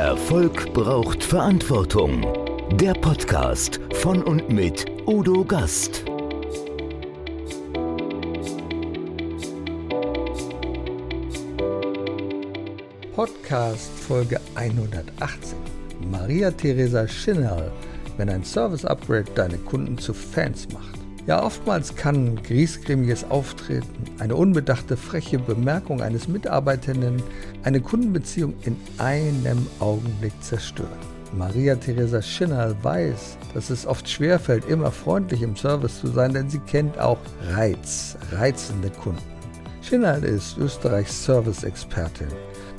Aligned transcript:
Erfolg 0.00 0.72
braucht 0.72 1.22
Verantwortung. 1.22 2.26
Der 2.72 2.94
Podcast 2.94 3.78
von 3.96 4.22
und 4.22 4.48
mit 4.48 4.86
Udo 5.06 5.44
Gast. 5.44 6.06
Podcast 13.14 13.90
Folge 13.90 14.40
118. 14.54 15.58
Maria 16.10 16.50
Theresa 16.50 17.06
Schinnerl, 17.06 17.70
wenn 18.16 18.30
ein 18.30 18.42
Service 18.42 18.86
Upgrade 18.86 19.30
deine 19.34 19.58
Kunden 19.58 19.98
zu 19.98 20.14
Fans 20.14 20.66
macht. 20.72 20.99
Ja, 21.26 21.42
oftmals 21.42 21.94
kann 21.94 22.42
griesgrämiges 22.42 23.30
Auftreten, 23.30 24.04
eine 24.18 24.34
unbedachte, 24.34 24.96
freche 24.96 25.38
Bemerkung 25.38 26.00
eines 26.00 26.28
Mitarbeitenden 26.28 27.22
eine 27.62 27.80
Kundenbeziehung 27.80 28.54
in 28.62 28.76
einem 28.98 29.66
Augenblick 29.80 30.32
zerstören. 30.42 30.88
Maria 31.32 31.76
Theresa 31.76 32.20
Schinnerl 32.20 32.74
weiß, 32.82 33.36
dass 33.54 33.70
es 33.70 33.86
oft 33.86 34.08
schwerfällt, 34.08 34.68
immer 34.68 34.90
freundlich 34.90 35.42
im 35.42 35.54
Service 35.54 36.00
zu 36.00 36.08
sein, 36.08 36.32
denn 36.34 36.50
sie 36.50 36.58
kennt 36.60 36.98
auch 36.98 37.18
Reiz, 37.52 38.16
reizende 38.32 38.90
Kunden. 38.90 39.22
Schinnerl 39.82 40.24
ist 40.24 40.58
Österreichs 40.58 41.24
Service-Expertin. 41.24 42.28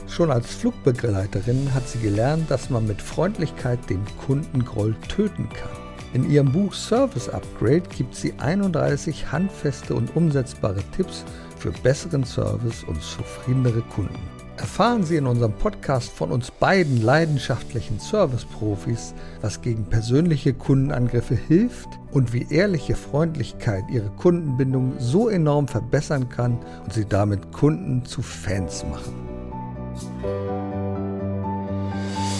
Schon 0.08 0.32
als 0.32 0.48
Flugbegleiterin 0.56 1.74
hat 1.74 1.88
sie 1.88 2.00
gelernt, 2.00 2.52
dass 2.52 2.70
man 2.70 2.86
mit 2.86 3.02
Freundlichkeit 3.02 3.80
den 3.90 4.04
Kundengroll 4.26 4.96
töten 5.08 5.48
kann. 5.48 5.81
In 6.14 6.30
ihrem 6.30 6.52
Buch 6.52 6.74
Service 6.74 7.30
Upgrade 7.30 7.84
gibt 7.96 8.16
sie 8.16 8.34
31 8.38 9.32
handfeste 9.32 9.96
und 9.96 10.16
umsetzbare 10.16 10.84
Tipps 10.96 11.24
für 11.58 11.72
besseren 11.72 12.26
Service 12.26 12.84
und 12.84 13.02
zufriedenere 13.02 13.82
Kunden. 13.82 14.20
Erfahren 14.58 15.04
Sie 15.04 15.16
in 15.16 15.26
unserem 15.26 15.54
Podcast 15.54 16.12
von 16.12 16.32
uns 16.32 16.52
beiden 16.52 17.02
leidenschaftlichen 17.02 18.00
Service-Profis, 18.00 19.14
was 19.42 19.62
gegen 19.62 19.86
persönliche 19.86 20.54
Kundenangriffe 20.54 21.36
hilft 21.36 21.88
und 22.12 22.34
wie 22.34 22.46
ehrliche 22.52 22.96
Freundlichkeit 22.96 23.84
Ihre 23.90 24.10
Kundenbindung 24.10 24.94
so 25.00 25.30
enorm 25.30 25.68
verbessern 25.68 26.30
kann 26.30 26.60
und 26.84 26.94
Sie 26.94 27.06
damit 27.06 27.52
Kunden 27.54 28.06
zu 28.06 28.22
Fans 28.22 28.86
machen. 28.86 30.71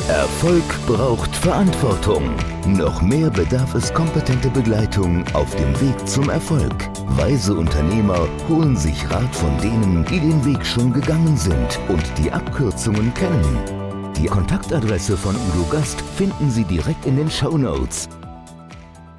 Erfolg 0.08 0.64
braucht 0.88 1.36
Verantwortung. 1.36 2.32
Noch 2.66 3.02
mehr 3.02 3.30
bedarf 3.30 3.76
es 3.76 3.94
kompetente 3.94 4.50
Begleitung 4.50 5.24
auf 5.34 5.56
dem 5.56 5.80
Weg 5.80 6.08
zum 6.08 6.30
Erfolg. 6.30 6.90
Weise 7.18 7.54
Unternehmer 7.54 8.28
holen 8.50 8.76
sich 8.76 9.10
Rat 9.10 9.34
von 9.36 9.58
denen, 9.60 10.06
die 10.06 10.20
den 10.20 10.44
Weg 10.46 10.66
schon 10.66 10.92
gegangen 10.92 11.38
sind 11.38 11.80
und 11.88 12.04
die 12.18 12.32
Abkürzungen 12.32 13.14
kennen. 13.14 13.60
Die 14.18 14.26
Kontaktadresse 14.28 15.16
von 15.16 15.36
Udo 15.36 15.66
Gast 15.70 16.02
finden 16.02 16.50
Sie 16.52 16.66
direkt 16.66 17.06
in 17.06 17.16
den 17.16 17.30
Show 17.30 17.58
Notes. 17.58 18.10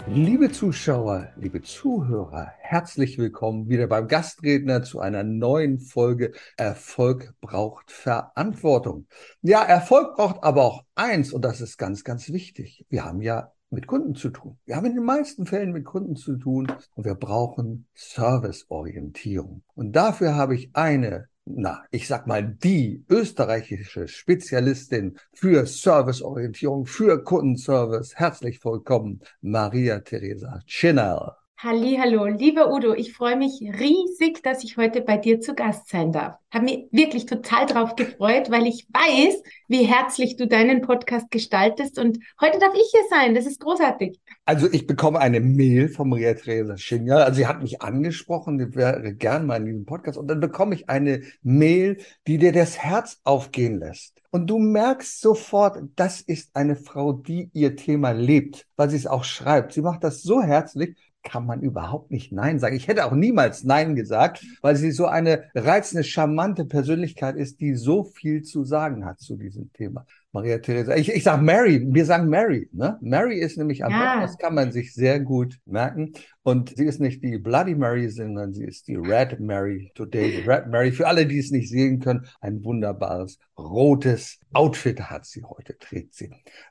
Liebe 0.08 0.50
Zuschauer, 0.50 1.28
liebe 1.36 1.62
Zuhörer, 1.62 2.52
herzlich 2.58 3.18
willkommen 3.18 3.68
wieder 3.68 3.86
beim 3.86 4.08
Gastredner 4.08 4.82
zu 4.82 4.98
einer 4.98 5.22
neuen 5.22 5.78
Folge 5.78 6.32
Erfolg 6.56 7.32
braucht 7.40 7.92
Verantwortung. 7.92 9.06
Ja, 9.42 9.62
Erfolg 9.62 10.16
braucht 10.16 10.42
aber 10.42 10.64
auch 10.64 10.84
eins 10.96 11.32
und 11.32 11.44
das 11.44 11.60
ist 11.60 11.78
ganz, 11.78 12.02
ganz 12.02 12.30
wichtig. 12.30 12.84
Wir 12.88 13.04
haben 13.04 13.22
ja 13.22 13.52
mit 13.70 13.86
Kunden 13.86 14.14
zu 14.16 14.30
tun. 14.30 14.58
Wir 14.66 14.76
haben 14.76 14.86
in 14.86 14.96
den 14.96 15.04
meisten 15.04 15.46
Fällen 15.46 15.72
mit 15.72 15.84
Kunden 15.84 16.16
zu 16.16 16.36
tun 16.36 16.66
und 16.94 17.04
wir 17.04 17.14
brauchen 17.14 17.86
Serviceorientierung. 17.94 19.62
Und 19.74 19.92
dafür 19.92 20.34
habe 20.34 20.56
ich 20.56 20.70
eine 20.74 21.28
na, 21.44 21.84
ich 21.90 22.06
sag 22.06 22.26
mal, 22.26 22.42
die 22.42 23.04
österreichische 23.08 24.08
Spezialistin 24.08 25.18
für 25.32 25.66
Serviceorientierung, 25.66 26.86
für 26.86 27.22
Kundenservice, 27.22 28.14
herzlich 28.16 28.64
willkommen, 28.64 29.20
Maria 29.40 30.00
Theresa 30.00 30.60
Chinell. 30.66 31.41
Hallo, 31.64 32.26
lieber 32.26 32.72
Udo, 32.72 32.92
ich 32.92 33.12
freue 33.12 33.36
mich 33.36 33.60
riesig, 33.62 34.42
dass 34.42 34.64
ich 34.64 34.78
heute 34.78 35.00
bei 35.00 35.16
dir 35.16 35.40
zu 35.40 35.54
Gast 35.54 35.88
sein 35.88 36.10
darf. 36.10 36.34
Habe 36.50 36.64
mich 36.64 36.88
wirklich 36.90 37.24
total 37.26 37.66
drauf 37.66 37.94
gefreut, 37.94 38.50
weil 38.50 38.66
ich 38.66 38.88
weiß, 38.92 39.40
wie 39.68 39.84
herzlich 39.84 40.34
du 40.34 40.48
deinen 40.48 40.80
Podcast 40.80 41.30
gestaltest 41.30 42.00
und 42.00 42.18
heute 42.40 42.58
darf 42.58 42.74
ich 42.74 42.90
hier 42.90 43.04
sein. 43.08 43.36
Das 43.36 43.46
ist 43.46 43.60
großartig. 43.60 44.18
Also 44.44 44.68
ich 44.72 44.88
bekomme 44.88 45.20
eine 45.20 45.38
Mail 45.38 45.88
von 45.88 46.08
Maria 46.08 46.34
Theresa 46.34 46.76
Schinger. 46.76 47.18
Also 47.18 47.36
sie 47.36 47.46
hat 47.46 47.62
mich 47.62 47.80
angesprochen, 47.80 48.58
die 48.58 48.74
wäre 48.74 49.14
gern 49.14 49.46
mal 49.46 49.60
in 49.60 49.66
diesem 49.66 49.86
Podcast 49.86 50.18
und 50.18 50.26
dann 50.26 50.40
bekomme 50.40 50.74
ich 50.74 50.88
eine 50.88 51.22
Mail, 51.42 51.98
die 52.26 52.38
dir 52.38 52.50
das 52.50 52.76
Herz 52.76 53.20
aufgehen 53.22 53.78
lässt. 53.78 54.20
Und 54.32 54.48
du 54.48 54.58
merkst 54.58 55.20
sofort, 55.20 55.78
das 55.94 56.22
ist 56.22 56.56
eine 56.56 56.74
Frau, 56.74 57.12
die 57.12 57.50
ihr 57.52 57.76
Thema 57.76 58.10
lebt, 58.10 58.66
weil 58.74 58.90
sie 58.90 58.96
es 58.96 59.06
auch 59.06 59.22
schreibt. 59.22 59.74
Sie 59.74 59.82
macht 59.82 60.02
das 60.02 60.22
so 60.22 60.42
herzlich 60.42 60.96
kann 61.22 61.46
man 61.46 61.60
überhaupt 61.60 62.10
nicht 62.10 62.32
Nein 62.32 62.58
sagen. 62.58 62.76
Ich 62.76 62.88
hätte 62.88 63.06
auch 63.06 63.12
niemals 63.12 63.64
Nein 63.64 63.94
gesagt, 63.94 64.44
weil 64.60 64.76
sie 64.76 64.90
so 64.90 65.06
eine 65.06 65.44
reizende, 65.54 66.04
charmante 66.04 66.64
Persönlichkeit 66.64 67.36
ist, 67.36 67.60
die 67.60 67.74
so 67.74 68.04
viel 68.04 68.42
zu 68.42 68.64
sagen 68.64 69.04
hat 69.04 69.20
zu 69.20 69.36
diesem 69.36 69.72
Thema. 69.72 70.06
Maria 70.32 70.58
Theresa, 70.58 70.96
ich, 70.96 71.12
ich 71.12 71.24
sage 71.24 71.42
Mary, 71.42 71.86
wir 71.86 72.06
sagen 72.06 72.28
Mary. 72.28 72.68
Ne? 72.72 72.98
Mary 73.02 73.38
ist 73.38 73.58
nämlich 73.58 73.84
am 73.84 73.92
ja. 73.92 74.20
das 74.22 74.38
kann 74.38 74.54
man 74.54 74.72
sich 74.72 74.94
sehr 74.94 75.20
gut 75.20 75.58
merken. 75.66 76.12
Und 76.42 76.74
sie 76.74 76.86
ist 76.86 77.00
nicht 77.00 77.22
die 77.22 77.38
Bloody 77.38 77.74
Mary, 77.74 78.08
sondern 78.08 78.54
sie 78.54 78.64
ist 78.64 78.88
die 78.88 78.96
Red 78.96 79.40
Mary 79.40 79.92
today. 79.94 80.40
Die 80.40 80.48
Red 80.48 80.68
Mary, 80.68 80.90
für 80.90 81.06
alle, 81.06 81.26
die 81.26 81.38
es 81.38 81.50
nicht 81.50 81.68
sehen 81.68 82.00
können, 82.00 82.26
ein 82.40 82.64
wunderbares 82.64 83.38
rotes 83.58 84.40
Outfit 84.54 85.02
hat 85.02 85.26
sie 85.26 85.44
heute, 85.44 85.76
trägt 85.78 86.14
sie. 86.14 86.30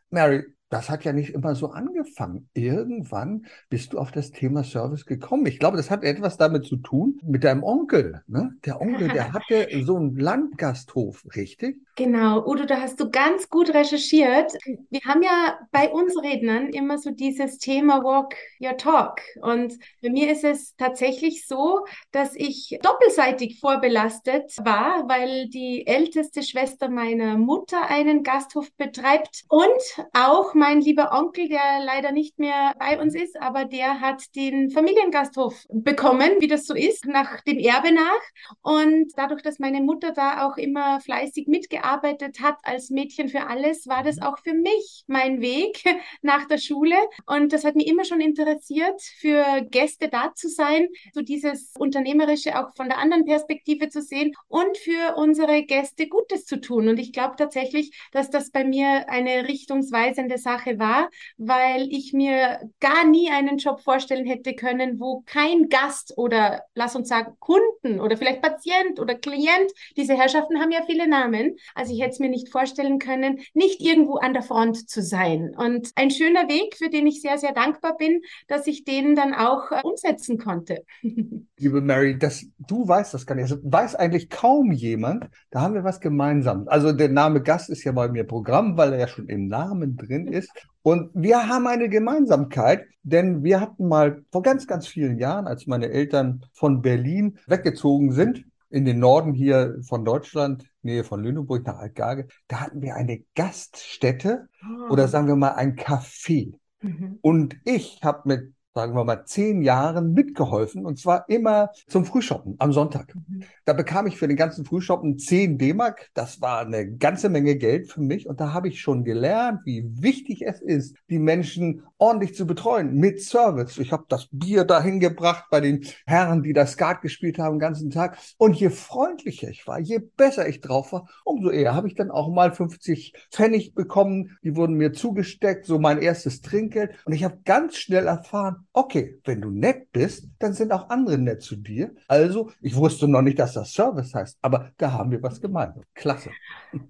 Mary, 0.10 0.44
das 0.72 0.90
hat 0.90 1.04
ja 1.04 1.12
nicht 1.12 1.34
immer 1.34 1.54
so 1.54 1.68
angefangen. 1.68 2.50
Irgendwann 2.54 3.46
bist 3.70 3.92
du 3.92 4.00
auf 4.00 4.12
das 4.12 4.32
Thema 4.32 4.64
Service 4.64 5.06
gekommen. 5.06 5.46
Ich 5.46 5.60
glaube, 5.60 5.76
das 5.76 5.92
hat 5.92 6.04
etwas 6.04 6.38
damit 6.38 6.66
zu 6.66 6.78
tun 6.78 7.20
mit 7.24 7.44
deinem 7.44 7.62
Onkel. 7.62 8.24
Ne? 8.28 8.54
Der 8.66 8.80
Onkel, 8.80 9.10
der 9.10 9.34
hatte 9.34 9.68
so 9.84 9.98
einen 9.98 10.16
Landgasthof, 10.16 11.26
richtig? 11.36 11.78
Genau, 11.98 12.48
Udo, 12.48 12.66
da 12.66 12.80
hast 12.80 13.02
du 13.02 13.12
ganz 13.12 13.50
gut 13.50 13.74
recherchiert. 13.74 14.54
Wir 14.90 15.02
haben 15.02 15.22
ja 15.22 15.60
bei 15.72 15.90
uns 15.90 16.16
Rednern 16.24 16.70
immer 16.70 16.98
so 16.98 17.12
dieses 17.12 17.58
Thema 17.58 18.02
Walk 18.04 18.34
Your 18.62 18.78
Talk. 18.78 19.20
Und 19.42 19.78
bei 20.02 20.10
mir 20.10 20.32
ist 20.32 20.46
es 20.46 20.76
tatsächlich 20.78 21.46
so, 21.48 21.86
dass 22.14 22.34
ich 22.34 22.80
doppelseitig 22.82 23.60
vorbelastet 23.60 24.54
war, 24.64 25.04
weil 25.10 25.50
die 25.50 25.86
älteste 25.86 26.44
Schwester 26.44 26.88
meiner 26.88 27.38
Mutter 27.38 27.90
einen 27.90 28.24
Gasthof 28.24 28.72
betreibt 28.78 29.44
und 29.50 30.08
auch 30.14 30.54
mein 30.62 30.80
lieber 30.80 31.12
Onkel, 31.12 31.50
der 31.50 31.84
leider 31.84 32.12
nicht 32.12 32.38
mehr 32.38 32.76
bei 32.78 33.02
uns 33.02 33.16
ist, 33.16 33.36
aber 33.42 33.66
der 33.66 34.00
hat 34.00 34.24
den 34.36 34.70
Familiengasthof 34.70 35.66
bekommen, 35.70 36.34
wie 36.40 36.48
das 36.48 36.68
so 36.68 36.76
ist, 36.76 37.08
nach 37.08 37.42
dem 37.42 37.58
Erbe 37.58 37.92
nach. 37.92 38.22
Und 38.62 39.12
dadurch, 39.16 39.42
dass 39.42 39.58
meine 39.58 39.82
Mutter 39.82 40.12
da 40.12 40.46
auch 40.46 40.58
immer 40.58 41.02
fleißig 41.02 41.48
mitgearbeitet 41.48 42.42
hat 42.42 42.58
als 42.62 42.92
Mädchen 42.92 43.28
für 43.28 43.48
alles, 43.48 43.88
war 43.88 44.04
das 44.04 44.22
auch 44.22 44.38
für 44.38 44.54
mich 44.54 45.04
mein 45.08 45.42
Weg 45.42 45.84
nach 46.22 46.48
der 46.48 46.60
Schule. 46.60 46.96
Und 47.26 47.54
das 47.54 47.64
hat 47.64 47.76
mich 47.76 47.88
immer 47.88 48.06
schon 48.06 48.22
interessiert, 48.22 49.02
für 49.02 49.66
Gäste 49.72 50.10
da 50.10 50.32
zu 50.36 50.48
sein, 50.48 50.90
so 51.12 51.24
dieses 51.24 51.74
Unternehmerische 51.80 52.60
auch 52.60 52.76
von 52.76 52.88
der 52.88 53.00
anderen 53.00 53.26
Perspektive 53.26 53.90
zu 53.90 54.04
sehen 54.04 54.36
und 54.48 54.78
für 54.78 55.16
unsere 55.16 55.64
Gäste 55.64 56.08
Gutes 56.08 56.46
zu 56.46 56.62
tun. 56.62 56.88
Und 56.88 57.00
ich 57.00 57.14
glaube 57.14 57.34
tatsächlich, 57.36 57.98
dass 58.12 58.30
das 58.30 58.52
bei 58.52 58.64
mir 58.64 59.10
eine 59.10 59.48
richtungsweisende 59.48 60.38
Sache 60.38 60.51
Sache 60.52 60.80
war, 60.80 61.10
weil 61.38 61.88
ich 61.90 62.14
mir 62.14 62.60
gar 62.80 63.06
nie 63.06 63.30
einen 63.30 63.58
Job 63.58 63.82
vorstellen 63.82 64.26
hätte 64.26 64.54
können, 64.54 65.00
wo 65.00 65.24
kein 65.26 65.70
Gast 65.70 66.18
oder 66.18 66.64
lass 66.76 66.96
uns 66.96 67.10
sagen 67.10 67.36
Kunden 67.40 68.00
oder 68.00 68.18
vielleicht 68.18 68.42
Patient 68.42 69.00
oder 69.00 69.16
Klient, 69.16 69.72
diese 69.98 70.16
Herrschaften 70.16 70.60
haben 70.60 70.72
ja 70.72 70.82
viele 70.86 71.08
Namen, 71.08 71.56
also 71.76 71.94
ich 71.94 72.02
hätte 72.02 72.12
es 72.12 72.20
mir 72.20 72.30
nicht 72.30 72.50
vorstellen 72.50 73.00
können, 73.00 73.40
nicht 73.54 73.82
irgendwo 73.82 74.16
an 74.16 74.34
der 74.34 74.44
Front 74.44 74.90
zu 74.90 75.02
sein. 75.02 75.54
Und 75.56 75.92
ein 75.96 76.12
schöner 76.12 76.48
Weg, 76.48 76.76
für 76.78 76.90
den 76.90 77.08
ich 77.08 77.22
sehr, 77.22 77.38
sehr 77.38 77.54
dankbar 77.54 77.98
bin, 77.98 78.22
dass 78.48 78.68
ich 78.68 78.84
den 78.84 79.16
dann 79.16 79.34
auch 79.34 79.72
äh, 79.72 79.82
umsetzen 79.84 80.38
konnte. 80.38 80.84
Liebe 81.02 81.82
Mary, 81.82 82.18
das, 82.18 82.46
du 82.58 82.88
weißt 82.88 83.14
das 83.14 83.26
gar 83.26 83.36
nicht. 83.36 83.44
Also 83.44 83.58
weiß 83.64 83.96
eigentlich 83.96 84.30
kaum 84.30 84.72
jemand. 84.72 85.30
Da 85.50 85.62
haben 85.62 85.74
wir 85.74 85.84
was 85.84 86.00
gemeinsam. 86.00 86.68
Also 86.68 86.92
der 86.92 87.10
Name 87.10 87.42
Gast 87.42 87.70
ist 87.70 87.84
ja 87.84 87.92
bei 87.92 88.08
mir 88.10 88.24
Programm, 88.24 88.78
weil 88.78 88.94
er 88.94 89.00
ja 89.00 89.08
schon 89.08 89.28
im 89.28 89.48
Namen 89.48 89.96
drin 89.96 90.28
ist. 90.28 90.41
Und 90.84 91.12
wir 91.14 91.48
haben 91.48 91.68
eine 91.68 91.90
Gemeinsamkeit, 91.90 92.86
denn 93.04 93.44
wir 93.44 93.62
hatten 93.62 93.88
mal 93.88 94.24
vor 94.32 94.42
ganz, 94.42 94.68
ganz 94.68 94.88
vielen 94.88 95.18
Jahren, 95.18 95.48
als 95.48 95.68
meine 95.68 95.90
Eltern 95.90 96.46
von 96.54 96.82
Berlin 96.82 97.38
weggezogen 97.48 98.12
sind, 98.12 98.46
in 98.70 98.86
den 98.86 99.00
Norden 99.00 99.34
hier 99.34 99.78
von 99.84 100.06
Deutschland, 100.06 100.66
Nähe 100.82 101.04
von 101.04 101.22
Lüneburg 101.22 101.66
nach 101.66 101.78
Altgarge, 101.78 102.28
da 102.48 102.62
hatten 102.62 102.82
wir 102.82 102.96
eine 102.96 103.24
Gaststätte 103.36 104.48
oh. 104.64 104.94
oder 104.94 105.08
sagen 105.08 105.28
wir 105.28 105.36
mal 105.36 105.56
ein 105.56 105.76
Café. 105.76 106.54
Mhm. 106.82 107.20
Und 107.22 107.58
ich 107.66 108.00
habe 108.04 108.22
mit 108.26 108.54
sagen 108.74 108.96
wir 108.96 109.04
mal, 109.04 109.26
zehn 109.26 109.62
Jahren 109.62 110.14
mitgeholfen 110.14 110.86
und 110.86 110.98
zwar 110.98 111.26
immer 111.28 111.72
zum 111.88 112.06
Frühshoppen 112.06 112.56
am 112.60 112.72
Sonntag. 112.72 113.14
Mhm. 113.16 113.44
Da 113.66 113.74
bekam 113.74 114.08
ich 114.08 114.18
für 114.18 114.28
den 114.28 114.38
ganzen 114.38 114.66
Frühshoppen 114.66 115.18
10 115.18 115.58
D-Mark. 115.58 116.10
Das 116.14 116.42
war 116.42 116.62
eine 116.62 116.90
ganze 116.90 117.30
Menge 117.30 117.58
Geld 117.58 117.92
für 117.92 118.02
mich 118.02 118.28
und 118.28 118.40
da 118.40 118.54
habe 118.54 118.70
ich 118.70 118.80
schon 118.80 119.04
gelernt, 119.04 119.62
wie 119.66 119.84
wichtig 120.02 120.44
es 120.46 120.62
ist, 120.62 120.96
die 121.10 121.20
Menschen 121.20 121.84
ordentlich 122.02 122.36
zu 122.36 122.48
betreuen 122.48 122.96
mit 122.96 123.22
Service. 123.22 123.78
Ich 123.78 123.92
habe 123.92 124.06
das 124.10 124.28
Bier 124.32 124.66
dahin 124.66 125.00
gebracht 125.00 125.46
bei 125.52 125.62
den 125.62 125.86
Herren, 126.08 126.42
die 126.42 126.52
das 126.52 126.72
Skat 126.72 127.02
gespielt 127.02 127.38
haben 127.38 127.56
den 127.56 127.60
ganzen 127.60 127.92
Tag. 127.92 128.18
Und 128.38 128.56
je 128.56 128.72
freundlicher 128.72 129.50
ich 129.50 129.68
war, 129.68 129.80
je 129.80 130.00
besser 130.00 130.50
ich 130.50 130.62
drauf 130.62 130.92
war, 130.94 131.08
umso 131.24 131.52
eher 131.52 131.76
habe 131.76 131.88
ich 131.88 131.94
dann 131.94 132.10
auch 132.10 132.30
mal 132.30 132.54
50 132.54 133.14
Pfennig 133.32 133.76
bekommen. 133.76 134.38
Die 134.44 134.56
wurden 134.56 134.76
mir 134.76 134.94
zugesteckt, 134.94 135.66
so 135.66 135.78
mein 135.78 136.02
erstes 136.02 136.42
Trinkgeld. 136.42 136.92
Und 137.06 137.14
ich 137.14 137.24
habe 137.24 137.38
ganz 137.46 137.78
schnell 137.78 138.08
erfahren, 138.08 138.68
okay, 138.74 139.20
wenn 139.26 139.42
du 139.42 139.52
nett 139.52 139.92
bist, 139.92 140.28
dann 140.40 140.54
sind 140.54 140.72
auch 140.72 140.90
andere 140.90 141.20
nett 141.20 141.44
zu 141.44 141.56
dir. 141.56 141.92
Also, 142.08 142.50
ich 142.62 142.76
wusste 142.76 143.08
noch 143.08 143.22
nicht, 143.22 143.38
dass 143.38 143.54
das 143.54 143.74
Service 143.74 144.16
heißt, 144.16 144.40
aber 144.42 144.72
da 144.78 144.94
haben 144.94 145.12
wir 145.12 145.22
was 145.22 145.40
gemeinsam. 145.40 145.84
Klasse. 145.94 146.32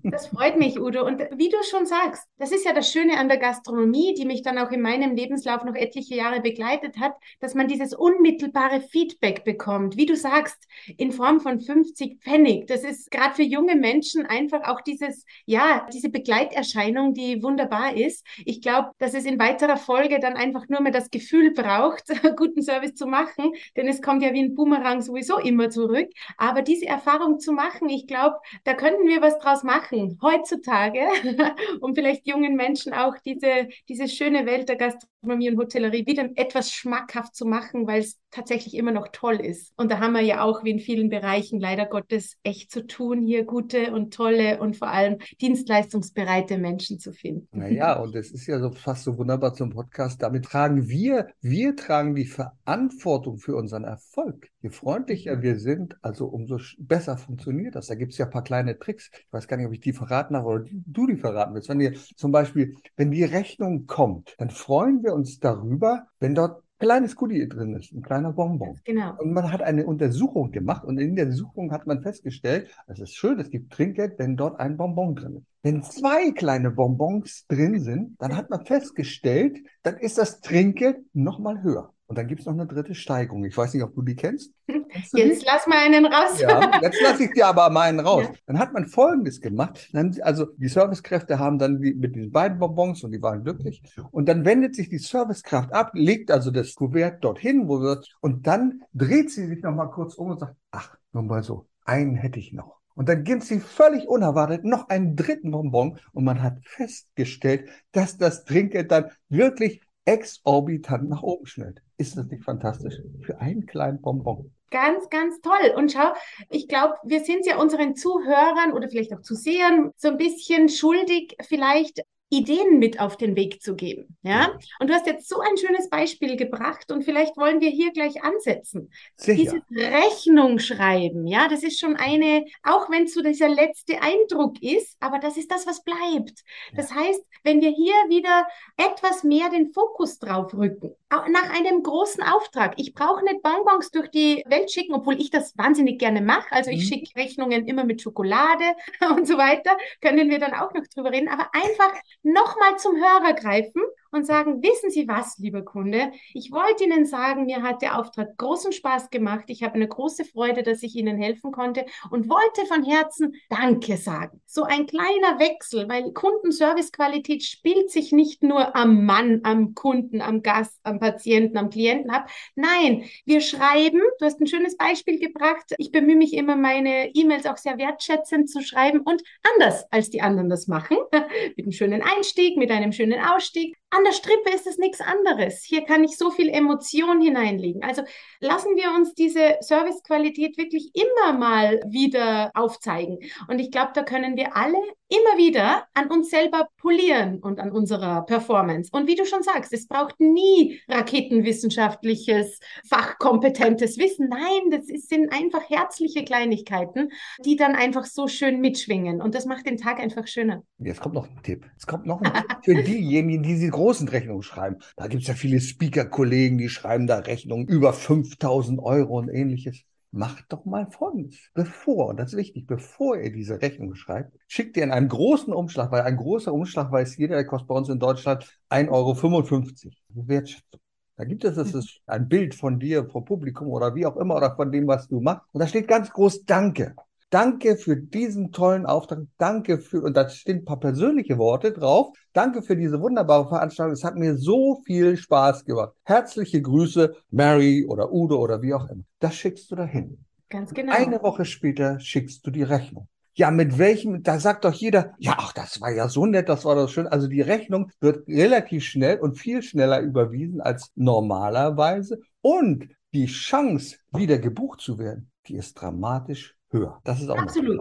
Das 0.03 0.27
freut 0.27 0.57
mich, 0.57 0.79
Udo. 0.79 1.05
Und 1.05 1.19
wie 1.35 1.49
du 1.49 1.57
schon 1.69 1.85
sagst, 1.85 2.23
das 2.37 2.51
ist 2.51 2.65
ja 2.65 2.73
das 2.73 2.89
Schöne 2.89 3.17
an 3.17 3.27
der 3.27 3.39
Gastronomie, 3.39 4.13
die 4.13 4.25
mich 4.25 4.41
dann 4.41 4.57
auch 4.57 4.71
in 4.71 4.81
meinem 5.01 5.15
Lebenslauf 5.15 5.63
noch 5.63 5.75
etliche 5.75 6.15
Jahre 6.15 6.41
begleitet 6.41 6.97
hat, 6.99 7.13
dass 7.39 7.55
man 7.55 7.67
dieses 7.67 7.93
unmittelbare 7.93 8.81
Feedback 8.81 9.43
bekommt. 9.43 9.97
Wie 9.97 10.05
du 10.05 10.15
sagst, 10.15 10.67
in 10.97 11.11
Form 11.11 11.39
von 11.39 11.59
50 11.59 12.21
Pfennig. 12.21 12.67
Das 12.67 12.83
ist 12.83 13.11
gerade 13.11 13.35
für 13.35 13.43
junge 13.43 13.75
Menschen 13.75 14.25
einfach 14.25 14.67
auch 14.67 14.81
dieses, 14.81 15.25
ja, 15.45 15.87
diese 15.93 16.09
Begleiterscheinung, 16.09 17.13
die 17.13 17.43
wunderbar 17.43 17.95
ist. 17.95 18.25
Ich 18.45 18.61
glaube, 18.61 18.91
dass 18.99 19.13
es 19.13 19.25
in 19.25 19.39
weiterer 19.39 19.77
Folge 19.77 20.19
dann 20.19 20.33
einfach 20.33 20.67
nur 20.69 20.81
mehr 20.81 20.91
das 20.91 21.09
Gefühl 21.09 21.51
braucht, 21.51 22.03
guten 22.37 22.61
Service 22.61 22.95
zu 22.95 23.07
machen, 23.07 23.53
denn 23.75 23.87
es 23.87 24.01
kommt 24.01 24.23
ja 24.23 24.33
wie 24.33 24.43
ein 24.43 24.55
Boomerang 24.55 25.01
sowieso 25.01 25.37
immer 25.39 25.69
zurück. 25.69 26.09
Aber 26.37 26.61
diese 26.61 26.85
Erfahrung 26.85 27.39
zu 27.39 27.51
machen, 27.51 27.89
ich 27.89 28.07
glaube, 28.07 28.37
da 28.63 28.73
könnten 28.73 29.07
wir 29.07 29.21
was 29.21 29.39
draus 29.39 29.63
machen 29.63 30.19
heutzutage, 30.21 31.01
um 31.81 31.95
vielleicht 31.95 32.27
jungen 32.27 32.55
Menschen 32.55 32.93
auch 32.93 33.15
diese, 33.25 33.69
diese 33.89 34.07
schöne 34.07 34.45
Welt 34.45 34.69
der 34.69 34.75
Gastronomie 34.75 34.90
und 35.21 35.57
Hotellerie 35.57 36.05
wieder 36.07 36.29
etwas 36.35 36.71
schmackhaft 36.71 37.35
zu 37.35 37.45
machen, 37.45 37.87
weil 37.87 38.01
es 38.01 38.19
tatsächlich 38.31 38.75
immer 38.75 38.91
noch 38.91 39.09
toll 39.11 39.35
ist. 39.35 39.73
Und 39.77 39.91
da 39.91 39.99
haben 39.99 40.13
wir 40.13 40.21
ja 40.21 40.43
auch 40.43 40.63
wie 40.63 40.71
in 40.71 40.79
vielen 40.79 41.09
Bereichen 41.09 41.59
leider 41.59 41.85
Gottes 41.85 42.37
echt 42.43 42.71
zu 42.71 42.87
tun, 42.87 43.21
hier 43.21 43.43
gute 43.43 43.91
und 43.91 44.13
tolle 44.13 44.59
und 44.59 44.77
vor 44.77 44.89
allem 44.89 45.17
dienstleistungsbereite 45.39 46.57
Menschen 46.57 46.99
zu 46.99 47.13
finden. 47.13 47.47
Naja, 47.51 47.99
und 47.99 48.15
es 48.15 48.31
ist 48.31 48.47
ja 48.47 48.59
so 48.59 48.71
fast 48.71 49.03
so 49.03 49.17
wunderbar 49.17 49.53
zum 49.53 49.69
Podcast. 49.69 50.21
Damit 50.21 50.45
tragen 50.45 50.87
wir, 50.87 51.27
wir 51.41 51.75
tragen 51.75 52.15
die 52.15 52.25
Verantwortung 52.25 53.37
für 53.37 53.55
unseren 53.55 53.83
Erfolg. 53.83 54.50
Je 54.61 54.69
freundlicher 54.69 55.41
wir 55.41 55.57
sind, 55.59 55.97
also 56.03 56.27
umso 56.27 56.59
besser 56.77 57.17
funktioniert 57.17 57.75
das. 57.75 57.87
Da 57.87 57.95
gibt 57.95 58.11
es 58.11 58.19
ja 58.19 58.25
ein 58.25 58.31
paar 58.31 58.43
kleine 58.43 58.77
Tricks. 58.77 59.09
Ich 59.13 59.33
weiß 59.33 59.47
gar 59.47 59.57
nicht, 59.57 59.65
ob 59.65 59.73
ich 59.73 59.79
die 59.79 59.93
verraten 59.93 60.35
habe 60.35 60.47
oder 60.47 60.65
du 60.69 61.07
die 61.07 61.17
verraten 61.17 61.55
willst. 61.55 61.69
Wenn 61.69 61.81
ihr 61.81 61.93
zum 62.15 62.31
Beispiel, 62.31 62.75
wenn 62.95 63.09
die 63.09 63.23
Rechnung 63.23 63.87
kommt, 63.87 64.35
dann 64.37 64.51
freuen 64.51 65.03
wir 65.03 65.13
uns 65.13 65.39
darüber, 65.39 66.07
wenn 66.19 66.35
dort 66.35 66.63
kleines 66.81 67.15
Goodie 67.15 67.47
drin 67.47 67.75
ist, 67.75 67.93
ein 67.93 68.01
kleiner 68.01 68.33
Bonbon. 68.33 68.79
Genau. 68.83 69.15
Und 69.19 69.33
man 69.33 69.51
hat 69.51 69.61
eine 69.61 69.85
Untersuchung 69.85 70.51
gemacht 70.51 70.83
und 70.83 70.97
in 70.97 71.15
der 71.15 71.25
Untersuchung 71.25 71.71
hat 71.71 71.85
man 71.85 72.01
festgestellt, 72.01 72.69
es 72.87 72.99
ist 72.99 73.15
schön, 73.15 73.39
es 73.39 73.51
gibt 73.51 73.71
Trinkgeld, 73.71 74.17
wenn 74.17 74.35
dort 74.35 74.59
ein 74.59 74.77
Bonbon 74.77 75.15
drin 75.15 75.37
ist. 75.37 75.45
Wenn 75.63 75.83
zwei 75.83 76.31
kleine 76.31 76.71
Bonbons 76.71 77.45
drin 77.47 77.79
sind, 77.79 78.15
dann 78.19 78.35
hat 78.35 78.49
man 78.49 78.65
festgestellt, 78.65 79.59
dann 79.83 79.97
ist 79.97 80.17
das 80.17 80.41
Trinkgeld 80.41 80.97
nochmal 81.13 81.61
höher. 81.61 81.93
Und 82.11 82.17
dann 82.17 82.27
gibt 82.27 82.41
es 82.41 82.45
noch 82.45 82.51
eine 82.51 82.67
dritte 82.67 82.93
Steigung. 82.93 83.45
Ich 83.45 83.55
weiß 83.55 83.73
nicht, 83.73 83.83
ob 83.83 83.95
du 83.95 84.01
die 84.01 84.17
kennst. 84.17 84.53
kennst 84.67 85.13
du 85.13 85.17
jetzt 85.17 85.43
die? 85.43 85.45
lass 85.45 85.65
mal 85.65 85.77
einen 85.77 86.05
raus. 86.05 86.41
Ja, 86.41 86.81
jetzt 86.81 87.01
lasse 87.01 87.23
ich 87.23 87.31
dir 87.31 87.47
aber 87.47 87.69
mal 87.69 87.83
einen 87.83 87.99
raus. 88.05 88.25
Ja. 88.25 88.33
Dann 88.47 88.59
hat 88.59 88.73
man 88.73 88.85
Folgendes 88.85 89.39
gemacht. 89.39 89.87
Dann, 89.93 90.13
also 90.21 90.47
die 90.57 90.67
Servicekräfte 90.67 91.39
haben 91.39 91.57
dann 91.57 91.79
die, 91.79 91.93
mit 91.93 92.13
diesen 92.13 92.29
beiden 92.29 92.59
Bonbons 92.59 93.05
und 93.05 93.13
die 93.13 93.21
waren 93.21 93.45
glücklich. 93.45 93.81
Und 94.11 94.27
dann 94.27 94.43
wendet 94.43 94.75
sich 94.75 94.89
die 94.89 94.97
Servicekraft 94.97 95.71
ab, 95.71 95.91
legt 95.93 96.31
also 96.31 96.51
das 96.51 96.75
Kuvert 96.75 97.23
dorthin, 97.23 97.69
wo 97.69 97.79
wir, 97.79 98.01
und 98.19 98.45
dann 98.45 98.81
dreht 98.93 99.31
sie 99.31 99.47
sich 99.47 99.61
nochmal 99.63 99.89
kurz 99.89 100.15
um 100.15 100.31
und 100.31 100.39
sagt, 100.41 100.57
ach, 100.71 100.97
nur 101.13 101.23
mal 101.23 101.43
so, 101.43 101.69
einen 101.85 102.15
hätte 102.15 102.39
ich 102.39 102.51
noch. 102.51 102.81
Und 102.93 103.07
dann 103.07 103.23
gibt 103.23 103.43
sie 103.43 103.61
völlig 103.61 104.05
unerwartet 104.09 104.65
noch 104.65 104.89
einen 104.89 105.15
dritten 105.15 105.51
Bonbon 105.51 105.97
und 106.11 106.25
man 106.25 106.43
hat 106.43 106.57
festgestellt, 106.65 107.69
dass 107.93 108.17
das 108.17 108.43
Trinkgeld 108.43 108.91
dann 108.91 109.05
wirklich 109.29 109.79
exorbitant 110.05 111.09
nach 111.09 111.23
oben 111.23 111.45
schnellt. 111.45 111.81
Ist 111.97 112.17
das 112.17 112.27
nicht 112.27 112.43
fantastisch? 112.43 112.95
Für 113.21 113.39
einen 113.39 113.65
kleinen 113.65 114.01
Bonbon. 114.01 114.51
Ganz, 114.71 115.09
ganz 115.09 115.41
toll. 115.41 115.73
Und 115.75 115.91
schau, 115.91 116.13
ich 116.49 116.67
glaube, 116.67 116.95
wir 117.03 117.23
sind 117.23 117.45
ja 117.45 117.57
unseren 117.57 117.95
Zuhörern 117.95 118.71
oder 118.73 118.89
vielleicht 118.89 119.13
auch 119.13 119.21
Zusehern 119.21 119.91
so 119.97 120.07
ein 120.07 120.17
bisschen 120.17 120.69
schuldig, 120.69 121.35
vielleicht 121.41 122.01
Ideen 122.31 122.79
mit 122.79 122.99
auf 122.99 123.17
den 123.17 123.35
Weg 123.35 123.61
zu 123.61 123.75
geben. 123.75 124.17
Ja? 124.23 124.57
Und 124.79 124.89
du 124.89 124.93
hast 124.93 125.05
jetzt 125.05 125.27
so 125.27 125.41
ein 125.41 125.57
schönes 125.57 125.89
Beispiel 125.89 126.37
gebracht 126.37 126.91
und 126.91 127.03
vielleicht 127.03 127.35
wollen 127.35 127.59
wir 127.59 127.69
hier 127.69 127.91
gleich 127.91 128.23
ansetzen. 128.23 128.89
Sicher. 129.17 129.61
Diese 129.69 129.91
Rechnung 129.91 130.57
schreiben, 130.59 131.27
ja, 131.27 131.49
das 131.49 131.61
ist 131.63 131.79
schon 131.79 131.97
eine, 131.97 132.45
auch 132.63 132.89
wenn 132.89 133.03
es 133.03 133.13
so 133.13 133.21
dieser 133.21 133.49
letzte 133.49 134.01
Eindruck 134.01 134.61
ist, 134.63 134.95
aber 135.01 135.19
das 135.19 135.35
ist 135.35 135.51
das, 135.51 135.67
was 135.67 135.83
bleibt. 135.83 136.43
Das 136.73 136.91
ja. 136.91 136.95
heißt, 136.97 137.21
wenn 137.43 137.61
wir 137.61 137.71
hier 137.71 137.93
wieder 138.07 138.47
etwas 138.77 139.23
mehr 139.23 139.49
den 139.49 139.73
Fokus 139.73 140.17
drauf 140.17 140.53
rücken, 140.53 140.95
nach 141.11 141.53
einem 141.53 141.83
großen 141.83 142.23
Auftrag. 142.23 142.75
Ich 142.77 142.93
brauche 142.93 143.23
nicht 143.23 143.41
Bonbons 143.43 143.91
durch 143.91 144.09
die 144.09 144.43
Welt 144.47 144.71
schicken, 144.71 144.93
obwohl 144.93 145.19
ich 145.19 145.29
das 145.29 145.57
wahnsinnig 145.57 145.99
gerne 145.99 146.21
mache. 146.21 146.51
Also 146.51 146.71
ich 146.71 146.85
mhm. 146.85 146.93
schicke 146.93 147.15
Rechnungen 147.19 147.67
immer 147.67 147.83
mit 147.83 148.01
Schokolade 148.01 148.63
und 149.15 149.27
so 149.27 149.37
weiter. 149.37 149.77
Können 150.01 150.29
wir 150.29 150.39
dann 150.39 150.53
auch 150.53 150.73
noch 150.73 150.87
drüber 150.87 151.11
reden. 151.11 151.27
Aber 151.27 151.49
einfach 151.53 151.93
nochmal 152.23 152.77
zum 152.77 152.95
Hörer 152.95 153.33
greifen 153.33 153.81
und 154.11 154.25
sagen, 154.25 154.61
wissen 154.61 154.89
Sie 154.89 155.07
was, 155.07 155.37
lieber 155.37 155.63
Kunde, 155.63 156.11
ich 156.33 156.51
wollte 156.51 156.83
Ihnen 156.83 157.05
sagen, 157.05 157.45
mir 157.45 157.63
hat 157.63 157.81
der 157.81 157.97
Auftrag 157.97 158.37
großen 158.37 158.71
Spaß 158.71 159.09
gemacht. 159.09 159.45
Ich 159.47 159.63
habe 159.63 159.75
eine 159.75 159.87
große 159.87 160.25
Freude, 160.25 160.63
dass 160.63 160.83
ich 160.83 160.95
Ihnen 160.95 161.17
helfen 161.17 161.51
konnte 161.51 161.85
und 162.09 162.29
wollte 162.29 162.65
von 162.67 162.83
Herzen 162.83 163.33
Danke 163.49 163.97
sagen. 163.97 164.41
So 164.45 164.63
ein 164.63 164.85
kleiner 164.85 165.39
Wechsel, 165.39 165.87
weil 165.89 166.11
Kundenservicequalität 166.11 167.43
spielt 167.43 167.89
sich 167.89 168.11
nicht 168.11 168.43
nur 168.43 168.75
am 168.75 169.05
Mann, 169.05 169.41
am 169.43 169.75
Kunden, 169.75 170.21
am 170.21 170.41
Gast, 170.41 170.79
am 170.83 170.99
Patienten, 170.99 171.57
am 171.57 171.69
Klienten 171.69 172.11
ab. 172.11 172.29
Nein, 172.55 173.05
wir 173.25 173.41
schreiben, 173.41 174.01
du 174.19 174.25
hast 174.25 174.39
ein 174.39 174.47
schönes 174.47 174.77
Beispiel 174.77 175.19
gebracht. 175.19 175.73
Ich 175.77 175.91
bemühe 175.91 176.15
mich 176.15 176.33
immer, 176.33 176.55
meine 176.55 177.13
E-Mails 177.13 177.45
auch 177.45 177.57
sehr 177.57 177.77
wertschätzend 177.77 178.49
zu 178.49 178.61
schreiben 178.61 179.01
und 179.01 179.21
anders 179.55 179.85
als 179.91 180.09
die 180.09 180.21
anderen 180.21 180.49
das 180.49 180.67
machen. 180.67 180.97
mit 181.55 181.65
einem 181.65 181.71
schönen 181.71 182.01
Einstieg, 182.01 182.57
mit 182.57 182.71
einem 182.71 182.91
schönen 182.91 183.19
Ausstieg. 183.19 183.80
An 183.93 184.05
der 184.05 184.13
Strippe 184.13 184.49
ist 184.51 184.67
es 184.67 184.77
nichts 184.77 185.01
anderes. 185.01 185.63
Hier 185.63 185.83
kann 185.83 186.03
ich 186.05 186.17
so 186.17 186.31
viel 186.31 186.47
Emotion 186.47 187.19
hineinlegen. 187.19 187.83
Also 187.83 188.03
lassen 188.39 188.75
wir 188.77 188.91
uns 188.91 189.13
diese 189.13 189.57
Servicequalität 189.59 190.57
wirklich 190.57 190.91
immer 190.93 191.33
mal 191.37 191.81
wieder 191.85 192.51
aufzeigen. 192.53 193.19
Und 193.49 193.59
ich 193.59 193.69
glaube, 193.69 193.91
da 193.93 194.03
können 194.03 194.37
wir 194.37 194.55
alle 194.55 194.77
immer 195.11 195.37
wieder 195.37 195.83
an 195.93 196.09
uns 196.09 196.29
selber 196.29 196.69
polieren 196.77 197.39
und 197.39 197.59
an 197.59 197.71
unserer 197.71 198.25
Performance. 198.25 198.89
Und 198.93 199.07
wie 199.07 199.15
du 199.15 199.25
schon 199.25 199.43
sagst, 199.43 199.73
es 199.73 199.87
braucht 199.87 200.19
nie 200.19 200.79
raketenwissenschaftliches, 200.87 202.59
fachkompetentes 202.87 203.97
Wissen. 203.97 204.29
Nein, 204.29 204.71
das 204.71 204.85
sind 205.07 205.33
einfach 205.33 205.69
herzliche 205.69 206.23
Kleinigkeiten, 206.23 207.09
die 207.43 207.57
dann 207.57 207.75
einfach 207.75 208.05
so 208.05 208.27
schön 208.27 208.61
mitschwingen. 208.61 209.21
Und 209.21 209.35
das 209.35 209.45
macht 209.45 209.65
den 209.65 209.77
Tag 209.77 209.99
einfach 209.99 210.27
schöner. 210.27 210.63
Jetzt 210.79 211.01
kommt 211.01 211.15
noch 211.15 211.27
ein 211.27 211.43
Tipp. 211.43 211.69
Es 211.77 211.85
kommt 211.85 212.05
noch 212.05 212.21
ein 212.21 212.31
Tipp 212.33 212.57
für 212.63 212.83
diejenigen, 212.83 213.43
die 213.43 213.49
diese 213.49 213.69
großen 213.69 214.07
Rechnungen 214.07 214.43
schreiben. 214.43 214.77
Da 214.95 215.07
gibt 215.07 215.23
es 215.23 215.27
ja 215.27 215.33
viele 215.33 215.59
Speaker-Kollegen, 215.59 216.57
die 216.57 216.69
schreiben 216.69 217.05
da 217.05 217.19
Rechnungen 217.19 217.67
über 217.67 217.91
5000 217.91 218.79
Euro 218.79 219.17
und 219.17 219.27
ähnliches 219.27 219.83
macht 220.11 220.45
doch 220.49 220.65
mal 220.65 220.87
Folgendes. 220.91 221.49
Bevor, 221.53 222.07
und 222.07 222.17
das 222.17 222.33
ist 222.33 222.37
wichtig, 222.37 222.67
bevor 222.67 223.17
ihr 223.17 223.31
diese 223.31 223.61
Rechnung 223.61 223.95
schreibt, 223.95 224.37
schickt 224.47 224.77
ihr 224.77 224.83
in 224.83 224.91
einen 224.91 225.07
großen 225.07 225.53
Umschlag, 225.53 225.91
weil 225.91 226.01
ein 226.01 226.17
großer 226.17 226.53
Umschlag 226.53 226.91
weiß 226.91 227.17
jeder, 227.17 227.35
der 227.35 227.45
kostet 227.45 227.67
bei 227.67 227.75
uns 227.75 227.89
in 227.89 227.99
Deutschland 227.99 228.45
1,55 228.69 229.85
Euro. 229.85 230.27
Wertschätzung. 230.27 230.81
Da 231.15 231.25
gibt 231.25 231.43
es 231.43 231.55
das 231.55 231.73
ist 231.73 232.01
ein 232.07 232.27
Bild 232.27 232.55
von 232.55 232.79
dir, 232.79 233.05
vom 233.05 233.25
Publikum 233.25 233.67
oder 233.67 233.93
wie 233.95 234.05
auch 234.05 234.17
immer 234.17 234.35
oder 234.35 234.55
von 234.55 234.71
dem, 234.71 234.87
was 234.87 235.07
du 235.07 235.21
machst. 235.21 235.45
Und 235.51 235.59
da 235.59 235.67
steht 235.67 235.87
ganz 235.87 236.09
groß 236.09 236.45
Danke. 236.45 236.95
Danke 237.31 237.77
für 237.77 237.95
diesen 237.95 238.51
tollen 238.51 238.85
Auftrag. 238.85 239.19
Danke 239.37 239.79
für, 239.79 240.03
und 240.03 240.17
da 240.17 240.27
stehen 240.27 240.57
ein 240.57 240.65
paar 240.65 240.81
persönliche 240.81 241.37
Worte 241.37 241.71
drauf. 241.71 242.09
Danke 242.33 242.61
für 242.61 242.75
diese 242.75 242.99
wunderbare 242.99 243.47
Veranstaltung. 243.47 243.93
Es 243.93 244.03
hat 244.03 244.17
mir 244.17 244.35
so 244.35 244.81
viel 244.85 245.15
Spaß 245.15 245.63
gemacht. 245.63 245.93
Herzliche 246.03 246.61
Grüße, 246.61 247.15
Mary 247.29 247.85
oder 247.87 248.11
Udo 248.11 248.37
oder 248.37 248.61
wie 248.61 248.73
auch 248.73 248.85
immer. 248.89 249.03
Das 249.19 249.35
schickst 249.35 249.71
du 249.71 249.75
dahin. 249.77 250.25
Ganz 250.49 250.73
genau. 250.73 250.91
Eine 250.93 251.23
Woche 251.23 251.45
später 251.45 252.01
schickst 252.01 252.45
du 252.45 252.51
die 252.51 252.63
Rechnung. 252.63 253.07
Ja, 253.33 253.49
mit 253.49 253.77
welchem, 253.77 254.23
da 254.23 254.37
sagt 254.37 254.65
doch 254.65 254.73
jeder, 254.73 255.13
ja, 255.17 255.35
ach, 255.37 255.53
das 255.53 255.79
war 255.79 255.89
ja 255.89 256.09
so 256.09 256.25
nett, 256.25 256.49
das 256.49 256.65
war 256.65 256.75
doch 256.75 256.89
schön. 256.89 257.07
Also 257.07 257.29
die 257.29 257.39
Rechnung 257.39 257.89
wird 258.01 258.27
relativ 258.27 258.83
schnell 258.83 259.19
und 259.19 259.39
viel 259.39 259.63
schneller 259.63 260.01
überwiesen 260.01 260.59
als 260.59 260.91
normalerweise. 260.95 262.19
Und 262.41 262.89
die 263.13 263.27
Chance, 263.27 263.95
wieder 264.11 264.37
gebucht 264.37 264.81
zu 264.81 264.99
werden, 264.99 265.31
die 265.47 265.55
ist 265.55 265.75
dramatisch 265.75 266.57
höher. 266.71 266.99
Das 267.03 267.21
ist 267.21 267.29
auch 267.29 267.37
Absolut. 267.37 267.79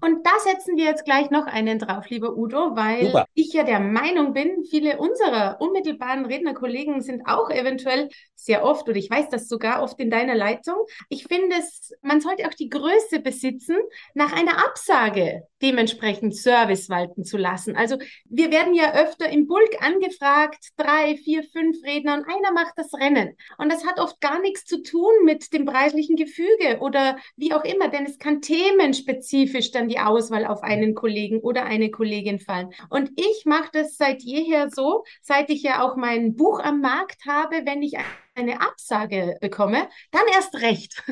Und 0.00 0.26
da 0.26 0.30
setzen 0.44 0.76
wir 0.76 0.84
jetzt 0.84 1.04
gleich 1.04 1.30
noch 1.30 1.46
einen 1.46 1.78
drauf, 1.78 2.08
lieber 2.08 2.36
Udo, 2.36 2.76
weil 2.76 3.06
Super. 3.06 3.26
ich 3.34 3.52
ja 3.52 3.64
der 3.64 3.80
Meinung 3.80 4.32
bin, 4.32 4.64
viele 4.64 4.98
unserer 4.98 5.60
unmittelbaren 5.60 6.26
Rednerkollegen 6.26 7.02
sind 7.02 7.22
auch 7.26 7.50
eventuell 7.50 8.08
sehr 8.34 8.64
oft, 8.64 8.88
oder 8.88 8.96
ich 8.96 9.10
weiß 9.10 9.28
das 9.28 9.48
sogar 9.48 9.82
oft 9.82 9.98
in 9.98 10.10
deiner 10.10 10.34
Leitung. 10.34 10.76
Ich 11.08 11.24
finde 11.24 11.56
es, 11.58 11.92
man 12.02 12.20
sollte 12.20 12.46
auch 12.46 12.54
die 12.54 12.68
Größe 12.68 13.20
besitzen, 13.20 13.76
nach 14.14 14.32
einer 14.32 14.64
Absage 14.64 15.42
dementsprechend 15.60 16.36
Service 16.36 16.88
walten 16.88 17.24
zu 17.24 17.36
lassen. 17.36 17.76
Also 17.76 17.98
wir 18.26 18.50
werden 18.52 18.74
ja 18.74 18.94
öfter 18.94 19.28
im 19.28 19.48
Bulk 19.48 19.82
angefragt, 19.82 20.68
drei, 20.76 21.16
vier, 21.16 21.42
fünf 21.42 21.82
Redner 21.84 22.14
und 22.14 22.24
einer 22.24 22.52
macht 22.52 22.74
das 22.76 22.94
Rennen. 22.94 23.36
Und 23.58 23.72
das 23.72 23.84
hat 23.84 23.98
oft 23.98 24.20
gar 24.20 24.40
nichts 24.40 24.64
zu 24.64 24.82
tun 24.82 25.12
mit 25.24 25.52
dem 25.52 25.64
preislichen 25.64 26.14
Gefüge 26.14 26.78
oder 26.80 27.18
wie 27.36 27.52
auch 27.52 27.64
immer, 27.64 27.88
denn 27.88 28.06
es 28.06 28.18
kann 28.18 28.27
kann 28.28 28.42
themenspezifisch 28.42 29.70
dann 29.70 29.88
die 29.88 30.00
Auswahl 30.00 30.44
auf 30.44 30.62
einen 30.62 30.94
Kollegen 30.94 31.40
oder 31.40 31.64
eine 31.64 31.90
Kollegin 31.90 32.38
fallen. 32.38 32.74
Und 32.90 33.10
ich 33.16 33.44
mache 33.46 33.70
das 33.72 33.96
seit 33.96 34.22
jeher 34.22 34.68
so, 34.68 35.04
seit 35.22 35.48
ich 35.48 35.62
ja 35.62 35.82
auch 35.82 35.96
mein 35.96 36.36
Buch 36.36 36.60
am 36.60 36.82
Markt 36.82 37.24
habe, 37.26 37.62
wenn 37.64 37.82
ich 37.82 37.96
eine 38.38 38.60
Absage 38.60 39.36
bekomme, 39.40 39.88
dann 40.10 40.22
erst 40.32 40.60
recht. 40.60 41.02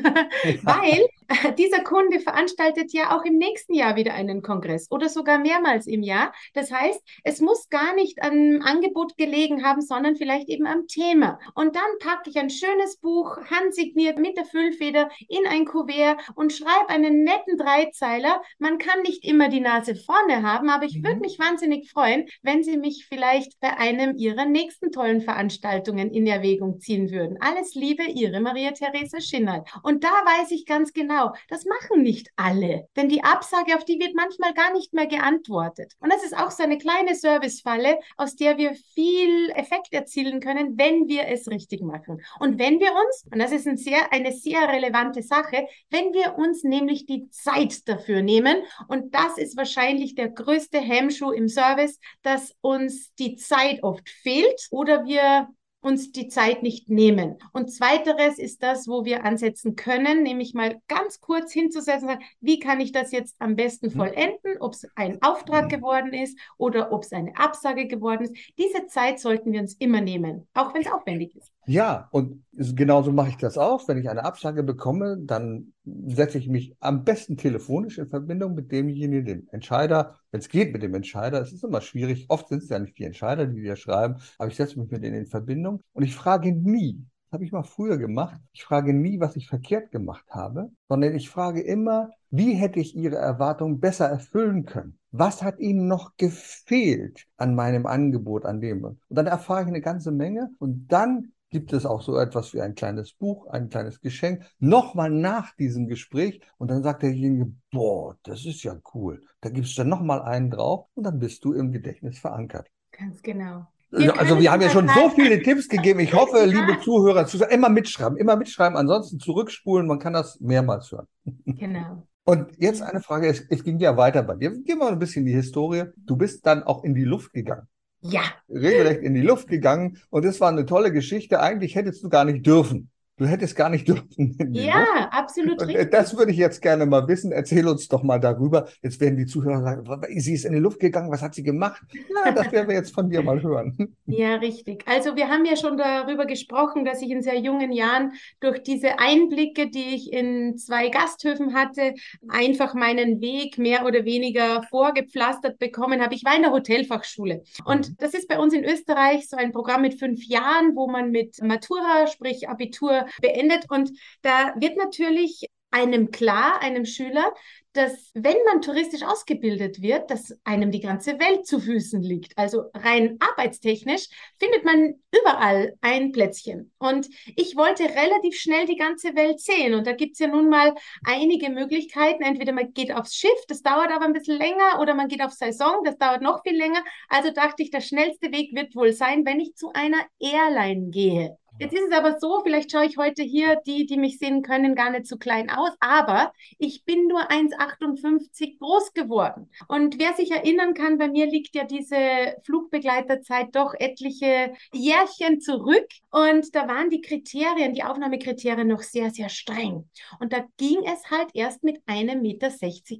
Weil 0.63 1.07
äh, 1.27 1.53
dieser 1.53 1.83
Kunde 1.83 2.19
veranstaltet 2.19 2.93
ja 2.93 3.15
auch 3.15 3.25
im 3.25 3.37
nächsten 3.37 3.73
Jahr 3.73 3.95
wieder 3.95 4.13
einen 4.13 4.41
Kongress 4.41 4.89
oder 4.89 5.09
sogar 5.09 5.39
mehrmals 5.39 5.85
im 5.87 6.01
Jahr. 6.01 6.33
Das 6.53 6.71
heißt, 6.71 7.01
es 7.23 7.41
muss 7.41 7.69
gar 7.69 7.93
nicht 7.95 8.21
am 8.21 8.61
Angebot 8.63 9.17
gelegen 9.17 9.65
haben, 9.65 9.81
sondern 9.81 10.15
vielleicht 10.15 10.47
eben 10.47 10.65
am 10.65 10.87
Thema. 10.87 11.39
Und 11.53 11.75
dann 11.75 11.83
packe 11.99 12.29
ich 12.29 12.37
ein 12.37 12.49
schönes 12.49 12.97
Buch, 12.97 13.37
handsigniert 13.49 14.17
mit 14.17 14.37
der 14.37 14.45
Füllfeder 14.45 15.09
in 15.27 15.45
ein 15.47 15.65
Kuvert 15.65 16.19
und 16.35 16.53
schreibe 16.53 16.89
einen 16.89 17.23
netten 17.23 17.57
Dreizeiler. 17.57 18.41
Man 18.59 18.77
kann 18.77 19.01
nicht 19.01 19.25
immer 19.25 19.49
die 19.49 19.59
Nase 19.59 19.95
vorne 19.95 20.43
haben, 20.43 20.69
aber 20.69 20.85
ich 20.85 20.99
mhm. 20.99 21.03
würde 21.03 21.19
mich 21.19 21.39
wahnsinnig 21.39 21.91
freuen, 21.91 22.27
wenn 22.41 22.63
Sie 22.63 22.77
mich 22.77 23.05
vielleicht 23.07 23.59
bei 23.59 23.75
einem 23.77 24.15
Ihrer 24.15 24.45
nächsten 24.45 24.91
tollen 24.91 25.21
Veranstaltungen 25.21 26.11
in 26.11 26.25
Erwägung 26.25 26.79
ziehen 26.79 27.11
würden 27.11 27.16
würden. 27.17 27.37
Alles 27.41 27.75
Liebe, 27.75 28.03
Ihre 28.03 28.39
Maria-Therese 28.39 29.21
Schinnert. 29.21 29.67
Und 29.83 30.03
da 30.03 30.09
weiß 30.09 30.51
ich 30.51 30.65
ganz 30.65 30.93
genau, 30.93 31.33
das 31.49 31.65
machen 31.65 32.03
nicht 32.03 32.29
alle. 32.35 32.87
Denn 32.95 33.09
die 33.09 33.23
Absage, 33.23 33.75
auf 33.75 33.85
die 33.85 33.99
wird 33.99 34.15
manchmal 34.15 34.53
gar 34.53 34.73
nicht 34.73 34.93
mehr 34.93 35.07
geantwortet. 35.07 35.93
Und 35.99 36.11
das 36.11 36.23
ist 36.23 36.37
auch 36.37 36.51
so 36.51 36.63
eine 36.63 36.77
kleine 36.77 37.15
Servicefalle, 37.15 37.99
aus 38.17 38.35
der 38.35 38.57
wir 38.57 38.73
viel 38.93 39.49
Effekt 39.51 39.93
erzielen 39.93 40.39
können, 40.39 40.77
wenn 40.77 41.07
wir 41.07 41.27
es 41.27 41.47
richtig 41.47 41.81
machen. 41.81 42.21
Und 42.39 42.59
wenn 42.59 42.79
wir 42.79 42.91
uns, 42.91 43.25
und 43.31 43.39
das 43.39 43.51
ist 43.51 43.67
ein 43.67 43.77
sehr, 43.77 44.11
eine 44.11 44.31
sehr 44.31 44.67
relevante 44.67 45.23
Sache, 45.23 45.67
wenn 45.89 46.13
wir 46.13 46.37
uns 46.37 46.63
nämlich 46.63 47.05
die 47.05 47.29
Zeit 47.29 47.87
dafür 47.87 48.21
nehmen, 48.21 48.57
und 48.87 49.13
das 49.13 49.37
ist 49.37 49.57
wahrscheinlich 49.57 50.15
der 50.15 50.29
größte 50.29 50.79
Hemmschuh 50.79 51.31
im 51.31 51.47
Service, 51.47 51.99
dass 52.21 52.53
uns 52.61 53.13
die 53.15 53.35
Zeit 53.35 53.83
oft 53.83 54.07
fehlt 54.09 54.67
oder 54.71 55.05
wir 55.05 55.47
uns 55.87 56.11
die 56.11 56.27
Zeit 56.27 56.61
nicht 56.63 56.89
nehmen. 56.89 57.37
Und 57.53 57.71
zweiteres 57.71 58.37
ist 58.37 58.61
das, 58.61 58.87
wo 58.87 59.05
wir 59.05 59.23
ansetzen 59.25 59.75
können, 59.75 60.21
nämlich 60.21 60.53
mal 60.53 60.81
ganz 60.87 61.21
kurz 61.21 61.53
hinzusetzen, 61.53 62.09
wie 62.41 62.59
kann 62.59 62.79
ich 62.81 62.91
das 62.91 63.11
jetzt 63.11 63.35
am 63.39 63.55
besten 63.55 63.87
mhm. 63.87 63.91
vollenden, 63.91 64.57
ob 64.59 64.73
es 64.73 64.87
ein 64.95 65.21
Auftrag 65.21 65.65
mhm. 65.65 65.69
geworden 65.69 66.13
ist 66.13 66.37
oder 66.57 66.91
ob 66.91 67.03
es 67.03 67.13
eine 67.13 67.35
Absage 67.37 67.87
geworden 67.87 68.25
ist. 68.25 68.35
Diese 68.57 68.87
Zeit 68.87 69.19
sollten 69.19 69.51
wir 69.51 69.61
uns 69.61 69.73
immer 69.75 70.01
nehmen, 70.01 70.47
auch 70.53 70.73
wenn 70.73 70.81
es 70.81 70.91
aufwendig 70.91 71.35
ist. 71.35 71.51
Ja, 71.69 72.07
und 72.11 72.45
genauso 72.53 73.11
mache 73.11 73.27
ich 73.27 73.35
das 73.35 73.57
auch. 73.57 73.89
Wenn 73.89 73.97
ich 73.97 74.09
eine 74.09 74.23
Absage 74.23 74.63
bekomme, 74.63 75.17
dann 75.19 75.73
setze 75.83 76.37
ich 76.37 76.47
mich 76.47 76.73
am 76.79 77.03
besten 77.03 77.35
telefonisch 77.35 77.97
in 77.97 78.07
Verbindung 78.07 78.55
mit 78.55 78.71
demjenigen, 78.71 79.25
dem 79.25 79.47
Entscheider, 79.51 80.15
wenn 80.31 80.39
es 80.39 80.47
geht 80.47 80.71
mit 80.71 80.81
dem 80.81 80.95
Entscheider. 80.95 81.41
Es 81.41 81.51
ist 81.51 81.65
immer 81.65 81.81
schwierig. 81.81 82.27
Oft 82.29 82.47
sind 82.47 82.63
es 82.63 82.69
ja 82.69 82.79
nicht 82.79 82.97
die 82.97 83.03
Entscheider, 83.03 83.47
die 83.47 83.61
wir 83.61 83.75
schreiben, 83.75 84.15
aber 84.37 84.47
ich 84.47 84.55
setze 84.55 84.79
mich 84.79 84.89
mit 84.89 85.03
denen 85.03 85.17
in 85.17 85.25
Verbindung 85.25 85.83
und 85.91 86.03
ich 86.03 86.15
frage 86.15 86.53
nie, 86.53 87.05
das 87.25 87.33
habe 87.33 87.43
ich 87.43 87.51
mal 87.51 87.63
früher 87.63 87.97
gemacht, 87.97 88.39
ich 88.53 88.63
frage 88.63 88.93
nie, 88.93 89.19
was 89.19 89.35
ich 89.35 89.49
verkehrt 89.49 89.91
gemacht 89.91 90.25
habe, 90.29 90.71
sondern 90.87 91.15
ich 91.15 91.29
frage 91.29 91.59
immer, 91.59 92.11
wie 92.29 92.53
hätte 92.53 92.79
ich 92.79 92.95
Ihre 92.95 93.17
Erwartungen 93.17 93.81
besser 93.81 94.07
erfüllen 94.07 94.63
können? 94.65 94.97
Was 95.11 95.43
hat 95.43 95.59
Ihnen 95.59 95.89
noch 95.89 96.15
gefehlt 96.15 97.25
an 97.35 97.55
meinem 97.55 97.85
Angebot, 97.85 98.45
an 98.45 98.61
dem? 98.61 98.85
Und 98.85 98.99
dann 99.09 99.27
erfahre 99.27 99.63
ich 99.63 99.67
eine 99.67 99.81
ganze 99.81 100.13
Menge 100.13 100.49
und 100.59 100.87
dann 100.87 101.33
gibt 101.49 101.73
es 101.73 101.85
auch 101.85 102.01
so 102.01 102.17
etwas 102.17 102.53
wie 102.53 102.61
ein 102.61 102.75
kleines 102.75 103.13
Buch, 103.13 103.47
ein 103.47 103.69
kleines 103.69 104.01
Geschenk, 104.01 104.43
nochmal 104.59 105.09
nach 105.09 105.55
diesem 105.55 105.87
Gespräch 105.87 106.41
und 106.57 106.69
dann 106.69 106.83
sagt 106.83 107.03
derjenige, 107.03 107.51
boah, 107.71 108.17
das 108.23 108.45
ist 108.45 108.63
ja 108.63 108.75
cool. 108.93 109.23
Da 109.41 109.49
gibst 109.49 109.77
du 109.77 109.81
dann 109.81 109.89
nochmal 109.89 110.21
einen 110.21 110.51
drauf 110.51 110.87
und 110.95 111.03
dann 111.03 111.19
bist 111.19 111.43
du 111.45 111.53
im 111.53 111.71
Gedächtnis 111.71 112.19
verankert. 112.19 112.67
Ganz 112.91 113.21
genau. 113.21 113.67
Wir 113.89 114.19
also 114.19 114.37
wir 114.39 114.51
haben 114.51 114.61
ja 114.61 114.69
schon 114.69 114.89
so 114.89 115.09
viele 115.09 115.41
Tipps 115.41 115.69
gegeben. 115.69 116.01
Ich 116.01 116.13
hoffe, 116.13 116.45
liebe 116.45 116.77
Zuhörer, 116.83 117.25
immer 117.49 117.69
mitschreiben, 117.69 118.17
immer 118.17 118.35
mitschreiben, 118.35 118.77
ansonsten 118.77 119.19
zurückspulen, 119.19 119.87
man 119.87 119.99
kann 119.99 120.13
das 120.13 120.39
mehrmals 120.41 120.91
hören. 120.91 121.07
Genau. 121.45 122.03
Und 122.25 122.51
jetzt 122.57 122.81
eine 122.81 122.99
Frage, 122.99 123.27
es, 123.27 123.39
es 123.49 123.63
ging 123.63 123.79
ja 123.79 123.95
weiter 123.95 124.21
bei 124.21 124.35
dir. 124.35 124.51
Gehen 124.51 124.65
wir 124.65 124.75
mal 124.75 124.91
ein 124.91 124.99
bisschen 124.99 125.21
in 125.21 125.27
die 125.27 125.33
Historie. 125.33 125.85
Du 125.95 126.17
bist 126.17 126.45
dann 126.45 126.63
auch 126.63 126.83
in 126.83 126.93
die 126.93 127.05
Luft 127.05 127.31
gegangen. 127.31 127.69
Ja. 128.09 128.21
Regelrecht 128.49 129.01
in 129.01 129.13
die 129.13 129.21
Luft 129.21 129.47
gegangen. 129.47 129.97
Und 130.09 130.25
das 130.25 130.39
war 130.39 130.49
eine 130.49 130.65
tolle 130.65 130.91
Geschichte. 130.91 131.39
Eigentlich 131.39 131.75
hättest 131.75 132.03
du 132.03 132.09
gar 132.09 132.25
nicht 132.25 132.45
dürfen. 132.45 132.89
Du 133.17 133.25
hättest 133.25 133.55
gar 133.55 133.69
nicht 133.69 133.87
dürfen. 133.87 134.37
Ja, 134.53 134.79
Luft. 134.79 135.07
absolut 135.11 135.61
und 135.61 135.69
äh, 135.69 135.77
richtig. 135.77 135.91
Das 135.91 136.15
würde 136.15 136.31
ich 136.31 136.37
jetzt 136.37 136.61
gerne 136.61 136.85
mal 136.85 137.07
wissen. 137.07 137.31
Erzähl 137.31 137.67
uns 137.67 137.87
doch 137.87 138.03
mal 138.03 138.19
darüber. 138.19 138.67
Jetzt 138.83 139.01
werden 139.01 139.17
die 139.17 139.25
Zuhörer 139.25 139.61
sagen, 139.61 140.19
sie 140.19 140.33
ist 140.33 140.45
in 140.45 140.53
die 140.53 140.59
Luft 140.59 140.79
gegangen, 140.79 141.11
was 141.11 141.21
hat 141.21 141.33
sie 141.33 141.43
gemacht? 141.43 141.81
Na, 142.13 142.31
das 142.35 142.51
werden 142.51 142.69
wir 142.69 142.75
jetzt 142.75 142.93
von 142.93 143.09
dir 143.09 143.23
mal 143.23 143.41
hören. 143.41 143.95
Ja, 144.05 144.35
richtig. 144.35 144.83
Also 144.87 145.15
wir 145.15 145.29
haben 145.29 145.45
ja 145.45 145.55
schon 145.55 145.77
darüber 145.77 146.25
gesprochen, 146.27 146.85
dass 146.85 147.01
ich 147.01 147.09
in 147.09 147.23
sehr 147.23 147.39
jungen 147.39 147.71
Jahren 147.71 148.13
durch 148.39 148.61
diese 148.61 148.99
Einblicke, 148.99 149.69
die 149.69 149.95
ich 149.95 150.13
in 150.13 150.57
zwei 150.57 150.89
Gasthöfen 150.89 151.55
hatte, 151.55 151.95
einfach 152.29 152.75
meinen 152.75 153.19
Weg 153.19 153.57
mehr 153.57 153.85
oder 153.85 154.05
weniger 154.05 154.61
vorgepflastert 154.69 155.57
bekommen 155.57 156.01
habe. 156.01 156.13
Ich 156.13 156.23
war 156.23 156.35
in 156.35 156.43
der 156.43 156.51
Hotelfachschule. 156.51 157.41
Und 157.65 157.89
mhm. 157.89 157.95
das 157.97 158.13
ist 158.13 158.27
bei 158.27 158.37
uns 158.37 158.53
in 158.53 158.63
Österreich 158.63 159.27
so 159.27 159.37
ein 159.37 159.51
Programm 159.51 159.81
mit 159.81 159.97
fünf 159.99 160.23
Jahren, 160.23 160.75
wo 160.75 160.87
man 160.87 161.09
mit 161.09 161.41
Matura, 161.41 162.05
sprich 162.05 162.47
Abitur, 162.47 163.06
beendet. 163.21 163.65
Und 163.69 163.91
da 164.21 164.53
wird 164.57 164.77
natürlich 164.77 165.47
einem 165.71 166.11
klar, 166.11 166.61
einem 166.61 166.85
Schüler, 166.85 167.33
dass 167.73 168.09
wenn 168.15 168.37
man 168.45 168.61
touristisch 168.61 169.03
ausgebildet 169.03 169.81
wird, 169.81 170.09
dass 170.09 170.33
einem 170.43 170.71
die 170.71 170.79
ganze 170.79 171.19
Welt 171.19 171.45
zu 171.45 171.59
Füßen 171.59 172.01
liegt. 172.01 172.35
Also 172.37 172.63
rein 172.73 173.17
arbeitstechnisch 173.19 174.07
findet 174.39 174.65
man 174.65 174.95
überall 175.15 175.75
ein 175.81 176.11
Plätzchen. 176.11 176.71
Und 176.79 177.07
ich 177.35 177.55
wollte 177.55 177.83
relativ 177.83 178.35
schnell 178.35 178.65
die 178.65 178.77
ganze 178.77 179.15
Welt 179.15 179.39
sehen. 179.39 179.75
Und 179.75 179.85
da 179.85 179.91
gibt 179.91 180.13
es 180.13 180.19
ja 180.19 180.27
nun 180.27 180.49
mal 180.49 180.73
einige 181.05 181.49
Möglichkeiten. 181.51 182.23
Entweder 182.23 182.53
man 182.53 182.73
geht 182.73 182.91
aufs 182.91 183.15
Schiff, 183.15 183.45
das 183.47 183.61
dauert 183.61 183.91
aber 183.91 184.05
ein 184.05 184.13
bisschen 184.13 184.37
länger, 184.37 184.79
oder 184.81 184.95
man 184.95 185.07
geht 185.07 185.21
auf 185.21 185.33
Saison, 185.33 185.83
das 185.83 185.97
dauert 185.97 186.21
noch 186.21 186.41
viel 186.41 186.57
länger. 186.57 186.83
Also 187.09 187.31
dachte 187.31 187.61
ich, 187.61 187.69
der 187.69 187.81
schnellste 187.81 188.31
Weg 188.31 188.55
wird 188.55 188.75
wohl 188.75 188.93
sein, 188.93 189.23
wenn 189.25 189.39
ich 189.39 189.53
zu 189.55 189.71
einer 189.73 190.03
Airline 190.19 190.89
gehe. 190.89 191.37
Jetzt 191.59 191.73
ist 191.73 191.87
es 191.89 191.91
aber 191.91 192.19
so, 192.19 192.41
vielleicht 192.43 192.71
schaue 192.71 192.85
ich 192.85 192.97
heute 192.97 193.23
hier, 193.23 193.59
die, 193.65 193.87
die 193.87 193.97
mich 193.97 194.19
sehen 194.19 194.43
können, 194.43 194.75
gar 194.75 194.91
nicht 194.91 195.07
so 195.07 195.17
klein 195.17 195.49
aus, 195.49 195.71
aber 195.79 196.31
ich 196.59 196.85
bin 196.85 197.07
nur 197.07 197.31
1,58 197.31 198.59
groß 198.59 198.93
geworden. 198.93 199.49
Und 199.67 199.99
wer 199.99 200.13
sich 200.13 200.29
erinnern 200.29 200.75
kann, 200.75 200.99
bei 200.99 201.07
mir 201.07 201.25
liegt 201.25 201.55
ja 201.55 201.63
diese 201.63 202.35
Flugbegleiterzeit 202.45 203.55
doch 203.55 203.73
etliche 203.73 204.53
Jährchen 204.71 205.41
zurück. 205.41 205.87
Und 206.11 206.53
da 206.55 206.67
waren 206.67 206.91
die 206.91 207.01
Kriterien, 207.01 207.73
die 207.73 207.83
Aufnahmekriterien 207.83 208.67
noch 208.67 208.83
sehr, 208.83 209.09
sehr 209.09 209.29
streng. 209.29 209.89
Und 210.19 210.33
da 210.33 210.45
ging 210.57 210.83
es 210.85 211.09
halt 211.09 211.29
erst 211.33 211.63
mit 211.63 211.81
einem 211.87 212.21
Meter 212.21 212.51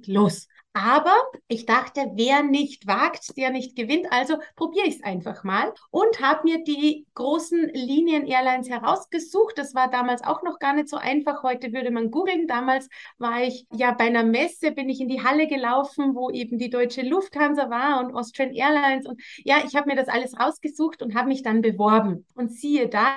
los. 0.06 0.48
Aber 0.80 1.16
ich 1.48 1.66
dachte, 1.66 2.12
wer 2.14 2.44
nicht 2.44 2.86
wagt, 2.86 3.36
der 3.36 3.50
nicht 3.50 3.74
gewinnt. 3.74 4.06
Also 4.10 4.36
probiere 4.54 4.86
ich 4.86 4.96
es 4.96 5.02
einfach 5.02 5.42
mal 5.42 5.72
und 5.90 6.20
habe 6.20 6.42
mir 6.44 6.62
die 6.62 7.04
großen 7.14 7.70
Linien-Airlines 7.74 8.70
herausgesucht. 8.70 9.58
Das 9.58 9.74
war 9.74 9.90
damals 9.90 10.22
auch 10.22 10.44
noch 10.44 10.60
gar 10.60 10.74
nicht 10.74 10.88
so 10.88 10.96
einfach. 10.96 11.42
Heute 11.42 11.72
würde 11.72 11.90
man 11.90 12.12
googeln. 12.12 12.46
Damals 12.46 12.88
war 13.18 13.42
ich 13.42 13.66
ja 13.72 13.90
bei 13.90 14.04
einer 14.04 14.22
Messe, 14.22 14.70
bin 14.70 14.88
ich 14.88 15.00
in 15.00 15.08
die 15.08 15.24
Halle 15.24 15.48
gelaufen, 15.48 16.14
wo 16.14 16.30
eben 16.30 16.58
die 16.58 16.70
deutsche 16.70 17.02
Lufthansa 17.02 17.70
war 17.70 17.98
und 17.98 18.14
Austrian 18.14 18.54
Airlines. 18.54 19.04
Und 19.04 19.20
ja, 19.38 19.56
ich 19.66 19.74
habe 19.74 19.88
mir 19.88 19.96
das 19.96 20.08
alles 20.08 20.38
rausgesucht 20.38 21.02
und 21.02 21.16
habe 21.16 21.26
mich 21.26 21.42
dann 21.42 21.60
beworben. 21.60 22.24
Und 22.36 22.52
siehe 22.52 22.88
da, 22.88 23.16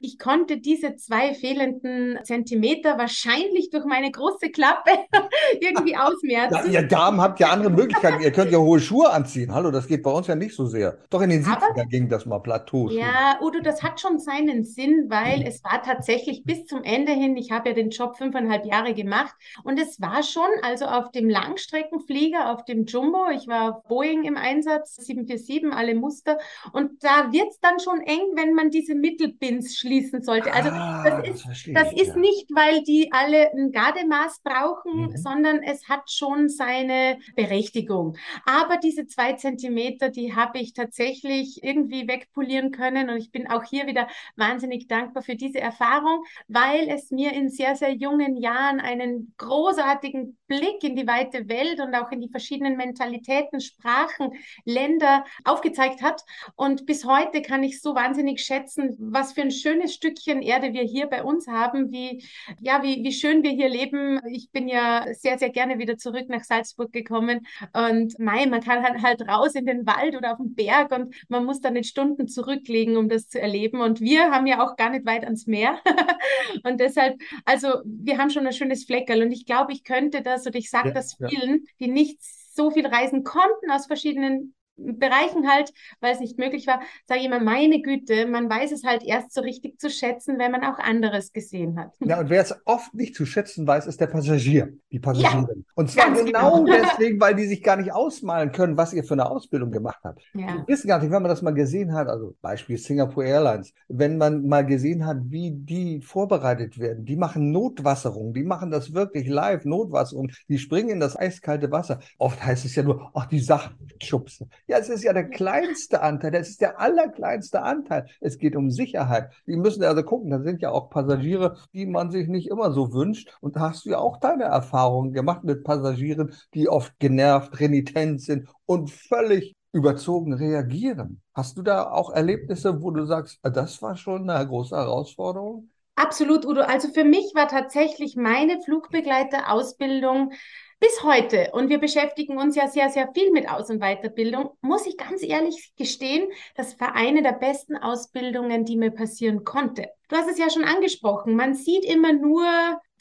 ich 0.00 0.18
konnte 0.18 0.58
diese 0.58 0.96
zwei 0.96 1.34
fehlenden 1.34 2.18
Zentimeter 2.24 2.98
wahrscheinlich 2.98 3.70
durch 3.70 3.84
meine 3.84 4.10
große 4.10 4.50
Klappe 4.50 4.90
irgendwie 5.60 5.96
ausmerzen. 5.96 6.72
Ja, 6.72 6.80
ja 6.80 6.95
Damen 6.96 7.20
habt 7.20 7.40
ja 7.40 7.48
andere 7.48 7.70
Möglichkeiten. 7.70 8.22
Ihr 8.22 8.32
könnt 8.32 8.50
ja 8.50 8.58
hohe 8.58 8.80
Schuhe 8.80 9.10
anziehen. 9.10 9.52
Hallo, 9.52 9.70
das 9.70 9.86
geht 9.86 10.02
bei 10.02 10.10
uns 10.10 10.26
ja 10.26 10.34
nicht 10.34 10.54
so 10.54 10.66
sehr. 10.66 10.98
Doch 11.10 11.20
in 11.20 11.30
den 11.30 11.44
70ern 11.44 11.88
ging 11.88 12.08
das 12.08 12.24
mal 12.26 12.38
Plateau. 12.38 12.88
Ja, 12.88 13.38
Udo, 13.42 13.60
das 13.60 13.82
hat 13.82 14.00
schon 14.00 14.18
seinen 14.18 14.64
Sinn, 14.64 15.06
weil 15.08 15.40
mhm. 15.40 15.46
es 15.46 15.62
war 15.62 15.82
tatsächlich 15.82 16.44
bis 16.44 16.64
zum 16.66 16.82
Ende 16.84 17.12
hin, 17.12 17.36
ich 17.36 17.50
habe 17.50 17.68
ja 17.68 17.74
den 17.74 17.90
Job 17.90 18.16
fünfeinhalb 18.16 18.64
Jahre 18.64 18.94
gemacht 18.94 19.34
und 19.64 19.78
es 19.78 20.00
war 20.00 20.22
schon, 20.22 20.48
also 20.62 20.86
auf 20.86 21.10
dem 21.10 21.28
Langstreckenflieger, 21.28 22.52
auf 22.52 22.64
dem 22.64 22.86
Jumbo, 22.86 23.28
ich 23.30 23.46
war 23.46 23.76
auf 23.76 23.82
Boeing 23.84 24.24
im 24.24 24.36
Einsatz, 24.36 24.96
747, 24.96 25.72
alle 25.72 25.94
Muster 25.94 26.38
und 26.72 27.02
da 27.02 27.32
wird 27.32 27.48
es 27.50 27.60
dann 27.60 27.78
schon 27.80 28.00
eng, 28.00 28.22
wenn 28.34 28.54
man 28.54 28.70
diese 28.70 28.94
Mittelbins 28.94 29.76
schließen 29.76 30.22
sollte. 30.22 30.52
Also 30.52 30.70
ah, 30.70 31.04
das 31.04 31.28
ist, 31.28 31.46
das, 31.46 31.84
das 31.84 31.92
ist 31.92 32.14
ja. 32.14 32.16
nicht, 32.16 32.48
weil 32.54 32.82
die 32.82 33.10
alle 33.12 33.52
ein 33.52 33.72
Gardemaß 33.72 34.40
brauchen, 34.42 35.10
mhm. 35.10 35.16
sondern 35.16 35.62
es 35.62 35.88
hat 35.88 36.10
schon 36.10 36.48
seine 36.76 37.18
Berechtigung. 37.34 38.16
Aber 38.44 38.76
diese 38.76 39.06
zwei 39.06 39.34
Zentimeter, 39.34 40.10
die 40.10 40.34
habe 40.34 40.58
ich 40.58 40.72
tatsächlich 40.72 41.62
irgendwie 41.62 42.08
wegpolieren 42.08 42.70
können 42.70 43.10
und 43.10 43.16
ich 43.16 43.30
bin 43.30 43.48
auch 43.48 43.64
hier 43.64 43.86
wieder 43.86 44.08
wahnsinnig 44.36 44.88
dankbar 44.88 45.22
für 45.22 45.36
diese 45.36 45.60
Erfahrung, 45.60 46.24
weil 46.48 46.88
es 46.88 47.10
mir 47.10 47.32
in 47.32 47.48
sehr, 47.48 47.76
sehr 47.76 47.92
jungen 47.92 48.36
Jahren 48.36 48.80
einen 48.80 49.34
großartigen 49.38 50.38
Blick 50.46 50.82
in 50.84 50.96
die 50.96 51.06
weite 51.06 51.48
Welt 51.48 51.80
und 51.80 51.94
auch 51.94 52.10
in 52.12 52.20
die 52.20 52.28
verschiedenen 52.28 52.76
Mentalitäten, 52.76 53.60
Sprachen, 53.60 54.32
Länder 54.64 55.24
aufgezeigt 55.44 56.02
hat. 56.02 56.22
Und 56.56 56.86
bis 56.86 57.04
heute 57.04 57.42
kann 57.42 57.62
ich 57.62 57.80
so 57.80 57.94
wahnsinnig 57.94 58.42
schätzen, 58.44 58.96
was 58.98 59.32
für 59.32 59.42
ein 59.42 59.50
schönes 59.50 59.94
Stückchen 59.94 60.42
Erde 60.42 60.72
wir 60.72 60.82
hier 60.82 61.06
bei 61.06 61.24
uns 61.24 61.48
haben, 61.48 61.90
wie, 61.90 62.24
ja, 62.60 62.82
wie, 62.82 63.02
wie 63.02 63.12
schön 63.12 63.42
wir 63.42 63.50
hier 63.50 63.68
leben. 63.68 64.20
Ich 64.30 64.50
bin 64.50 64.68
ja 64.68 65.06
sehr, 65.14 65.38
sehr 65.38 65.50
gerne 65.50 65.78
wieder 65.78 65.96
zurück 65.96 66.28
nach 66.28 66.44
Salzburg 66.44 66.65
gekommen 66.92 67.46
und 67.72 68.18
mei, 68.18 68.46
man 68.46 68.60
kann 68.60 68.82
halt, 68.82 69.02
halt 69.02 69.28
raus 69.28 69.54
in 69.54 69.66
den 69.66 69.86
Wald 69.86 70.16
oder 70.16 70.32
auf 70.32 70.38
den 70.38 70.54
Berg 70.54 70.92
und 70.92 71.14
man 71.28 71.44
muss 71.44 71.60
da 71.60 71.70
nicht 71.70 71.88
Stunden 71.88 72.28
zurücklegen, 72.28 72.96
um 72.96 73.08
das 73.08 73.28
zu 73.28 73.40
erleben. 73.40 73.80
Und 73.80 74.00
wir 74.00 74.30
haben 74.30 74.46
ja 74.46 74.64
auch 74.64 74.76
gar 74.76 74.90
nicht 74.90 75.06
weit 75.06 75.24
ans 75.24 75.46
Meer. 75.46 75.78
und 76.64 76.80
deshalb, 76.80 77.20
also 77.44 77.68
wir 77.84 78.18
haben 78.18 78.30
schon 78.30 78.46
ein 78.46 78.52
schönes 78.52 78.84
Fleckerl 78.84 79.22
und 79.22 79.32
ich 79.32 79.46
glaube, 79.46 79.72
ich 79.72 79.84
könnte 79.84 80.22
das 80.22 80.46
oder 80.46 80.58
ich 80.58 80.70
sage 80.70 80.88
ja, 80.88 80.94
das 80.94 81.14
vielen, 81.14 81.64
ja. 81.64 81.70
die 81.80 81.88
nicht 81.88 82.18
so 82.22 82.70
viel 82.70 82.86
reisen 82.86 83.22
konnten 83.22 83.70
aus 83.70 83.86
verschiedenen 83.86 84.54
Bereichen 84.76 85.48
halt, 85.48 85.72
weil 86.00 86.12
es 86.12 86.20
nicht 86.20 86.38
möglich 86.38 86.66
war, 86.66 86.80
sage 87.06 87.20
ich 87.20 87.26
immer, 87.26 87.40
meine 87.40 87.80
Güte, 87.80 88.26
man 88.26 88.48
weiß 88.50 88.72
es 88.72 88.84
halt 88.84 89.02
erst 89.02 89.32
so 89.32 89.40
richtig 89.40 89.80
zu 89.80 89.90
schätzen, 89.90 90.38
wenn 90.38 90.52
man 90.52 90.64
auch 90.64 90.78
anderes 90.78 91.32
gesehen 91.32 91.78
hat. 91.78 91.94
Ja, 92.00 92.20
und 92.20 92.30
wer 92.30 92.42
es 92.42 92.54
oft 92.64 92.94
nicht 92.94 93.14
zu 93.14 93.26
schätzen 93.26 93.66
weiß, 93.66 93.86
ist 93.86 94.00
der 94.00 94.06
Passagier, 94.06 94.72
die 94.92 94.98
Passagierin. 94.98 95.46
Ja, 95.48 95.72
und 95.74 95.90
zwar 95.90 96.12
genau, 96.12 96.64
genau 96.64 96.64
deswegen, 96.98 97.20
weil 97.20 97.34
die 97.34 97.46
sich 97.46 97.62
gar 97.62 97.76
nicht 97.76 97.92
ausmalen 97.92 98.52
können, 98.52 98.76
was 98.76 98.92
ihr 98.92 99.04
für 99.04 99.14
eine 99.14 99.30
Ausbildung 99.30 99.70
gemacht 99.70 100.00
habt. 100.04 100.22
Ja. 100.34 100.58
Die 100.58 100.72
wissen 100.72 100.88
gar 100.88 101.00
nicht, 101.00 101.10
wenn 101.10 101.22
man 101.22 101.30
das 101.30 101.42
mal 101.42 101.54
gesehen 101.54 101.94
hat, 101.94 102.08
also 102.08 102.34
Beispiel 102.42 102.78
Singapore 102.78 103.26
Airlines, 103.26 103.72
wenn 103.88 104.18
man 104.18 104.46
mal 104.46 104.64
gesehen 104.64 105.06
hat, 105.06 105.18
wie 105.24 105.52
die 105.52 106.00
vorbereitet 106.00 106.78
werden, 106.78 107.04
die 107.04 107.16
machen 107.16 107.50
Notwasserung, 107.50 108.34
die 108.34 108.44
machen 108.44 108.70
das 108.70 108.92
wirklich 108.92 109.26
live, 109.28 109.64
Notwasserung, 109.64 110.30
die 110.48 110.58
springen 110.58 110.90
in 110.90 111.00
das 111.00 111.16
eiskalte 111.16 111.70
Wasser. 111.70 112.00
Oft 112.18 112.44
heißt 112.44 112.64
es 112.64 112.74
ja 112.74 112.82
nur, 112.82 113.10
ach, 113.14 113.26
die 113.26 113.40
Sachen 113.40 113.76
schubsen. 114.02 114.50
Ja, 114.68 114.78
es 114.78 114.88
ist 114.88 115.04
ja 115.04 115.12
der 115.12 115.28
kleinste 115.28 116.02
Anteil, 116.02 116.32
das 116.32 116.48
ist 116.48 116.60
der 116.60 116.80
allerkleinste 116.80 117.62
Anteil. 117.62 118.06
Es 118.20 118.38
geht 118.38 118.56
um 118.56 118.70
Sicherheit. 118.70 119.32
Die 119.46 119.56
müssen 119.56 119.84
also 119.84 120.02
gucken, 120.02 120.30
da 120.30 120.40
sind 120.40 120.60
ja 120.60 120.70
auch 120.70 120.90
Passagiere, 120.90 121.56
die 121.72 121.86
man 121.86 122.10
sich 122.10 122.26
nicht 122.26 122.48
immer 122.48 122.72
so 122.72 122.92
wünscht. 122.92 123.32
Und 123.40 123.54
da 123.56 123.60
hast 123.60 123.84
du 123.84 123.90
ja 123.90 123.98
auch 123.98 124.18
deine 124.18 124.44
Erfahrungen 124.44 125.12
gemacht 125.12 125.44
mit 125.44 125.62
Passagieren, 125.62 126.34
die 126.54 126.68
oft 126.68 126.98
genervt, 126.98 127.60
renitent 127.60 128.20
sind 128.22 128.48
und 128.64 128.90
völlig 128.90 129.54
überzogen 129.72 130.32
reagieren. 130.32 131.22
Hast 131.34 131.56
du 131.58 131.62
da 131.62 131.90
auch 131.90 132.10
Erlebnisse, 132.10 132.82
wo 132.82 132.90
du 132.90 133.04
sagst, 133.04 133.38
ah, 133.42 133.50
das 133.50 133.80
war 133.82 133.96
schon 133.96 134.28
eine 134.28 134.46
große 134.46 134.74
Herausforderung? 134.74 135.70
Absolut, 135.96 136.44
Udo. 136.44 136.60
Also 136.60 136.88
für 136.88 137.04
mich 137.04 137.32
war 137.34 137.48
tatsächlich 137.48 138.16
meine 138.16 138.60
Flugbegleiterausbildung 138.62 140.32
bis 140.78 141.02
heute, 141.02 141.50
und 141.52 141.68
wir 141.68 141.78
beschäftigen 141.78 142.38
uns 142.38 142.56
ja 142.56 142.68
sehr, 142.68 142.90
sehr 142.90 143.10
viel 143.14 143.30
mit 143.30 143.48
Aus- 143.48 143.70
und 143.70 143.80
Weiterbildung, 143.80 144.50
muss 144.60 144.86
ich 144.86 144.96
ganz 144.96 145.22
ehrlich 145.22 145.72
gestehen, 145.76 146.28
das 146.54 146.78
war 146.80 146.94
eine 146.94 147.22
der 147.22 147.32
besten 147.32 147.76
Ausbildungen, 147.76 148.64
die 148.64 148.76
mir 148.76 148.90
passieren 148.90 149.44
konnte. 149.44 149.88
Du 150.08 150.16
hast 150.16 150.30
es 150.30 150.38
ja 150.38 150.50
schon 150.50 150.64
angesprochen, 150.64 151.34
man 151.34 151.54
sieht 151.54 151.84
immer 151.84 152.12
nur 152.12 152.46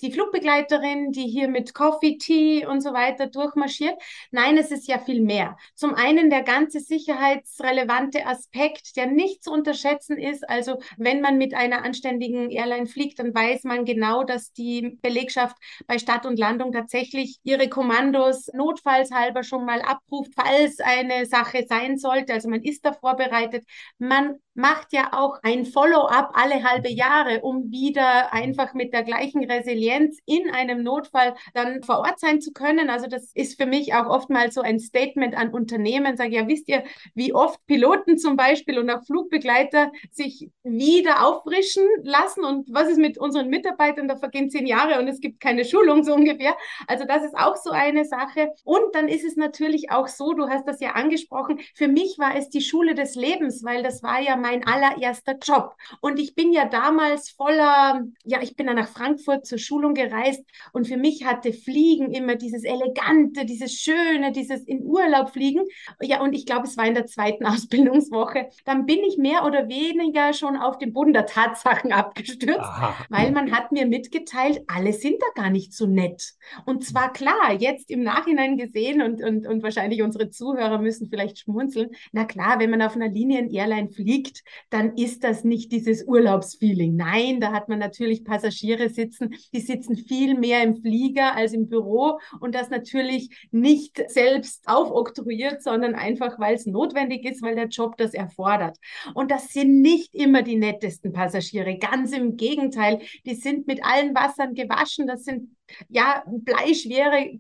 die 0.02 0.12
Flugbegleiterin, 0.12 1.12
die 1.12 1.28
hier 1.28 1.48
mit 1.48 1.74
Coffee, 1.74 2.18
Tea 2.18 2.66
und 2.68 2.82
so 2.82 2.94
weiter 2.94 3.28
durchmarschiert. 3.28 3.96
Nein, 4.32 4.58
es 4.58 4.72
ist 4.72 4.88
ja 4.88 5.00
viel 5.00 5.22
mehr. 5.22 5.58
Zum 5.76 5.94
einen 5.94 6.30
der 6.30 6.44
ganze 6.44 6.80
sicherheitsrelevante 6.80 8.26
Aspekt, 8.26 8.96
der 8.98 9.08
nicht 9.08 9.44
zu 9.44 9.52
unterschätzen 9.52 10.18
ist. 10.18 10.48
Also 10.50 10.80
wenn 10.98 11.22
man 11.22 11.38
mit 11.38 11.54
einer 11.54 11.84
anständigen 11.84 12.50
Airline 12.52 12.88
fliegt, 12.88 13.20
dann 13.20 13.34
weiß 13.34 13.64
man 13.64 13.86
genau, 13.86 14.24
dass 14.24 14.52
die 14.52 14.98
Belegschaft 15.02 15.56
bei 15.88 15.98
Start 15.98 16.26
und 16.26 16.38
Landung 16.40 16.72
tatsächlich 16.72 17.40
ihre 17.44 17.70
Kommandos 17.70 18.48
notfallshalber 18.54 19.44
schon 19.44 19.66
mal 19.66 19.82
abruft, 19.82 20.34
falls 20.36 20.80
eine 20.80 21.26
Sache 21.26 21.66
sein 21.68 21.98
sollte. 21.98 22.34
Also 22.34 22.50
man 22.50 22.62
ist 22.62 22.86
da 22.86 22.94
vorbereitet. 22.94 23.66
Man 23.98 24.40
macht 24.56 24.94
ja 24.94 25.10
auch 25.12 25.38
ein 25.44 25.66
Follow-up 25.66 26.32
alle 26.34 26.64
halbe 26.64 26.90
Jahre, 26.90 27.42
um 27.42 27.70
wieder 27.72 28.34
einfach 28.34 28.74
mit 28.74 28.94
der 28.94 29.04
gleichen 29.04 29.44
Resilienz 29.44 30.20
in 30.26 30.50
einem 30.50 30.82
Notfall 30.82 31.36
dann 31.54 31.84
vor 31.84 32.00
Ort 32.00 32.20
sein 32.20 32.42
zu 32.42 32.54
können. 32.54 32.90
Also 32.90 33.08
das 33.08 33.32
ist 33.34 33.62
für 33.62 33.66
mich 33.66 33.94
auch 33.94 34.08
oftmals 34.08 34.56
so 34.56 34.62
ein 34.62 34.80
Statement 34.80 35.36
an 35.36 35.50
Unternehmen. 35.50 36.16
Sage 36.16 36.36
ja, 36.36 36.48
wisst 36.48 36.70
ihr, 36.70 36.84
wie 37.14 37.34
oft 37.34 37.60
Piloten 37.68 38.18
zum 38.18 38.38
Beispiel 38.38 38.80
und 38.80 38.90
auch 38.90 39.04
Flugbegleiter 39.06 39.92
sich 40.12 40.50
wieder 40.64 41.26
auffrischen 41.26 41.84
lassen 42.04 42.44
und 42.46 42.70
was 42.72 42.88
ist 42.88 42.98
mit 42.98 43.18
unseren 43.18 43.50
Mitarbeitern? 43.50 44.08
Da 44.08 44.16
vergehen 44.16 44.50
zehn 44.50 44.66
Jahre 44.66 45.00
und 45.00 45.08
es 45.08 45.20
gibt 45.20 45.42
keine 45.42 45.66
Schulung 45.66 46.04
so 46.04 46.14
ungefähr. 46.14 46.56
Also 46.88 47.04
das 47.06 47.24
ist 47.26 47.38
auch 47.38 47.58
so 47.58 47.72
eine 47.72 48.06
Sache. 48.06 48.54
Und 48.64 48.94
dann 48.94 49.10
ist 49.10 49.26
es 49.26 49.36
natürlich 49.36 49.92
auch 49.92 50.08
so, 50.08 50.34
du 50.34 50.48
hast 50.48 50.66
das 50.66 50.80
ja 50.80 50.92
angesprochen, 50.92 51.60
für 51.74 51.90
mich 51.90 52.18
war 52.20 52.38
es 52.38 52.50
die 52.50 52.62
Schule 52.62 52.96
des 52.96 53.16
Lebens, 53.16 53.64
weil 53.64 53.84
das 53.84 54.02
war 54.02 54.22
ja 54.22 54.38
mein 54.46 54.64
allererster 54.68 55.38
Job. 55.42 55.76
Und 56.02 56.20
ich 56.20 56.36
bin 56.36 56.54
ja 56.54 56.66
damals 56.66 57.32
voller, 57.32 58.04
ja, 58.26 58.44
ich 58.44 58.56
bin 58.56 58.68
dann 58.68 58.76
nach 58.76 58.90
Frankfurt 58.90 59.48
zur 59.48 59.58
Schulung 59.58 59.96
gereist 59.96 60.44
und 60.72 60.88
für 60.88 60.98
mich 60.98 61.26
hatte 61.26 61.52
Fliegen 61.52 62.12
immer 62.12 62.36
dieses 62.36 62.64
Elegante, 62.64 63.46
dieses 63.46 63.74
Schöne, 63.74 64.32
dieses 64.32 64.62
in 64.62 64.84
Urlaub 64.84 65.32
fliegen. 65.32 65.64
Ja, 66.00 66.22
und 66.22 66.34
ich 66.34 66.46
glaube, 66.46 66.68
es 66.68 66.78
war 66.78 66.86
in 66.86 66.94
der 66.94 67.08
zweiten 67.08 67.46
Ausbildungswoche. 67.56 68.50
Dann 68.66 68.86
bin 68.86 69.00
ich 69.00 69.18
mehr 69.18 69.46
oder 69.46 69.68
weniger 69.68 70.32
schon 70.34 70.58
auf 70.58 70.78
den 70.78 70.94
Boden 70.94 71.14
der 71.14 71.26
Tatsachen 71.26 71.92
abgestürzt, 71.92 72.60
Aha. 72.60 72.96
weil 73.10 73.32
man 73.32 73.52
hat 73.52 73.72
mir 73.72 73.88
mitgeteilt, 73.88 74.62
alle 74.68 74.94
sind 74.94 75.16
da 75.22 75.42
gar 75.42 75.50
nicht 75.50 75.74
so 75.74 75.88
nett. 75.88 76.34
Und 76.66 76.86
zwar 76.86 77.12
klar, 77.12 77.54
jetzt 77.58 77.90
im 77.90 78.04
Nachhinein 78.04 78.58
gesehen 78.58 79.02
und, 79.02 79.24
und, 79.24 79.48
und 79.48 79.64
wahrscheinlich 79.64 80.04
unsere 80.04 80.30
Zuhörer 80.30 80.78
müssen 80.78 81.10
vielleicht 81.10 81.40
schmunzeln. 81.40 81.90
Na 82.12 82.26
klar, 82.26 82.60
wenn 82.60 82.70
man 82.70 82.84
auf 82.84 82.96
einer 82.96 83.10
Linien-Airline 83.10 83.90
fliegt, 83.90 84.35
dann 84.70 84.98
ist 84.98 85.24
das 85.24 85.44
nicht 85.44 85.72
dieses 85.72 86.04
Urlaubsfeeling. 86.04 86.96
Nein, 86.96 87.40
da 87.40 87.52
hat 87.52 87.70
man 87.70 87.80
natürlich 87.80 88.24
Passagiere 88.24 88.90
sitzen, 88.90 89.36
die 89.54 89.62
sitzen 89.62 89.96
viel 89.96 90.38
mehr 90.38 90.64
im 90.64 90.76
Flieger 90.76 91.36
als 91.36 91.54
im 91.54 91.70
Büro 91.70 92.20
und 92.40 92.56
das 92.56 92.70
natürlich 92.70 93.30
nicht 93.52 94.04
selbst 94.10 94.68
aufoktroyiert, 94.68 95.62
sondern 95.64 95.96
einfach, 95.96 96.40
weil 96.40 96.56
es 96.56 96.66
notwendig 96.66 97.26
ist, 97.26 97.42
weil 97.42 97.56
der 97.56 97.68
Job 97.68 97.98
das 97.98 98.14
erfordert. 98.14 98.78
Und 99.14 99.32
das 99.32 99.50
sind 99.50 99.82
nicht 99.82 100.14
immer 100.14 100.42
die 100.42 100.56
nettesten 100.56 101.14
Passagiere. 101.14 101.78
Ganz 101.78 102.12
im 102.12 102.38
Gegenteil, 102.38 103.02
die 103.26 103.36
sind 103.36 103.68
mit 103.68 103.84
allen 103.84 104.16
Wassern 104.16 104.54
gewaschen. 104.54 105.08
Das 105.08 105.24
sind 105.24 105.56
ja 105.90 106.24
bleischwere 106.28 107.40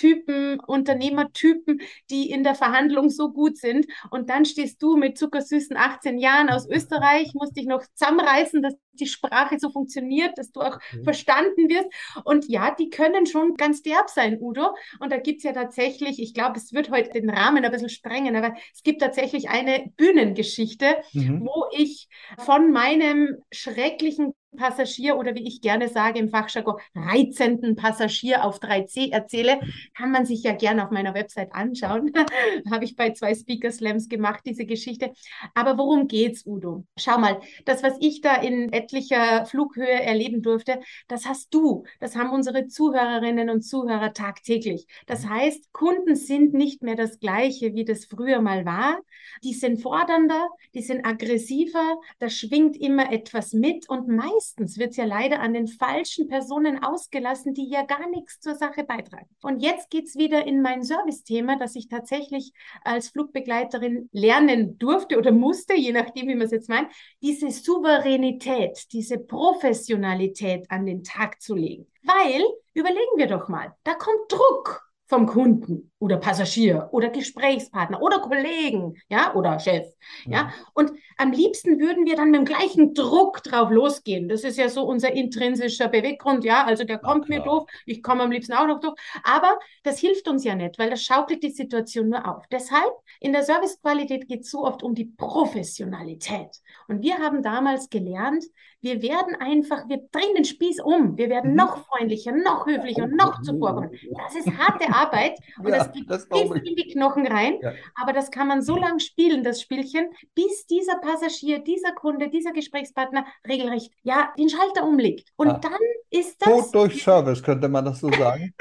Geschäftstypen, 0.00 0.60
Unternehmertypen, 0.60 1.80
die 2.10 2.30
in 2.30 2.42
der 2.42 2.54
Verhandlung 2.54 3.10
so 3.10 3.32
gut 3.32 3.56
sind. 3.56 3.86
Und 4.10 4.30
dann 4.30 4.44
stehst 4.44 4.82
du 4.82 4.96
mit 4.96 5.18
zuckersüßen 5.18 5.76
18 5.76 6.18
Jahren 6.18 6.48
aus 6.48 6.68
Österreich, 6.68 7.32
musst 7.34 7.56
dich 7.56 7.66
noch 7.66 7.82
zusammenreißen, 7.94 8.62
dass 8.62 8.74
die 8.92 9.06
Sprache 9.06 9.58
so 9.58 9.70
funktioniert, 9.70 10.36
dass 10.36 10.50
du 10.50 10.60
auch 10.60 10.78
mhm. 10.92 11.04
verstanden 11.04 11.68
wirst. 11.68 11.88
Und 12.24 12.48
ja, 12.48 12.74
die 12.74 12.90
können 12.90 13.26
schon 13.26 13.54
ganz 13.54 13.82
derb 13.82 14.10
sein, 14.10 14.38
Udo. 14.40 14.74
Und 14.98 15.12
da 15.12 15.18
gibt's 15.18 15.44
ja 15.44 15.52
tatsächlich, 15.52 16.20
ich 16.20 16.34
glaube, 16.34 16.58
es 16.58 16.72
wird 16.72 16.90
heute 16.90 17.10
den 17.10 17.30
Rahmen 17.30 17.64
ein 17.64 17.72
bisschen 17.72 17.88
sprengen, 17.88 18.36
aber 18.36 18.54
es 18.74 18.82
gibt 18.82 19.00
tatsächlich 19.00 19.48
eine 19.48 19.90
Bühnengeschichte, 19.96 20.96
mhm. 21.12 21.42
wo 21.42 21.66
ich 21.72 22.08
von 22.38 22.72
meinem 22.72 23.36
schrecklichen 23.52 24.34
Passagier 24.56 25.16
oder 25.16 25.34
wie 25.34 25.46
ich 25.46 25.60
gerne 25.60 25.88
sage 25.88 26.18
im 26.18 26.28
Fachjargon, 26.28 26.76
reizenden 26.94 27.76
Passagier 27.76 28.44
auf 28.44 28.58
3C 28.58 29.12
erzähle, 29.12 29.60
kann 29.96 30.10
man 30.10 30.26
sich 30.26 30.42
ja 30.42 30.52
gerne 30.52 30.84
auf 30.84 30.90
meiner 30.90 31.14
Website 31.14 31.52
anschauen. 31.54 32.12
Habe 32.70 32.84
ich 32.84 32.96
bei 32.96 33.10
zwei 33.10 33.34
Speaker 33.34 33.70
Slams 33.70 34.08
gemacht, 34.08 34.40
diese 34.44 34.66
Geschichte. 34.66 35.12
Aber 35.54 35.78
worum 35.78 36.08
geht's, 36.08 36.44
Udo? 36.46 36.84
Schau 36.98 37.18
mal, 37.18 37.40
das, 37.64 37.82
was 37.82 37.94
ich 38.00 38.20
da 38.20 38.36
in 38.36 38.72
etlicher 38.72 39.46
Flughöhe 39.46 40.02
erleben 40.02 40.42
durfte, 40.42 40.80
das 41.08 41.26
hast 41.26 41.54
du, 41.54 41.84
das 42.00 42.16
haben 42.16 42.30
unsere 42.30 42.66
Zuhörerinnen 42.66 43.50
und 43.50 43.62
Zuhörer 43.62 44.12
tagtäglich. 44.12 44.86
Das 45.06 45.26
heißt, 45.26 45.72
Kunden 45.72 46.16
sind 46.16 46.54
nicht 46.54 46.82
mehr 46.82 46.96
das 46.96 47.20
gleiche, 47.20 47.74
wie 47.74 47.84
das 47.84 48.04
früher 48.04 48.40
mal 48.40 48.64
war. 48.64 48.98
Die 49.44 49.54
sind 49.54 49.80
fordernder, 49.80 50.48
die 50.74 50.82
sind 50.82 51.06
aggressiver, 51.06 52.00
da 52.18 52.28
schwingt 52.28 52.76
immer 52.76 53.12
etwas 53.12 53.52
mit 53.52 53.88
und 53.88 54.08
meistens 54.08 54.39
wird 54.58 54.90
es 54.90 54.96
ja 54.96 55.04
leider 55.04 55.40
an 55.40 55.52
den 55.52 55.66
falschen 55.66 56.28
Personen 56.28 56.82
ausgelassen, 56.82 57.54
die 57.54 57.68
ja 57.68 57.84
gar 57.84 58.08
nichts 58.08 58.40
zur 58.40 58.54
Sache 58.54 58.84
beitragen. 58.84 59.28
Und 59.42 59.60
jetzt 59.60 59.90
geht 59.90 60.06
es 60.06 60.16
wieder 60.16 60.46
in 60.46 60.62
mein 60.62 60.82
Service-Thema, 60.82 61.58
das 61.58 61.76
ich 61.76 61.88
tatsächlich 61.88 62.52
als 62.82 63.08
Flugbegleiterin 63.08 64.08
lernen 64.12 64.78
durfte 64.78 65.18
oder 65.18 65.32
musste, 65.32 65.74
je 65.74 65.92
nachdem, 65.92 66.28
wie 66.28 66.34
man 66.34 66.46
es 66.46 66.52
jetzt 66.52 66.68
meint, 66.68 66.90
diese 67.22 67.50
Souveränität, 67.50 68.92
diese 68.92 69.18
Professionalität 69.18 70.70
an 70.70 70.86
den 70.86 71.04
Tag 71.04 71.40
zu 71.40 71.54
legen. 71.54 71.86
Weil, 72.02 72.42
überlegen 72.74 73.16
wir 73.16 73.26
doch 73.26 73.48
mal, 73.48 73.74
da 73.84 73.94
kommt 73.94 74.30
Druck 74.30 74.89
vom 75.10 75.26
Kunden 75.26 75.90
oder 75.98 76.18
Passagier 76.18 76.88
oder 76.92 77.08
Gesprächspartner 77.10 78.00
oder 78.00 78.20
Kollegen, 78.20 78.94
ja, 79.08 79.34
oder 79.34 79.58
Chef, 79.58 79.88
ja. 80.24 80.32
ja. 80.32 80.52
Und 80.72 80.92
am 81.16 81.32
liebsten 81.32 81.80
würden 81.80 82.06
wir 82.06 82.14
dann 82.14 82.30
mit 82.30 82.38
dem 82.38 82.44
gleichen 82.44 82.94
Druck 82.94 83.42
drauf 83.42 83.70
losgehen. 83.70 84.28
Das 84.28 84.44
ist 84.44 84.56
ja 84.56 84.68
so 84.68 84.84
unser 84.84 85.12
intrinsischer 85.12 85.88
Beweggrund, 85.88 86.44
ja. 86.44 86.64
Also 86.64 86.84
der 86.84 86.98
kommt 86.98 87.28
ja, 87.28 87.38
mir 87.38 87.44
doof, 87.44 87.68
ich 87.86 88.04
komme 88.04 88.22
am 88.22 88.30
liebsten 88.30 88.52
auch 88.52 88.68
noch 88.68 88.78
doof. 88.78 88.94
Aber 89.24 89.58
das 89.82 89.98
hilft 89.98 90.28
uns 90.28 90.44
ja 90.44 90.54
nicht, 90.54 90.78
weil 90.78 90.90
das 90.90 91.02
schaukelt 91.02 91.42
die 91.42 91.50
Situation 91.50 92.08
nur 92.08 92.28
auf. 92.28 92.44
Deshalb 92.52 92.92
in 93.18 93.32
der 93.32 93.42
Servicequalität 93.42 94.28
geht 94.28 94.42
es 94.42 94.50
so 94.52 94.64
oft 94.64 94.84
um 94.84 94.94
die 94.94 95.06
Professionalität. 95.06 96.56
Und 96.86 97.02
wir 97.02 97.18
haben 97.18 97.42
damals 97.42 97.90
gelernt, 97.90 98.44
wir 98.82 99.02
werden 99.02 99.36
einfach, 99.36 99.88
wir 99.88 99.98
drehen 100.10 100.34
den 100.34 100.44
Spieß 100.44 100.80
um. 100.82 101.16
Wir 101.16 101.28
werden 101.28 101.50
mhm. 101.50 101.56
noch 101.56 101.86
freundlicher, 101.86 102.32
noch 102.32 102.66
höflicher 102.66 103.04
und 103.04 103.16
noch 103.16 103.42
zuvorkommen. 103.42 103.90
Das 104.16 104.34
ist 104.34 104.58
harte 104.58 104.88
Arbeit 104.94 105.38
und 105.58 105.68
ja, 105.68 105.78
das 105.78 105.92
geht 105.92 106.10
das 106.10 106.26
in 106.26 106.76
die 106.76 106.88
Knochen 106.92 107.26
rein. 107.26 107.58
Ja. 107.60 107.72
Aber 107.94 108.12
das 108.12 108.30
kann 108.30 108.48
man 108.48 108.62
so 108.62 108.76
lange 108.76 109.00
spielen, 109.00 109.44
das 109.44 109.60
Spielchen, 109.60 110.10
bis 110.34 110.66
dieser 110.66 110.96
Passagier, 110.96 111.58
dieser 111.58 111.92
Kunde, 111.92 112.30
dieser 112.30 112.52
Gesprächspartner 112.52 113.26
regelrecht, 113.46 113.92
ja, 114.02 114.32
den 114.38 114.48
Schalter 114.48 114.84
umlegt. 114.84 115.30
Und 115.36 115.48
ah. 115.48 115.60
dann 115.62 115.72
ist 116.10 116.40
das. 116.40 116.48
Tod 116.48 116.74
durch 116.74 117.02
Service, 117.02 117.42
könnte 117.42 117.68
man 117.68 117.84
das 117.84 118.00
so 118.00 118.10
sagen. 118.18 118.54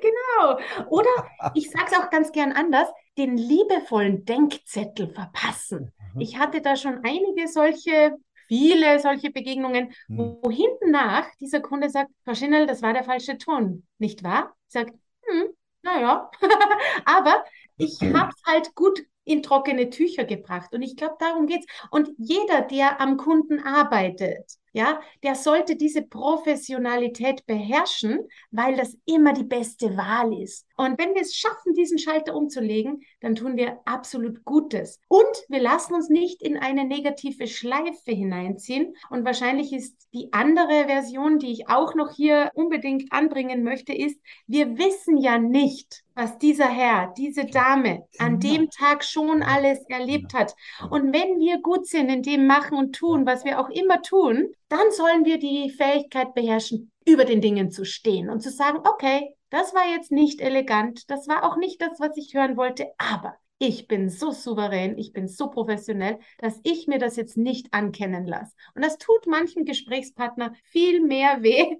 genau. 0.00 0.58
Oder 0.88 1.10
ich 1.54 1.70
sage 1.70 1.86
es 1.90 1.98
auch 1.98 2.10
ganz 2.10 2.32
gern 2.32 2.52
anders, 2.52 2.88
den 3.18 3.36
liebevollen 3.36 4.24
Denkzettel 4.24 5.08
verpassen. 5.08 5.92
Mhm. 6.14 6.20
Ich 6.20 6.38
hatte 6.38 6.60
da 6.60 6.76
schon 6.76 7.00
einige 7.04 7.48
solche 7.48 8.16
viele 8.52 8.98
solche 9.00 9.30
Begegnungen, 9.30 9.94
hm. 10.08 10.18
wo 10.42 10.50
hinten 10.50 10.90
nach 10.90 11.26
dieser 11.40 11.60
Kunde 11.60 11.88
sagt, 11.88 12.10
Frau 12.24 12.34
Schinel, 12.34 12.66
das 12.66 12.82
war 12.82 12.92
der 12.92 13.04
falsche 13.04 13.38
Ton, 13.38 13.86
nicht 13.98 14.22
wahr? 14.22 14.54
Sagt, 14.68 14.94
hm, 15.24 15.44
naja, 15.82 16.30
aber 17.06 17.44
ich 17.78 17.98
habe 18.14 18.30
es 18.36 18.42
halt 18.44 18.74
gut 18.74 19.02
in 19.24 19.42
trockene 19.42 19.88
Tücher 19.88 20.24
gebracht. 20.24 20.74
Und 20.74 20.82
ich 20.82 20.96
glaube, 20.96 21.14
darum 21.18 21.46
geht's. 21.46 21.66
Und 21.90 22.10
jeder, 22.18 22.62
der 22.62 23.00
am 23.00 23.16
Kunden 23.16 23.60
arbeitet, 23.60 24.58
ja, 24.72 25.00
der 25.22 25.34
sollte 25.34 25.76
diese 25.76 26.02
Professionalität 26.02 27.46
beherrschen, 27.46 28.20
weil 28.50 28.76
das 28.76 28.96
immer 29.04 29.32
die 29.32 29.44
beste 29.44 29.96
Wahl 29.96 30.34
ist. 30.42 30.66
Und 30.82 30.98
wenn 30.98 31.14
wir 31.14 31.22
es 31.22 31.36
schaffen, 31.36 31.74
diesen 31.74 31.98
Schalter 31.98 32.34
umzulegen, 32.34 33.02
dann 33.20 33.34
tun 33.34 33.56
wir 33.56 33.80
absolut 33.84 34.44
Gutes. 34.44 35.00
Und 35.08 35.22
wir 35.48 35.60
lassen 35.60 35.94
uns 35.94 36.08
nicht 36.08 36.42
in 36.42 36.56
eine 36.56 36.84
negative 36.84 37.46
Schleife 37.46 38.12
hineinziehen. 38.12 38.94
Und 39.10 39.24
wahrscheinlich 39.24 39.72
ist 39.72 40.08
die 40.12 40.32
andere 40.32 40.86
Version, 40.86 41.38
die 41.38 41.52
ich 41.52 41.68
auch 41.68 41.94
noch 41.94 42.12
hier 42.12 42.50
unbedingt 42.54 43.12
anbringen 43.12 43.62
möchte, 43.62 43.92
ist, 43.92 44.20
wir 44.46 44.76
wissen 44.78 45.18
ja 45.18 45.38
nicht, 45.38 46.04
was 46.14 46.38
dieser 46.38 46.68
Herr, 46.68 47.12
diese 47.16 47.46
Dame 47.46 48.06
an 48.18 48.38
genau. 48.38 48.54
dem 48.54 48.70
Tag 48.70 49.04
schon 49.04 49.42
alles 49.42 49.80
erlebt 49.88 50.34
hat. 50.34 50.54
Und 50.90 51.12
wenn 51.12 51.38
wir 51.38 51.60
gut 51.62 51.86
sind 51.86 52.08
in 52.10 52.22
dem 52.22 52.46
machen 52.46 52.76
und 52.76 52.94
tun, 52.94 53.24
was 53.24 53.44
wir 53.44 53.60
auch 53.60 53.70
immer 53.70 54.02
tun, 54.02 54.52
dann 54.68 54.90
sollen 54.90 55.24
wir 55.24 55.38
die 55.38 55.70
Fähigkeit 55.70 56.34
beherrschen, 56.34 56.91
über 57.06 57.24
den 57.24 57.40
Dingen 57.40 57.70
zu 57.70 57.84
stehen 57.84 58.30
und 58.30 58.40
zu 58.40 58.50
sagen, 58.50 58.78
okay, 58.84 59.34
das 59.50 59.74
war 59.74 59.88
jetzt 59.88 60.12
nicht 60.12 60.40
elegant, 60.40 61.10
das 61.10 61.28
war 61.28 61.44
auch 61.44 61.56
nicht 61.56 61.80
das, 61.82 62.00
was 62.00 62.16
ich 62.16 62.34
hören 62.34 62.56
wollte, 62.56 62.86
aber 62.98 63.36
ich 63.58 63.86
bin 63.86 64.08
so 64.08 64.32
souverän, 64.32 64.98
ich 64.98 65.12
bin 65.12 65.28
so 65.28 65.48
professionell, 65.48 66.18
dass 66.38 66.58
ich 66.64 66.88
mir 66.88 66.98
das 66.98 67.14
jetzt 67.14 67.36
nicht 67.36 67.72
ankennen 67.72 68.26
lasse. 68.26 68.56
Und 68.74 68.84
das 68.84 68.98
tut 68.98 69.28
manchen 69.28 69.64
Gesprächspartner 69.64 70.54
viel 70.64 71.00
mehr 71.00 71.38
weh, 71.42 71.76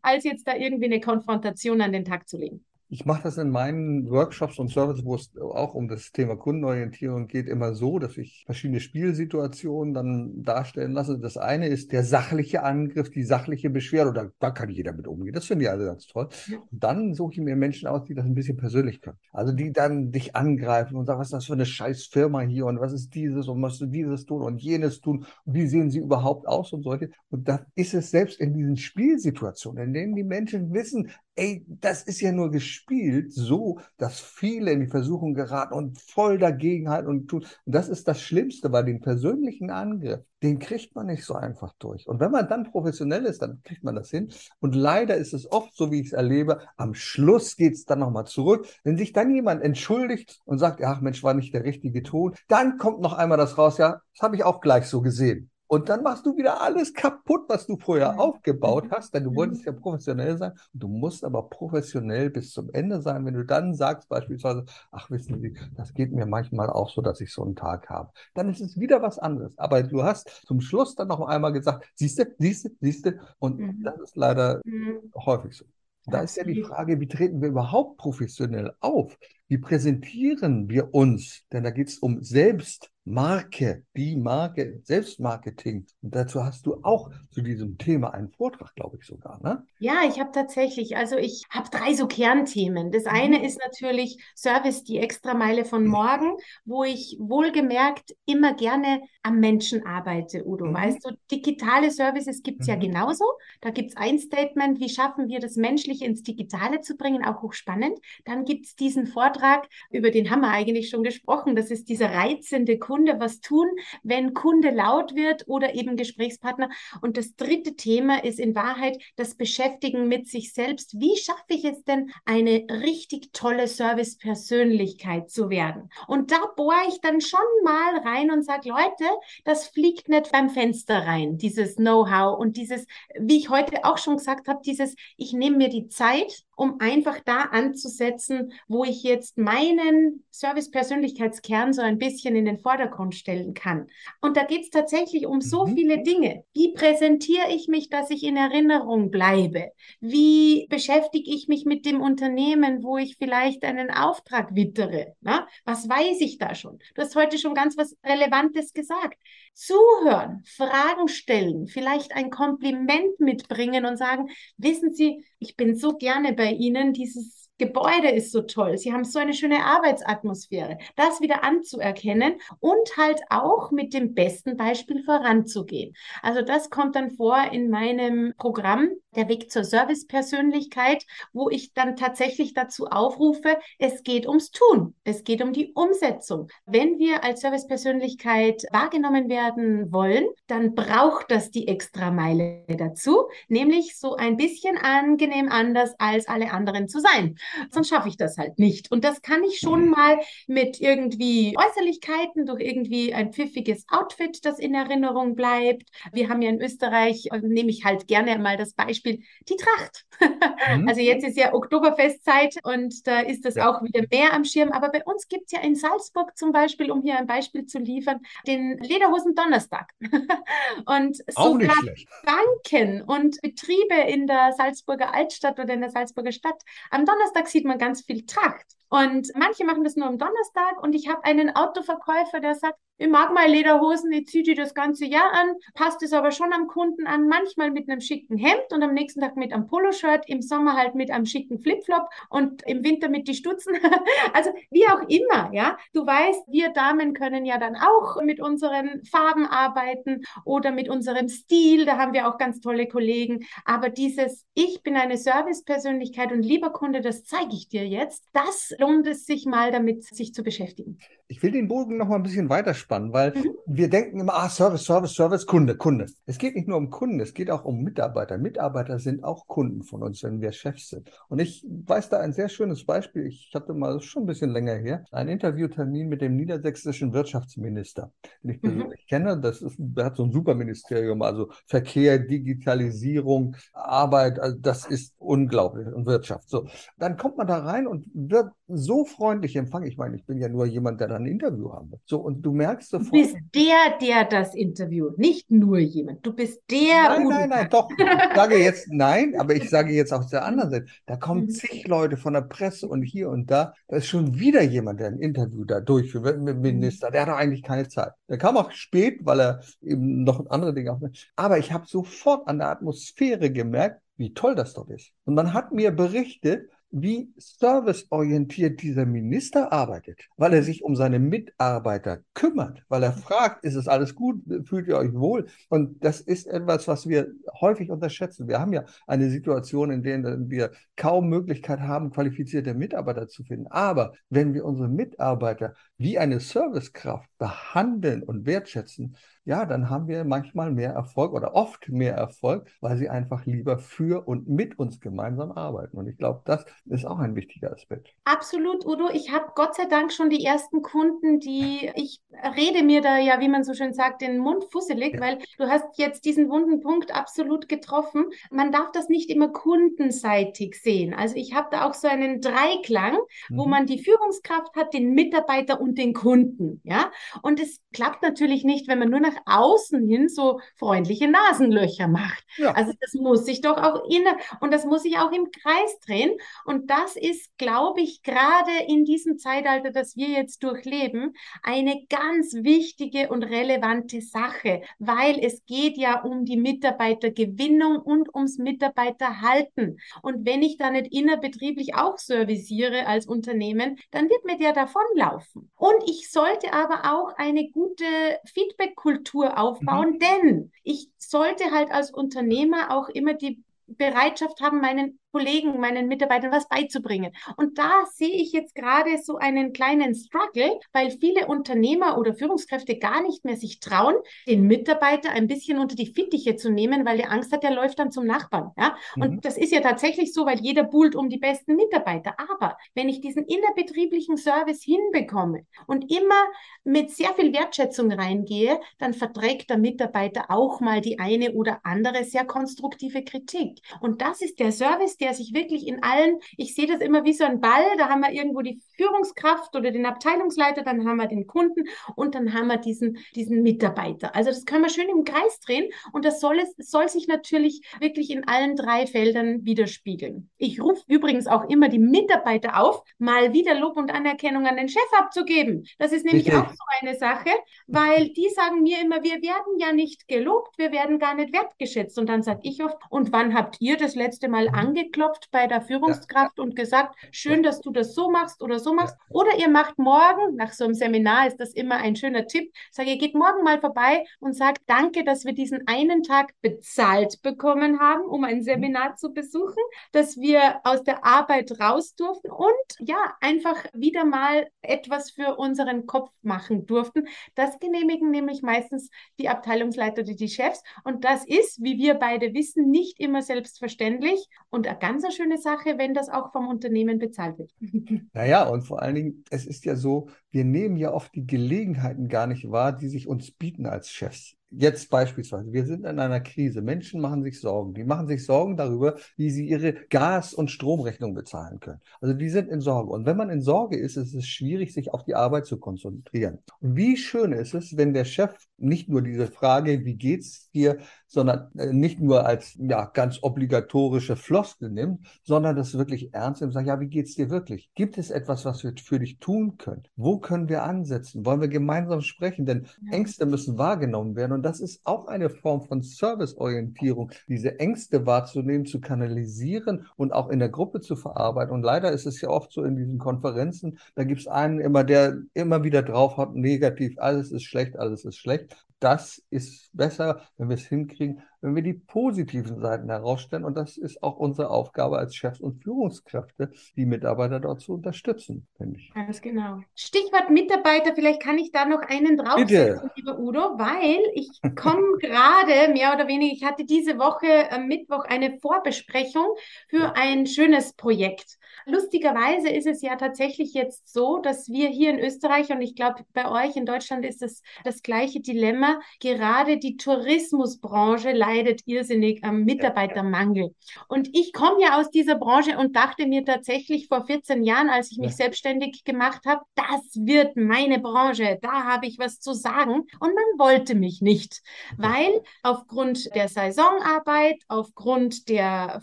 als 0.00 0.24
jetzt 0.24 0.48
da 0.48 0.54
irgendwie 0.54 0.86
eine 0.86 1.00
Konfrontation 1.00 1.82
an 1.82 1.92
den 1.92 2.06
Tag 2.06 2.26
zu 2.28 2.38
legen 2.38 2.64
ich 2.90 3.04
mache 3.04 3.22
das 3.24 3.36
in 3.36 3.50
meinen 3.50 4.08
Workshops 4.08 4.58
und 4.58 4.70
Services, 4.70 5.04
wo 5.04 5.14
es 5.14 5.36
auch 5.36 5.74
um 5.74 5.88
das 5.88 6.10
Thema 6.10 6.36
Kundenorientierung 6.36 7.26
geht, 7.26 7.46
immer 7.46 7.74
so, 7.74 7.98
dass 7.98 8.16
ich 8.16 8.44
verschiedene 8.46 8.80
Spielsituationen 8.80 9.92
dann 9.92 10.42
darstellen 10.42 10.92
lasse. 10.92 11.18
Das 11.18 11.36
eine 11.36 11.68
ist 11.68 11.92
der 11.92 12.02
sachliche 12.02 12.62
Angriff, 12.62 13.10
die 13.10 13.24
sachliche 13.24 13.68
Beschwerde, 13.68 14.10
oder 14.10 14.32
da 14.38 14.50
kann 14.50 14.70
jeder 14.70 14.94
mit 14.94 15.06
umgehen. 15.06 15.34
Das 15.34 15.44
finde 15.44 15.64
ich 15.64 15.70
alle 15.70 15.84
ganz 15.84 16.06
toll. 16.06 16.28
Und 16.48 16.82
dann 16.82 17.12
suche 17.12 17.34
ich 17.34 17.40
mir 17.40 17.56
Menschen 17.56 17.88
aus, 17.88 18.04
die 18.04 18.14
das 18.14 18.24
ein 18.24 18.34
bisschen 18.34 18.56
persönlich 18.56 19.02
können. 19.02 19.18
Also 19.32 19.52
die 19.52 19.70
dann 19.70 20.10
dich 20.10 20.34
angreifen 20.34 20.96
und 20.96 21.04
sagen, 21.04 21.20
was 21.20 21.28
ist 21.28 21.34
das 21.34 21.44
für 21.44 21.52
eine 21.52 21.66
scheiß 21.66 22.06
Firma 22.06 22.40
hier 22.40 22.64
und 22.64 22.80
was 22.80 22.94
ist 22.94 23.14
dieses 23.14 23.48
und 23.48 23.60
was 23.60 23.78
du 23.78 23.86
dieses 23.86 24.24
tun 24.24 24.42
und 24.42 24.62
jenes 24.62 25.02
tun 25.02 25.26
und 25.44 25.54
wie 25.54 25.66
sehen 25.66 25.90
sie 25.90 25.98
überhaupt 25.98 26.48
aus 26.48 26.72
und 26.72 26.84
solche. 26.84 27.10
Und 27.28 27.48
da 27.48 27.66
ist 27.74 27.92
es 27.92 28.10
selbst 28.10 28.40
in 28.40 28.54
diesen 28.54 28.78
Spielsituationen, 28.78 29.88
in 29.88 29.92
denen 29.92 30.14
die 30.16 30.24
Menschen 30.24 30.72
wissen, 30.72 31.10
ey, 31.38 31.64
das 31.68 32.02
ist 32.02 32.20
ja 32.20 32.32
nur 32.32 32.50
gespielt, 32.50 33.32
so, 33.32 33.78
dass 33.96 34.18
viele 34.18 34.72
in 34.72 34.80
die 34.80 34.88
Versuchung 34.88 35.34
geraten 35.34 35.72
und 35.72 36.00
voll 36.00 36.36
dagegen 36.38 36.88
halten 36.90 37.08
und 37.08 37.28
tun. 37.28 37.44
Und 37.64 37.74
das 37.74 37.88
ist 37.88 38.08
das 38.08 38.20
Schlimmste, 38.20 38.72
weil 38.72 38.84
den 38.84 39.00
persönlichen 39.00 39.70
Angriff, 39.70 40.20
den 40.42 40.58
kriegt 40.58 40.94
man 40.94 41.06
nicht 41.06 41.24
so 41.24 41.34
einfach 41.34 41.74
durch. 41.78 42.08
Und 42.08 42.20
wenn 42.20 42.32
man 42.32 42.48
dann 42.48 42.64
professionell 42.70 43.24
ist, 43.24 43.40
dann 43.40 43.62
kriegt 43.62 43.84
man 43.84 43.94
das 43.94 44.10
hin. 44.10 44.32
Und 44.60 44.74
leider 44.74 45.16
ist 45.16 45.32
es 45.32 45.50
oft 45.50 45.74
so, 45.76 45.90
wie 45.92 46.00
ich 46.00 46.08
es 46.08 46.12
erlebe, 46.12 46.60
am 46.76 46.94
Schluss 46.94 47.56
geht 47.56 47.74
es 47.74 47.84
dann 47.84 48.00
nochmal 48.00 48.26
zurück. 48.26 48.66
Wenn 48.82 48.98
sich 48.98 49.12
dann 49.12 49.34
jemand 49.34 49.62
entschuldigt 49.62 50.40
und 50.44 50.58
sagt, 50.58 50.82
ach 50.82 51.00
Mensch, 51.00 51.22
war 51.22 51.34
nicht 51.34 51.54
der 51.54 51.64
richtige 51.64 52.02
Ton, 52.02 52.34
dann 52.48 52.78
kommt 52.78 53.00
noch 53.00 53.12
einmal 53.12 53.38
das 53.38 53.56
raus, 53.58 53.78
ja, 53.78 54.00
das 54.14 54.22
habe 54.22 54.36
ich 54.36 54.44
auch 54.44 54.60
gleich 54.60 54.86
so 54.86 55.02
gesehen. 55.02 55.50
Und 55.68 55.90
dann 55.90 56.02
machst 56.02 56.24
du 56.24 56.36
wieder 56.36 56.62
alles 56.62 56.94
kaputt, 56.94 57.42
was 57.48 57.66
du 57.66 57.76
vorher 57.76 58.14
mhm. 58.14 58.18
aufgebaut 58.18 58.86
mhm. 58.86 58.90
hast, 58.90 59.14
denn 59.14 59.24
du 59.24 59.34
wolltest 59.34 59.64
ja 59.66 59.72
professionell 59.72 60.36
sein. 60.38 60.52
Du 60.72 60.88
musst 60.88 61.24
aber 61.24 61.48
professionell 61.48 62.30
bis 62.30 62.52
zum 62.52 62.70
Ende 62.72 63.02
sein. 63.02 63.24
Wenn 63.26 63.34
du 63.34 63.44
dann 63.44 63.74
sagst 63.74 64.08
beispielsweise, 64.08 64.64
ach 64.90 65.10
wissen 65.10 65.40
Sie, 65.40 65.56
das 65.76 65.92
geht 65.92 66.12
mir 66.12 66.26
manchmal 66.26 66.70
auch 66.70 66.90
so, 66.90 67.02
dass 67.02 67.20
ich 67.20 67.32
so 67.32 67.44
einen 67.44 67.54
Tag 67.54 67.90
habe, 67.90 68.10
dann 68.34 68.48
ist 68.48 68.60
es 68.60 68.80
wieder 68.80 69.02
was 69.02 69.18
anderes. 69.18 69.56
Aber 69.58 69.82
du 69.82 70.02
hast 70.02 70.28
zum 70.46 70.60
Schluss 70.62 70.94
dann 70.94 71.08
noch 71.08 71.20
einmal 71.20 71.52
gesagt, 71.52 71.86
siehste, 71.94 72.34
siehste, 72.38 72.70
siehste. 72.80 73.20
Und 73.38 73.58
mhm. 73.58 73.82
das 73.84 74.00
ist 74.00 74.16
leider 74.16 74.62
mhm. 74.64 75.12
häufig 75.14 75.54
so. 75.54 75.66
Da 76.06 76.20
ist 76.20 76.36
ja 76.36 76.44
die 76.44 76.62
Frage, 76.62 77.00
wie 77.00 77.08
treten 77.08 77.42
wir 77.42 77.50
überhaupt 77.50 77.98
professionell 77.98 78.72
auf? 78.80 79.18
Wie 79.48 79.58
präsentieren 79.58 80.70
wir 80.70 80.94
uns? 80.94 81.42
Denn 81.52 81.64
da 81.64 81.70
geht 81.70 81.88
es 81.88 81.98
um 81.98 82.22
Selbst 82.22 82.90
Marke, 83.08 83.84
die 83.96 84.16
Marke, 84.16 84.80
Selbstmarketing. 84.84 85.86
Und 86.02 86.14
dazu 86.14 86.44
hast 86.44 86.66
du 86.66 86.80
auch 86.82 87.10
zu 87.30 87.40
diesem 87.40 87.78
Thema 87.78 88.12
einen 88.12 88.30
Vortrag, 88.30 88.74
glaube 88.74 88.98
ich 89.00 89.06
sogar, 89.06 89.40
ne? 89.42 89.66
Ja, 89.78 90.02
ich 90.06 90.20
habe 90.20 90.30
tatsächlich, 90.32 90.96
also 90.96 91.16
ich 91.16 91.44
habe 91.50 91.70
drei 91.70 91.94
so 91.94 92.06
Kernthemen. 92.06 92.92
Das 92.92 93.06
eine 93.06 93.38
mhm. 93.38 93.44
ist 93.44 93.58
natürlich 93.64 94.22
Service, 94.36 94.84
die 94.84 94.98
Extrameile 94.98 95.64
von 95.64 95.86
morgen, 95.86 96.36
wo 96.64 96.84
ich 96.84 97.16
wohlgemerkt 97.18 98.14
immer 98.26 98.54
gerne 98.54 99.00
am 99.22 99.40
Menschen 99.40 99.86
arbeite, 99.86 100.46
Udo. 100.46 100.66
Mhm. 100.66 100.74
Weißt 100.74 101.04
du, 101.04 101.16
digitale 101.30 101.90
Services 101.90 102.42
gibt 102.42 102.60
es 102.60 102.66
mhm. 102.66 102.72
ja 102.74 102.78
genauso. 102.78 103.24
Da 103.60 103.70
gibt 103.70 103.90
es 103.90 103.96
ein 103.96 104.18
Statement, 104.18 104.80
wie 104.80 104.88
schaffen 104.88 105.28
wir 105.28 105.40
das 105.40 105.56
Menschliche 105.56 106.04
ins 106.04 106.22
Digitale 106.22 106.80
zu 106.80 106.96
bringen, 106.96 107.24
auch 107.24 107.42
hochspannend. 107.42 107.98
Dann 108.24 108.44
gibt 108.44 108.66
es 108.66 108.76
diesen 108.76 109.06
Vortrag, 109.06 109.66
über 109.90 110.10
den 110.10 110.30
haben 110.30 110.40
wir 110.40 110.50
eigentlich 110.50 110.90
schon 110.90 111.02
gesprochen. 111.02 111.56
Das 111.56 111.70
ist 111.70 111.88
dieser 111.88 112.12
reizende 112.12 112.78
Kunde 112.78 112.97
Kunde 112.98 113.20
was 113.20 113.40
tun, 113.40 113.68
wenn 114.02 114.34
Kunde 114.34 114.70
laut 114.70 115.14
wird 115.14 115.46
oder 115.46 115.76
eben 115.76 115.96
Gesprächspartner. 115.96 116.68
Und 117.00 117.16
das 117.16 117.36
dritte 117.36 117.76
Thema 117.76 118.24
ist 118.24 118.40
in 118.40 118.56
Wahrheit 118.56 119.00
das 119.14 119.36
Beschäftigen 119.36 120.08
mit 120.08 120.26
sich 120.26 120.52
selbst. 120.52 120.98
Wie 120.98 121.16
schaffe 121.16 121.44
ich 121.50 121.64
es 121.64 121.84
denn, 121.84 122.10
eine 122.24 122.66
richtig 122.68 123.32
tolle 123.32 123.68
Service-Persönlichkeit 123.68 125.30
zu 125.30 125.48
werden? 125.48 125.90
Und 126.08 126.32
da 126.32 126.38
bohre 126.56 126.88
ich 126.88 127.00
dann 127.00 127.20
schon 127.20 127.38
mal 127.62 127.98
rein 127.98 128.32
und 128.32 128.44
sage, 128.44 128.68
Leute, 128.68 129.04
das 129.44 129.68
fliegt 129.68 130.08
nicht 130.08 130.32
beim 130.32 130.50
Fenster 130.50 131.06
rein, 131.06 131.38
dieses 131.38 131.76
Know-how 131.76 132.36
und 132.36 132.56
dieses, 132.56 132.84
wie 133.16 133.36
ich 133.36 133.48
heute 133.48 133.84
auch 133.84 133.98
schon 133.98 134.16
gesagt 134.16 134.48
habe, 134.48 134.60
dieses, 134.66 134.96
ich 135.16 135.32
nehme 135.32 135.56
mir 135.56 135.68
die 135.68 135.86
Zeit, 135.86 136.47
um 136.58 136.80
einfach 136.80 137.20
da 137.24 137.42
anzusetzen, 137.42 138.52
wo 138.66 138.84
ich 138.84 139.04
jetzt 139.04 139.38
meinen 139.38 140.24
Service-Persönlichkeitskern 140.32 141.72
so 141.72 141.82
ein 141.82 141.98
bisschen 141.98 142.34
in 142.34 142.46
den 142.46 142.58
Vordergrund 142.58 143.14
stellen 143.14 143.54
kann. 143.54 143.86
Und 144.20 144.36
da 144.36 144.42
geht 144.42 144.62
es 144.62 144.70
tatsächlich 144.70 145.26
um 145.26 145.40
so 145.40 145.66
mhm. 145.66 145.76
viele 145.76 146.02
Dinge. 146.02 146.42
Wie 146.52 146.72
präsentiere 146.72 147.50
ich 147.50 147.68
mich, 147.68 147.90
dass 147.90 148.10
ich 148.10 148.24
in 148.24 148.36
Erinnerung 148.36 149.12
bleibe? 149.12 149.70
Wie 150.00 150.66
beschäftige 150.68 151.32
ich 151.32 151.46
mich 151.46 151.64
mit 151.64 151.86
dem 151.86 152.00
Unternehmen, 152.00 152.82
wo 152.82 152.98
ich 152.98 153.16
vielleicht 153.18 153.64
einen 153.64 153.92
Auftrag 153.92 154.56
wittere? 154.56 155.14
Na? 155.20 155.46
Was 155.64 155.88
weiß 155.88 156.20
ich 156.22 156.38
da 156.38 156.56
schon? 156.56 156.80
Du 156.96 157.02
hast 157.02 157.14
heute 157.14 157.38
schon 157.38 157.54
ganz 157.54 157.78
was 157.78 157.96
Relevantes 158.04 158.72
gesagt. 158.72 159.16
Zuhören, 159.58 160.44
Fragen 160.46 161.08
stellen, 161.08 161.66
vielleicht 161.66 162.12
ein 162.12 162.30
Kompliment 162.30 163.18
mitbringen 163.18 163.86
und 163.86 163.96
sagen, 163.96 164.28
wissen 164.56 164.94
Sie, 164.94 165.24
ich 165.40 165.56
bin 165.56 165.74
so 165.74 165.96
gerne 165.96 166.32
bei 166.32 166.52
Ihnen, 166.52 166.92
dieses 166.92 167.37
Gebäude 167.58 168.10
ist 168.10 168.30
so 168.30 168.42
toll, 168.42 168.78
sie 168.78 168.92
haben 168.92 169.04
so 169.04 169.18
eine 169.18 169.34
schöne 169.34 169.64
Arbeitsatmosphäre. 169.64 170.78
Das 170.94 171.20
wieder 171.20 171.42
anzuerkennen 171.42 172.34
und 172.60 172.96
halt 172.96 173.20
auch 173.30 173.72
mit 173.72 173.94
dem 173.94 174.14
besten 174.14 174.56
Beispiel 174.56 175.02
voranzugehen. 175.02 175.94
Also 176.22 176.42
das 176.42 176.70
kommt 176.70 176.94
dann 176.94 177.10
vor 177.10 177.36
in 177.52 177.68
meinem 177.68 178.34
Programm, 178.38 178.90
der 179.16 179.28
Weg 179.28 179.50
zur 179.50 179.64
Servicepersönlichkeit, 179.64 181.04
wo 181.32 181.50
ich 181.50 181.72
dann 181.72 181.96
tatsächlich 181.96 182.54
dazu 182.54 182.86
aufrufe, 182.86 183.58
es 183.78 184.04
geht 184.04 184.28
ums 184.28 184.52
Tun, 184.52 184.94
es 185.02 185.24
geht 185.24 185.42
um 185.42 185.52
die 185.52 185.72
Umsetzung. 185.74 186.48
Wenn 186.66 186.98
wir 186.98 187.24
als 187.24 187.40
Servicepersönlichkeit 187.40 188.64
wahrgenommen 188.70 189.28
werden 189.28 189.92
wollen, 189.92 190.26
dann 190.46 190.76
braucht 190.76 191.30
das 191.30 191.50
die 191.50 191.66
Extrameile 191.66 192.64
dazu, 192.68 193.28
nämlich 193.48 193.98
so 193.98 194.14
ein 194.14 194.36
bisschen 194.36 194.78
angenehm 194.78 195.48
anders 195.48 195.94
als 195.98 196.28
alle 196.28 196.52
anderen 196.52 196.88
zu 196.88 197.00
sein 197.00 197.36
sonst 197.70 197.88
schaffe 197.88 198.08
ich 198.08 198.16
das 198.16 198.38
halt 198.38 198.58
nicht. 198.58 198.90
Und 198.90 199.04
das 199.04 199.22
kann 199.22 199.42
ich 199.44 199.58
schon 199.58 199.86
mhm. 199.86 199.90
mal 199.90 200.18
mit 200.46 200.80
irgendwie 200.80 201.56
Äußerlichkeiten, 201.56 202.46
durch 202.46 202.60
irgendwie 202.60 203.14
ein 203.14 203.32
pfiffiges 203.32 203.84
Outfit, 203.90 204.44
das 204.44 204.58
in 204.58 204.74
Erinnerung 204.74 205.34
bleibt. 205.34 205.88
Wir 206.12 206.28
haben 206.28 206.42
ja 206.42 206.50
in 206.50 206.60
Österreich, 206.60 207.28
äh, 207.32 207.38
nehme 207.38 207.70
ich 207.70 207.84
halt 207.84 208.08
gerne 208.08 208.38
mal 208.38 208.56
das 208.56 208.74
Beispiel, 208.74 209.22
die 209.48 209.56
Tracht. 209.56 210.04
Mhm. 210.20 210.88
Also 210.88 211.00
jetzt 211.02 211.24
ist 211.24 211.36
ja 211.36 211.52
Oktoberfestzeit 211.52 212.56
und 212.62 213.06
da 213.06 213.20
ist 213.20 213.44
das 213.44 213.56
ja. 213.56 213.70
auch 213.70 213.82
wieder 213.82 214.04
mehr 214.10 214.32
am 214.32 214.44
Schirm. 214.44 214.72
Aber 214.72 214.88
bei 214.90 215.04
uns 215.04 215.28
gibt 215.28 215.44
es 215.46 215.52
ja 215.52 215.60
in 215.60 215.74
Salzburg 215.74 216.36
zum 216.36 216.50
Beispiel, 216.50 216.90
um 216.90 217.02
hier 217.02 217.18
ein 217.18 217.26
Beispiel 217.26 217.66
zu 217.66 217.78
liefern, 217.78 218.20
den 218.46 218.78
Lederhosen 218.78 219.34
Donnerstag. 219.34 219.90
und 220.86 221.16
sogar 221.28 221.76
Banken 222.24 223.02
und 223.02 223.40
Betriebe 223.42 223.94
in 224.08 224.26
der 224.26 224.52
Salzburger 224.52 225.14
Altstadt 225.14 225.58
oder 225.58 225.74
in 225.74 225.80
der 225.80 225.90
Salzburger 225.90 226.32
Stadt 226.32 226.62
am 226.90 227.04
Donnerstag 227.04 227.37
Samstag 227.38 227.48
sieht 227.48 227.64
man 227.64 227.78
ganz 227.78 228.02
viel 228.02 228.26
Tracht. 228.26 228.66
Und 228.88 229.30
manche 229.34 229.64
machen 229.64 229.84
das 229.84 229.96
nur 229.96 230.06
am 230.06 230.18
Donnerstag. 230.18 230.82
Und 230.82 230.94
ich 230.94 231.08
habe 231.08 231.24
einen 231.24 231.54
Autoverkäufer, 231.54 232.40
der 232.40 232.54
sagt, 232.54 232.78
ich 233.00 233.08
mag 233.08 233.32
mal 233.32 233.48
Lederhosen, 233.48 234.10
ich 234.10 234.26
ziehe 234.26 234.42
die 234.42 234.54
das 234.54 234.74
ganze 234.74 235.06
Jahr 235.06 235.32
an, 235.32 235.54
passt 235.74 236.02
es 236.02 236.12
aber 236.12 236.32
schon 236.32 236.52
am 236.52 236.66
Kunden 236.66 237.06
an, 237.06 237.28
manchmal 237.28 237.70
mit 237.70 237.88
einem 237.88 238.00
schicken 238.00 238.36
Hemd 238.36 238.72
und 238.72 238.82
am 238.82 238.92
nächsten 238.92 239.20
Tag 239.20 239.36
mit 239.36 239.52
einem 239.52 239.68
Poloshirt, 239.68 240.28
im 240.28 240.42
Sommer 240.42 240.74
halt 240.74 240.96
mit 240.96 241.12
einem 241.12 241.24
schicken 241.24 241.60
Flipflop 241.60 242.08
und 242.28 242.62
im 242.66 242.82
Winter 242.82 243.08
mit 243.08 243.28
die 243.28 243.34
Stutzen. 243.34 243.74
also 244.34 244.50
wie 244.70 244.84
auch 244.86 245.02
immer, 245.08 245.50
ja. 245.52 245.78
Du 245.92 246.04
weißt, 246.04 246.48
wir 246.48 246.70
Damen 246.70 247.14
können 247.14 247.44
ja 247.44 247.58
dann 247.58 247.76
auch 247.76 248.20
mit 248.22 248.40
unseren 248.40 249.04
Farben 249.04 249.46
arbeiten 249.46 250.22
oder 250.44 250.72
mit 250.72 250.88
unserem 250.88 251.28
Stil. 251.28 251.84
Da 251.84 251.98
haben 251.98 252.12
wir 252.12 252.28
auch 252.28 252.36
ganz 252.36 252.60
tolle 252.60 252.88
Kollegen. 252.88 253.46
Aber 253.64 253.90
dieses, 253.90 254.44
ich 254.54 254.82
bin 254.82 254.96
eine 254.96 255.18
Servicepersönlichkeit 255.18 256.32
und 256.32 256.42
lieber 256.42 256.70
Kunde, 256.70 257.00
das 257.00 257.22
zeige 257.22 257.54
ich 257.54 257.68
dir 257.68 257.86
jetzt, 257.86 258.24
das 258.32 258.74
lohnt 258.78 259.06
es 259.06 259.26
sich 259.26 259.44
mal 259.44 259.72
damit, 259.72 260.04
sich 260.04 260.32
zu 260.32 260.42
beschäftigen. 260.42 260.98
Ich 261.26 261.42
will 261.42 261.50
den 261.50 261.68
Bogen 261.68 261.98
noch 261.98 262.08
mal 262.08 262.16
ein 262.16 262.22
bisschen 262.22 262.48
weiterspannen, 262.48 263.12
weil 263.12 263.34
mhm. 263.34 263.54
wir 263.66 263.90
denken 263.90 264.20
immer, 264.20 264.34
ah, 264.34 264.48
Service, 264.48 264.84
Service, 264.84 265.14
Service, 265.14 265.46
Kunde, 265.46 265.76
Kunde. 265.76 266.06
Es 266.24 266.38
geht 266.38 266.54
nicht 266.54 266.68
nur 266.68 266.78
um 266.78 266.88
Kunden, 266.88 267.20
es 267.20 267.34
geht 267.34 267.50
auch 267.50 267.64
um 267.64 267.82
Mitarbeiter. 267.82 268.38
Mitarbeiter 268.38 268.98
sind 268.98 269.24
auch 269.24 269.46
Kunden 269.46 269.82
von 269.82 270.02
uns, 270.02 270.22
wenn 270.22 270.40
wir 270.40 270.52
Chefs 270.52 270.88
sind. 270.88 271.10
Und 271.28 271.40
ich 271.40 271.66
weiß 271.68 272.08
da 272.08 272.20
ein 272.20 272.32
sehr 272.32 272.48
schönes 272.48 272.84
Beispiel. 272.84 273.26
Ich 273.26 273.50
hatte 273.54 273.74
mal 273.74 274.00
schon 274.00 274.22
ein 274.22 274.26
bisschen 274.26 274.50
länger 274.50 274.76
her 274.76 275.04
einen 275.10 275.28
Interviewtermin 275.28 276.08
mit 276.08 276.22
dem 276.22 276.36
niedersächsischen 276.36 277.12
Wirtschaftsminister, 277.12 278.12
den 278.42 278.52
ich 278.52 278.62
mhm. 278.62 278.68
persönlich 278.68 279.00
mhm. 279.04 279.08
kenne. 279.08 279.40
Das 279.40 279.60
ist, 279.60 279.76
der 279.78 280.06
hat 280.06 280.16
so 280.16 280.24
ein 280.24 280.32
Superministerium, 280.32 281.20
also 281.22 281.50
Verkehr, 281.66 282.18
Digitalisierung, 282.18 283.56
Arbeit, 283.72 284.38
also 284.38 284.56
das 284.58 284.86
ist 284.86 285.14
unglaublich 285.18 285.88
und 285.88 286.06
Wirtschaft. 286.06 286.48
So, 286.48 286.66
dann 286.96 287.16
kommt 287.16 287.36
man 287.36 287.46
da 287.46 287.58
rein 287.58 287.86
und 287.86 288.06
wird 288.14 288.50
so 288.68 289.04
freundlich 289.04 289.56
empfangen. 289.56 289.88
Ich 289.88 289.96
meine, 289.96 290.16
ich 290.16 290.24
bin 290.24 290.38
ja 290.38 290.48
nur 290.48 290.66
jemand, 290.66 291.00
der 291.00 291.08
da 291.08 291.16
ein 291.16 291.26
Interview 291.26 291.72
haben 291.72 291.90
wird. 291.90 292.02
So, 292.04 292.18
und 292.18 292.42
du 292.42 292.52
merkst 292.52 292.90
sofort. 292.90 293.12
Du 293.12 293.18
bist 293.18 293.36
der, 293.54 293.98
der 294.00 294.24
das 294.24 294.54
Interview, 294.54 295.10
nicht 295.16 295.50
nur 295.50 295.78
jemand. 295.78 296.24
Du 296.24 296.32
bist 296.32 296.62
der. 296.70 297.08
Nein, 297.08 297.28
nein, 297.28 297.48
nein, 297.48 297.68
doch. 297.70 297.88
Ich 297.90 298.36
sage 298.36 298.58
jetzt 298.58 298.88
nein, 298.90 299.34
aber 299.38 299.54
ich 299.54 299.70
sage 299.70 299.92
jetzt 299.92 300.12
auf 300.12 300.28
der 300.28 300.44
anderen 300.44 300.70
Seite, 300.70 300.86
da 301.06 301.16
kommen 301.16 301.42
mhm. 301.42 301.50
zig 301.50 301.86
Leute 301.88 302.16
von 302.16 302.34
der 302.34 302.42
Presse 302.42 302.88
und 302.88 303.02
hier 303.02 303.30
und 303.30 303.50
da. 303.50 303.72
Da 303.88 303.96
ist 303.96 304.06
schon 304.06 304.38
wieder 304.38 304.62
jemand, 304.62 305.00
der 305.00 305.08
ein 305.08 305.18
Interview 305.18 305.64
da 305.64 305.80
durchführt 305.80 306.38
mit 306.38 306.56
dem 306.56 306.60
Minister. 306.60 307.10
Der 307.10 307.22
hat 307.22 307.28
doch 307.28 307.36
eigentlich 307.36 307.62
keine 307.62 307.88
Zeit. 307.88 308.12
Der 308.28 308.38
kam 308.38 308.56
auch 308.56 308.70
spät, 308.70 309.20
weil 309.22 309.40
er 309.40 309.60
eben 309.80 310.24
noch 310.24 310.48
andere 310.50 310.74
Dinge 310.74 310.92
auch. 310.92 311.00
Aber 311.36 311.58
ich 311.58 311.72
habe 311.72 311.86
sofort 311.86 312.46
an 312.46 312.58
der 312.58 312.68
Atmosphäre 312.68 313.50
gemerkt, 313.50 314.02
wie 314.18 314.34
toll 314.34 314.54
das 314.54 314.74
dort 314.74 314.90
ist. 314.90 315.12
Und 315.24 315.34
man 315.34 315.54
hat 315.54 315.72
mir 315.72 315.90
berichtet, 315.92 316.68
wie 316.90 317.32
serviceorientiert 317.36 318.80
dieser 318.82 319.04
Minister 319.04 319.72
arbeitet, 319.72 320.20
weil 320.36 320.54
er 320.54 320.62
sich 320.62 320.82
um 320.82 320.96
seine 320.96 321.18
Mitarbeiter 321.18 322.20
kümmert, 322.34 322.82
weil 322.88 323.02
er 323.02 323.12
fragt, 323.12 323.64
ist 323.64 323.74
es 323.74 323.88
alles 323.88 324.14
gut, 324.14 324.42
fühlt 324.64 324.88
ihr 324.88 324.96
euch 324.96 325.12
wohl? 325.12 325.46
Und 325.68 326.02
das 326.02 326.20
ist 326.20 326.46
etwas, 326.46 326.88
was 326.88 327.06
wir 327.06 327.28
häufig 327.60 327.90
unterschätzen. 327.90 328.48
Wir 328.48 328.60
haben 328.60 328.72
ja 328.72 328.84
eine 329.06 329.28
Situation, 329.30 329.90
in 329.90 330.02
der 330.02 330.38
wir 330.48 330.70
kaum 330.96 331.28
Möglichkeit 331.28 331.80
haben, 331.80 332.10
qualifizierte 332.10 332.74
Mitarbeiter 332.74 333.28
zu 333.28 333.44
finden. 333.44 333.66
Aber 333.68 334.12
wenn 334.30 334.54
wir 334.54 334.64
unsere 334.64 334.88
Mitarbeiter 334.88 335.74
wie 335.98 336.18
eine 336.18 336.40
Servicekraft 336.40 337.28
behandeln 337.38 338.22
und 338.22 338.46
wertschätzen, 338.46 339.16
ja, 339.48 339.64
dann 339.64 339.88
haben 339.88 340.08
wir 340.08 340.24
manchmal 340.24 340.70
mehr 340.70 340.92
Erfolg 340.92 341.32
oder 341.32 341.54
oft 341.54 341.88
mehr 341.88 342.14
Erfolg, 342.14 342.68
weil 342.82 342.98
sie 342.98 343.08
einfach 343.08 343.46
lieber 343.46 343.78
für 343.78 344.28
und 344.28 344.46
mit 344.46 344.78
uns 344.78 345.00
gemeinsam 345.00 345.52
arbeiten. 345.52 345.96
Und 345.96 346.06
ich 346.06 346.18
glaube, 346.18 346.42
das 346.44 346.66
ist 346.84 347.06
auch 347.06 347.18
ein 347.18 347.34
wichtiger 347.34 347.72
Aspekt. 347.72 348.10
Absolut, 348.24 348.84
Udo. 348.84 349.08
Ich 349.10 349.32
habe 349.32 349.52
Gott 349.54 349.74
sei 349.74 349.86
Dank 349.86 350.12
schon 350.12 350.28
die 350.28 350.44
ersten 350.44 350.82
Kunden, 350.82 351.40
die 351.40 351.90
ich 351.94 352.20
rede 352.56 352.84
mir 352.84 353.00
da 353.00 353.16
ja, 353.16 353.40
wie 353.40 353.48
man 353.48 353.64
so 353.64 353.72
schön 353.72 353.94
sagt, 353.94 354.20
den 354.20 354.36
Mund 354.36 354.66
fusselig, 354.70 355.14
ja. 355.14 355.20
weil 355.20 355.38
du 355.56 355.66
hast 355.66 355.96
jetzt 355.96 356.26
diesen 356.26 356.50
wunden 356.50 356.80
Punkt 356.80 357.14
absolut 357.14 357.70
getroffen. 357.70 358.26
Man 358.50 358.70
darf 358.70 358.92
das 358.92 359.08
nicht 359.08 359.30
immer 359.30 359.48
kundenseitig 359.48 360.78
sehen. 360.78 361.14
Also 361.14 361.36
ich 361.36 361.54
habe 361.54 361.68
da 361.70 361.88
auch 361.88 361.94
so 361.94 362.06
einen 362.06 362.42
Dreiklang, 362.42 363.16
mhm. 363.48 363.56
wo 363.56 363.64
man 363.64 363.86
die 363.86 363.98
Führungskraft 363.98 364.76
hat, 364.76 364.92
den 364.92 365.14
Mitarbeiter 365.14 365.80
und 365.80 365.87
den 365.94 366.12
Kunden. 366.12 366.80
Ja, 366.84 367.10
und 367.42 367.60
es 367.60 367.80
klappt 367.92 368.22
natürlich 368.22 368.64
nicht, 368.64 368.88
wenn 368.88 368.98
man 368.98 369.10
nur 369.10 369.20
nach 369.20 369.36
außen 369.46 370.06
hin 370.06 370.28
so 370.28 370.60
freundliche 370.76 371.28
Nasenlöcher 371.28 372.08
macht. 372.08 372.44
Ja. 372.56 372.72
Also 372.72 372.92
das 373.00 373.14
muss 373.14 373.44
sich 373.44 373.60
doch 373.60 373.76
auch 373.76 374.04
inne 374.08 374.36
und 374.60 374.72
das 374.72 374.84
muss 374.84 375.02
sich 375.02 375.18
auch 375.18 375.32
im 375.32 375.50
Kreis 375.50 375.98
drehen. 376.06 376.32
Und 376.64 376.90
das 376.90 377.16
ist, 377.16 377.56
glaube 377.58 378.00
ich, 378.00 378.22
gerade 378.22 378.70
in 378.86 379.04
diesem 379.04 379.38
Zeitalter, 379.38 379.90
das 379.90 380.16
wir 380.16 380.28
jetzt 380.28 380.62
durchleben, 380.62 381.34
eine 381.62 382.04
ganz 382.08 382.54
wichtige 382.54 383.28
und 383.28 383.42
relevante 383.42 384.20
Sache, 384.20 384.82
weil 384.98 385.38
es 385.40 385.64
geht 385.66 385.96
ja 385.96 386.22
um 386.22 386.44
die 386.44 386.56
Mitarbeitergewinnung 386.56 387.96
und 387.96 388.34
ums 388.34 388.58
Mitarbeiterhalten. 388.58 389.98
Und 390.22 390.46
wenn 390.46 390.62
ich 390.62 390.76
da 390.78 390.90
nicht 390.90 391.12
innerbetrieblich 391.12 391.94
auch 391.94 392.18
serviciere 392.18 393.06
als 393.06 393.26
Unternehmen, 393.26 393.98
dann 394.10 394.28
wird 394.28 394.44
mir 394.44 394.58
der 394.58 394.72
davonlaufen. 394.72 395.70
Und 395.78 396.02
ich 396.08 396.30
sollte 396.30 396.72
aber 396.72 397.12
auch 397.12 397.36
eine 397.36 397.70
gute 397.70 398.04
Feedback-Kultur 398.52 399.28
Kultur 399.48 399.58
aufbauen, 399.58 400.14
mhm. 400.14 400.18
denn 400.18 400.72
ich 400.82 401.08
sollte 401.18 401.70
halt 401.70 401.92
als 401.92 402.10
Unternehmer 402.10 402.90
auch 402.90 403.08
immer 403.08 403.34
die 403.34 403.62
Bereitschaft 403.86 404.60
haben, 404.60 404.80
meinen 404.80 405.18
Kollegen, 405.38 405.80
meinen 405.80 406.08
Mitarbeitern 406.08 406.52
was 406.52 406.68
beizubringen. 406.68 407.32
Und 407.56 407.78
da 407.78 408.04
sehe 408.12 408.28
ich 408.28 408.52
jetzt 408.52 408.74
gerade 408.74 409.18
so 409.22 409.36
einen 409.36 409.72
kleinen 409.72 410.14
Struggle, 410.14 410.78
weil 410.92 411.10
viele 411.10 411.46
Unternehmer 411.46 412.18
oder 412.18 412.34
Führungskräfte 412.34 412.98
gar 412.98 413.22
nicht 413.22 413.44
mehr 413.44 413.56
sich 413.56 413.80
trauen, 413.80 414.16
den 414.46 414.62
Mitarbeiter 414.62 415.30
ein 415.30 415.46
bisschen 415.46 415.78
unter 415.78 415.96
die 415.96 416.12
Fittiche 416.12 416.56
zu 416.56 416.70
nehmen, 416.70 417.06
weil 417.06 417.18
der 417.18 417.30
Angst 417.30 417.52
hat, 417.52 417.62
der 417.62 417.70
läuft 417.70 417.98
dann 417.98 418.10
zum 418.10 418.26
Nachbarn. 418.26 418.72
Ja? 418.76 418.96
Und 419.16 419.30
mhm. 419.30 419.40
das 419.40 419.56
ist 419.56 419.72
ja 419.72 419.80
tatsächlich 419.80 420.32
so, 420.32 420.46
weil 420.46 420.60
jeder 420.60 420.84
buhlt 420.84 421.14
um 421.14 421.28
die 421.28 421.38
besten 421.38 421.76
Mitarbeiter. 421.76 422.34
Aber 422.38 422.76
wenn 422.94 423.08
ich 423.08 423.20
diesen 423.20 423.44
innerbetrieblichen 423.44 424.36
Service 424.36 424.82
hinbekomme 424.82 425.66
und 425.86 426.10
immer 426.10 426.44
mit 426.84 427.10
sehr 427.10 427.34
viel 427.34 427.52
Wertschätzung 427.52 428.12
reingehe, 428.12 428.80
dann 428.98 429.14
verträgt 429.14 429.70
der 429.70 429.78
Mitarbeiter 429.78 430.46
auch 430.48 430.80
mal 430.80 431.00
die 431.00 431.18
eine 431.18 431.52
oder 431.52 431.80
andere 431.84 432.24
sehr 432.24 432.44
konstruktive 432.44 433.22
Kritik. 433.24 433.80
Und 434.00 434.22
das 434.22 434.40
ist 434.40 434.58
der 434.58 434.72
Service, 434.72 435.16
der 435.16 435.27
sich 435.34 435.54
wirklich 435.54 435.86
in 435.86 436.02
allen, 436.02 436.38
ich 436.56 436.74
sehe 436.74 436.86
das 436.86 437.00
immer 437.00 437.24
wie 437.24 437.32
so 437.32 437.44
ein 437.44 437.60
Ball, 437.60 437.84
da 437.96 438.08
haben 438.08 438.20
wir 438.20 438.32
irgendwo 438.32 438.62
die 438.62 438.80
Führungskraft 438.96 439.74
oder 439.76 439.90
den 439.90 440.06
Abteilungsleiter, 440.06 440.82
dann 440.82 441.06
haben 441.06 441.16
wir 441.16 441.26
den 441.26 441.46
Kunden 441.46 441.84
und 442.16 442.34
dann 442.34 442.52
haben 442.54 442.68
wir 442.68 442.78
diesen, 442.78 443.18
diesen 443.34 443.62
Mitarbeiter. 443.62 444.34
Also 444.34 444.50
das 444.50 444.64
können 444.64 444.82
wir 444.82 444.90
schön 444.90 445.08
im 445.08 445.24
Kreis 445.24 445.60
drehen 445.60 445.90
und 446.12 446.24
das 446.24 446.40
soll 446.40 446.58
es, 446.58 446.74
soll 446.78 447.08
sich 447.08 447.28
natürlich 447.28 447.82
wirklich 448.00 448.30
in 448.30 448.46
allen 448.46 448.76
drei 448.76 449.06
Feldern 449.06 449.64
widerspiegeln. 449.64 450.50
Ich 450.58 450.80
rufe 450.80 451.02
übrigens 451.06 451.46
auch 451.46 451.68
immer 451.68 451.88
die 451.88 451.98
Mitarbeiter 451.98 452.80
auf, 452.80 453.02
mal 453.18 453.52
wieder 453.52 453.78
Lob 453.78 453.96
und 453.96 454.12
Anerkennung 454.12 454.66
an 454.66 454.76
den 454.76 454.88
Chef 454.88 455.12
abzugeben. 455.16 455.86
Das 455.98 456.12
ist 456.12 456.24
nämlich 456.24 456.46
Richtig. 456.46 456.62
auch 456.62 456.70
so 456.70 456.84
eine 457.00 457.16
Sache, 457.16 457.50
weil 457.86 458.30
die 458.30 458.48
sagen 458.54 458.82
mir 458.82 459.00
immer, 459.00 459.22
wir 459.22 459.42
werden 459.42 459.78
ja 459.78 459.92
nicht 459.92 460.28
gelobt, 460.28 460.78
wir 460.78 460.92
werden 460.92 461.18
gar 461.18 461.34
nicht 461.34 461.52
wertgeschätzt. 461.52 462.18
Und 462.18 462.28
dann 462.28 462.42
sage 462.42 462.60
ich 462.62 462.82
oft, 462.82 462.96
und 463.10 463.32
wann 463.32 463.54
habt 463.54 463.76
ihr 463.80 463.96
das 463.96 464.14
letzte 464.14 464.48
Mal 464.48 464.68
mhm. 464.68 464.74
Angeklopft 465.08 465.50
bei 465.50 465.66
der 465.66 465.80
Führungskraft 465.80 466.58
ja. 466.58 466.64
und 466.64 466.76
gesagt, 466.76 467.16
schön, 467.30 467.62
dass 467.62 467.80
du 467.80 467.90
das 467.90 468.14
so 468.14 468.30
machst 468.30 468.62
oder 468.62 468.78
so 468.78 468.94
machst? 468.94 469.16
Oder 469.30 469.58
ihr 469.58 469.68
macht 469.68 469.98
morgen, 469.98 470.56
nach 470.56 470.72
so 470.72 470.84
einem 470.84 470.94
Seminar 470.94 471.46
ist 471.46 471.58
das 471.58 471.72
immer 471.72 471.96
ein 471.96 472.16
schöner 472.16 472.46
Tipp, 472.46 472.72
sage, 472.90 473.10
ihr 473.10 473.18
geht 473.18 473.34
morgen 473.34 473.62
mal 473.64 473.80
vorbei 473.80 474.24
und 474.40 474.54
sagt, 474.54 474.82
danke, 474.86 475.24
dass 475.24 475.44
wir 475.44 475.52
diesen 475.52 475.86
einen 475.86 476.22
Tag 476.22 476.52
bezahlt 476.60 477.42
bekommen 477.42 478.00
haben, 478.00 478.22
um 478.22 478.44
ein 478.44 478.58
mhm. 478.58 478.62
Seminar 478.62 479.16
zu 479.16 479.32
besuchen, 479.32 479.82
dass 480.12 480.36
wir 480.36 480.80
aus 480.84 481.02
der 481.02 481.24
Arbeit 481.24 481.78
raus 481.80 482.14
durften 482.14 482.50
und 482.50 482.74
ja, 483.00 483.36
einfach 483.40 483.76
wieder 483.92 484.24
mal 484.24 484.68
etwas 484.82 485.30
für 485.30 485.56
unseren 485.56 486.06
Kopf 486.06 486.30
machen 486.42 486.86
durften. 486.86 487.28
Das 487.54 487.78
genehmigen 487.78 488.30
nämlich 488.30 488.62
meistens 488.62 489.10
die 489.38 489.48
Abteilungsleiter 489.48 490.22
oder 490.22 490.34
die 490.34 490.48
Chefs. 490.48 490.82
Und 491.04 491.24
das 491.24 491.46
ist, 491.46 491.82
wie 491.82 491.98
wir 491.98 492.14
beide 492.14 492.54
wissen, 492.54 492.90
nicht 492.90 493.20
immer 493.20 493.42
selbstverständlich 493.42 494.48
und 494.70 494.86
eine 495.02 495.20
ganz 495.20 495.34
schöne 495.34 495.58
Sache, 495.58 495.98
wenn 495.98 496.14
das 496.14 496.28
auch 496.28 496.52
vom 496.52 496.68
Unternehmen 496.68 497.18
bezahlt 497.18 497.58
wird. 497.58 497.72
Naja, 498.32 498.68
und 498.68 498.82
vor 498.82 499.02
allen 499.02 499.14
Dingen, 499.14 499.44
es 499.50 499.66
ist 499.66 499.84
ja 499.84 499.96
so, 499.96 500.28
wir 500.50 500.64
nehmen 500.64 500.96
ja 500.96 501.12
oft 501.12 501.34
die 501.34 501.46
Gelegenheiten 501.46 502.28
gar 502.28 502.46
nicht 502.46 502.70
wahr, 502.70 502.92
die 502.92 503.08
sich 503.08 503.26
uns 503.26 503.50
bieten 503.50 503.86
als 503.86 504.10
Chefs. 504.10 504.58
Jetzt 504.70 505.08
beispielsweise, 505.08 505.72
wir 505.72 505.86
sind 505.86 506.04
in 506.04 506.18
einer 506.18 506.40
Krise. 506.40 506.82
Menschen 506.82 507.22
machen 507.22 507.42
sich 507.42 507.58
Sorgen. 507.58 507.94
Die 507.94 508.04
machen 508.04 508.26
sich 508.26 508.44
Sorgen 508.44 508.76
darüber, 508.76 509.16
wie 509.36 509.50
sie 509.50 509.66
ihre 509.66 509.94
Gas- 510.10 510.52
und 510.52 510.70
Stromrechnung 510.70 511.32
bezahlen 511.32 511.80
können. 511.80 512.00
Also 512.20 512.34
die 512.34 512.50
sind 512.50 512.68
in 512.68 512.82
Sorge. 512.82 513.10
Und 513.10 513.24
wenn 513.24 513.38
man 513.38 513.48
in 513.48 513.62
Sorge 513.62 513.96
ist, 513.96 514.16
ist 514.16 514.34
es 514.34 514.46
schwierig, 514.46 514.92
sich 514.92 515.10
auf 515.14 515.24
die 515.24 515.34
Arbeit 515.34 515.64
zu 515.64 515.78
konzentrieren. 515.78 516.58
Und 516.80 516.96
wie 516.96 517.16
schön 517.16 517.52
ist 517.52 517.72
es, 517.72 517.96
wenn 517.96 518.12
der 518.12 518.26
Chef 518.26 518.54
nicht 518.76 519.08
nur 519.08 519.22
diese 519.22 519.46
Frage, 519.46 520.04
wie 520.04 520.16
geht's 520.16 520.70
dir, 520.70 520.98
sondern 521.28 521.70
äh, 521.76 521.92
nicht 521.92 522.20
nur 522.20 522.46
als 522.46 522.76
ja, 522.78 523.04
ganz 523.04 523.38
obligatorische 523.42 524.36
Floskel 524.36 524.90
nimmt, 524.90 525.26
sondern 525.42 525.76
das 525.76 525.96
wirklich 525.96 526.34
ernst 526.34 526.60
nimmt 526.60 526.70
und 526.70 526.74
sagt, 526.74 526.88
ja, 526.88 527.00
wie 527.00 527.08
geht's 527.08 527.34
dir 527.34 527.50
wirklich? 527.50 527.90
Gibt 527.94 528.18
es 528.18 528.30
etwas, 528.30 528.64
was 528.64 528.82
wir 528.82 528.92
für 529.02 529.18
dich 529.18 529.38
tun 529.38 529.76
können? 529.76 530.02
Wo 530.16 530.38
können 530.38 530.68
wir 530.68 530.82
ansetzen? 530.82 531.44
Wollen 531.44 531.60
wir 531.60 531.68
gemeinsam 531.68 532.22
sprechen? 532.22 532.66
Denn. 532.66 532.86
Ängste 533.10 533.46
müssen 533.46 533.78
wahrgenommen 533.78 534.36
werden 534.36 534.52
und 534.52 534.62
das 534.62 534.80
ist 534.80 535.00
auch 535.04 535.26
eine 535.26 535.50
Form 535.50 535.82
von 535.82 536.02
Serviceorientierung, 536.02 537.30
diese 537.46 537.78
Ängste 537.78 538.26
wahrzunehmen, 538.26 538.86
zu 538.86 539.00
kanalisieren 539.00 540.06
und 540.16 540.32
auch 540.32 540.48
in 540.48 540.58
der 540.58 540.68
Gruppe 540.68 541.00
zu 541.00 541.16
verarbeiten. 541.16 541.74
Und 541.74 541.82
leider 541.82 542.10
ist 542.10 542.26
es 542.26 542.40
ja 542.40 542.48
oft 542.48 542.72
so 542.72 542.84
in 542.84 542.96
diesen 542.96 543.18
Konferenzen, 543.18 543.98
da 544.14 544.24
gibt 544.24 544.40
es 544.40 544.46
einen 544.46 544.80
immer, 544.80 545.04
der 545.04 545.38
immer 545.54 545.84
wieder 545.84 546.02
drauf 546.02 546.36
hat, 546.36 546.54
negativ, 546.54 547.18
alles 547.18 547.52
ist 547.52 547.64
schlecht, 547.64 547.98
alles 547.98 548.24
ist 548.24 548.36
schlecht 548.36 548.76
das 549.00 549.42
ist 549.50 549.90
besser, 549.92 550.42
wenn 550.56 550.68
wir 550.68 550.74
es 550.74 550.86
hinkriegen, 550.86 551.17
wenn 551.20 551.74
wir 551.74 551.82
die 551.82 551.94
positiven 551.94 552.80
Seiten 552.80 553.08
herausstellen. 553.08 553.64
Und 553.64 553.76
das 553.76 553.96
ist 553.96 554.22
auch 554.22 554.36
unsere 554.36 554.70
Aufgabe 554.70 555.18
als 555.18 555.34
Chefs 555.34 555.60
und 555.60 555.82
Führungskräfte, 555.82 556.70
die 556.96 557.06
Mitarbeiter 557.06 557.60
dort 557.60 557.80
zu 557.80 557.94
unterstützen, 557.94 558.66
finde 558.76 558.98
ich. 558.98 559.12
Ganz 559.14 559.40
genau. 559.40 559.80
Stichwort 559.94 560.50
Mitarbeiter, 560.50 561.14
vielleicht 561.14 561.42
kann 561.42 561.58
ich 561.58 561.72
da 561.72 561.84
noch 561.84 562.02
einen 562.02 562.36
draufsetzen, 562.36 563.10
lieber 563.16 563.38
Udo, 563.38 563.78
weil 563.78 564.20
ich 564.34 564.60
komme 564.76 565.18
gerade 565.20 565.92
mehr 565.92 566.14
oder 566.14 566.28
weniger, 566.28 566.54
ich 566.54 566.64
hatte 566.64 566.84
diese 566.84 567.18
Woche 567.18 567.70
am 567.70 567.88
Mittwoch 567.88 568.24
eine 568.24 568.58
Vorbesprechung 568.60 569.46
für 569.88 570.14
ein 570.16 570.46
schönes 570.46 570.92
Projekt. 570.94 571.58
Lustigerweise 571.86 572.68
ist 572.68 572.86
es 572.86 573.02
ja 573.02 573.16
tatsächlich 573.16 573.74
jetzt 573.74 574.12
so, 574.12 574.38
dass 574.38 574.68
wir 574.68 574.88
hier 574.88 575.10
in 575.10 575.18
Österreich 575.18 575.70
und 575.70 575.82
ich 575.82 575.94
glaube, 575.94 576.24
bei 576.32 576.50
euch 576.50 576.76
in 576.76 576.86
Deutschland 576.86 577.24
ist 577.24 577.42
es 577.42 577.48
das, 577.48 577.62
das 577.84 578.02
gleiche 578.02 578.40
Dilemma. 578.40 579.00
Gerade 579.20 579.78
die 579.78 579.96
Tourismusbranche 579.96 581.32
leidet 581.32 581.82
irrsinnig 581.86 582.44
am 582.44 582.64
Mitarbeitermangel. 582.64 583.74
Und 584.08 584.28
ich 584.32 584.52
komme 584.52 584.82
ja 584.82 585.00
aus 585.00 585.10
dieser 585.10 585.36
Branche 585.36 585.78
und 585.78 585.96
dachte 585.96 586.26
mir 586.26 586.44
tatsächlich 586.44 587.08
vor 587.08 587.24
14 587.24 587.62
Jahren, 587.62 587.88
als 587.88 588.12
ich 588.12 588.18
mich 588.18 588.30
ja. 588.30 588.36
selbstständig 588.36 589.04
gemacht 589.04 589.44
habe, 589.46 589.62
das 589.74 590.02
wird 590.14 590.56
meine 590.56 590.98
Branche, 590.98 591.58
da 591.62 591.84
habe 591.84 592.06
ich 592.06 592.18
was 592.18 592.40
zu 592.40 592.52
sagen. 592.52 593.06
Und 593.20 593.34
man 593.34 593.58
wollte 593.58 593.94
mich 593.94 594.20
nicht, 594.20 594.62
weil 594.96 595.42
aufgrund 595.62 596.34
der 596.34 596.48
Saisonarbeit, 596.48 597.62
aufgrund 597.68 598.48
der 598.48 599.00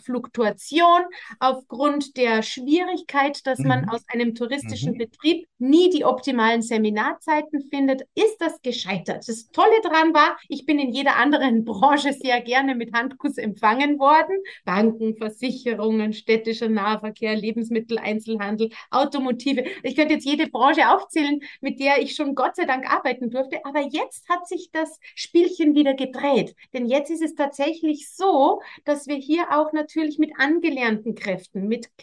Fluktuation, 0.04 1.02
aufgrund 1.40 2.16
der 2.16 2.42
Schwierigkeit, 2.76 3.46
dass 3.46 3.58
man 3.60 3.82
mhm. 3.82 3.88
aus 3.90 4.04
einem 4.08 4.34
touristischen 4.34 4.92
mhm. 4.92 4.98
Betrieb 4.98 5.48
nie 5.58 5.90
die 5.90 6.04
optimalen 6.04 6.62
Seminarzeiten 6.62 7.62
findet, 7.70 8.02
ist 8.14 8.36
das 8.40 8.60
gescheitert. 8.62 9.26
Das 9.26 9.50
Tolle 9.50 9.80
daran 9.82 10.12
war, 10.12 10.36
ich 10.48 10.66
bin 10.66 10.78
in 10.78 10.92
jeder 10.92 11.16
anderen 11.16 11.64
Branche 11.64 12.12
sehr 12.12 12.40
gerne 12.40 12.74
mit 12.74 12.92
Handkuss 12.92 13.38
empfangen 13.38 13.98
worden. 13.98 14.36
Banken, 14.64 15.16
Versicherungen, 15.16 16.12
städtischer 16.12 16.68
Nahverkehr, 16.68 17.34
Lebensmitteleinzelhandel, 17.36 18.70
Automotive. 18.90 19.64
Ich 19.82 19.96
könnte 19.96 20.14
jetzt 20.14 20.26
jede 20.26 20.48
Branche 20.48 20.90
aufzählen, 20.90 21.40
mit 21.60 21.80
der 21.80 22.02
ich 22.02 22.14
schon 22.14 22.34
Gott 22.34 22.56
sei 22.56 22.64
Dank 22.64 22.90
arbeiten 22.92 23.30
durfte. 23.30 23.64
Aber 23.64 23.80
jetzt 23.80 24.28
hat 24.28 24.46
sich 24.46 24.70
das 24.72 25.00
Spielchen 25.14 25.74
wieder 25.74 25.94
gedreht. 25.94 26.54
Denn 26.74 26.86
jetzt 26.86 27.10
ist 27.10 27.22
es 27.22 27.34
tatsächlich 27.34 28.10
so, 28.10 28.60
dass 28.84 29.06
wir 29.06 29.16
hier 29.16 29.46
auch 29.50 29.72
natürlich 29.72 30.18
mit 30.18 30.32
angelernten 30.38 31.14
Kräften, 31.14 31.68
mit 31.68 31.96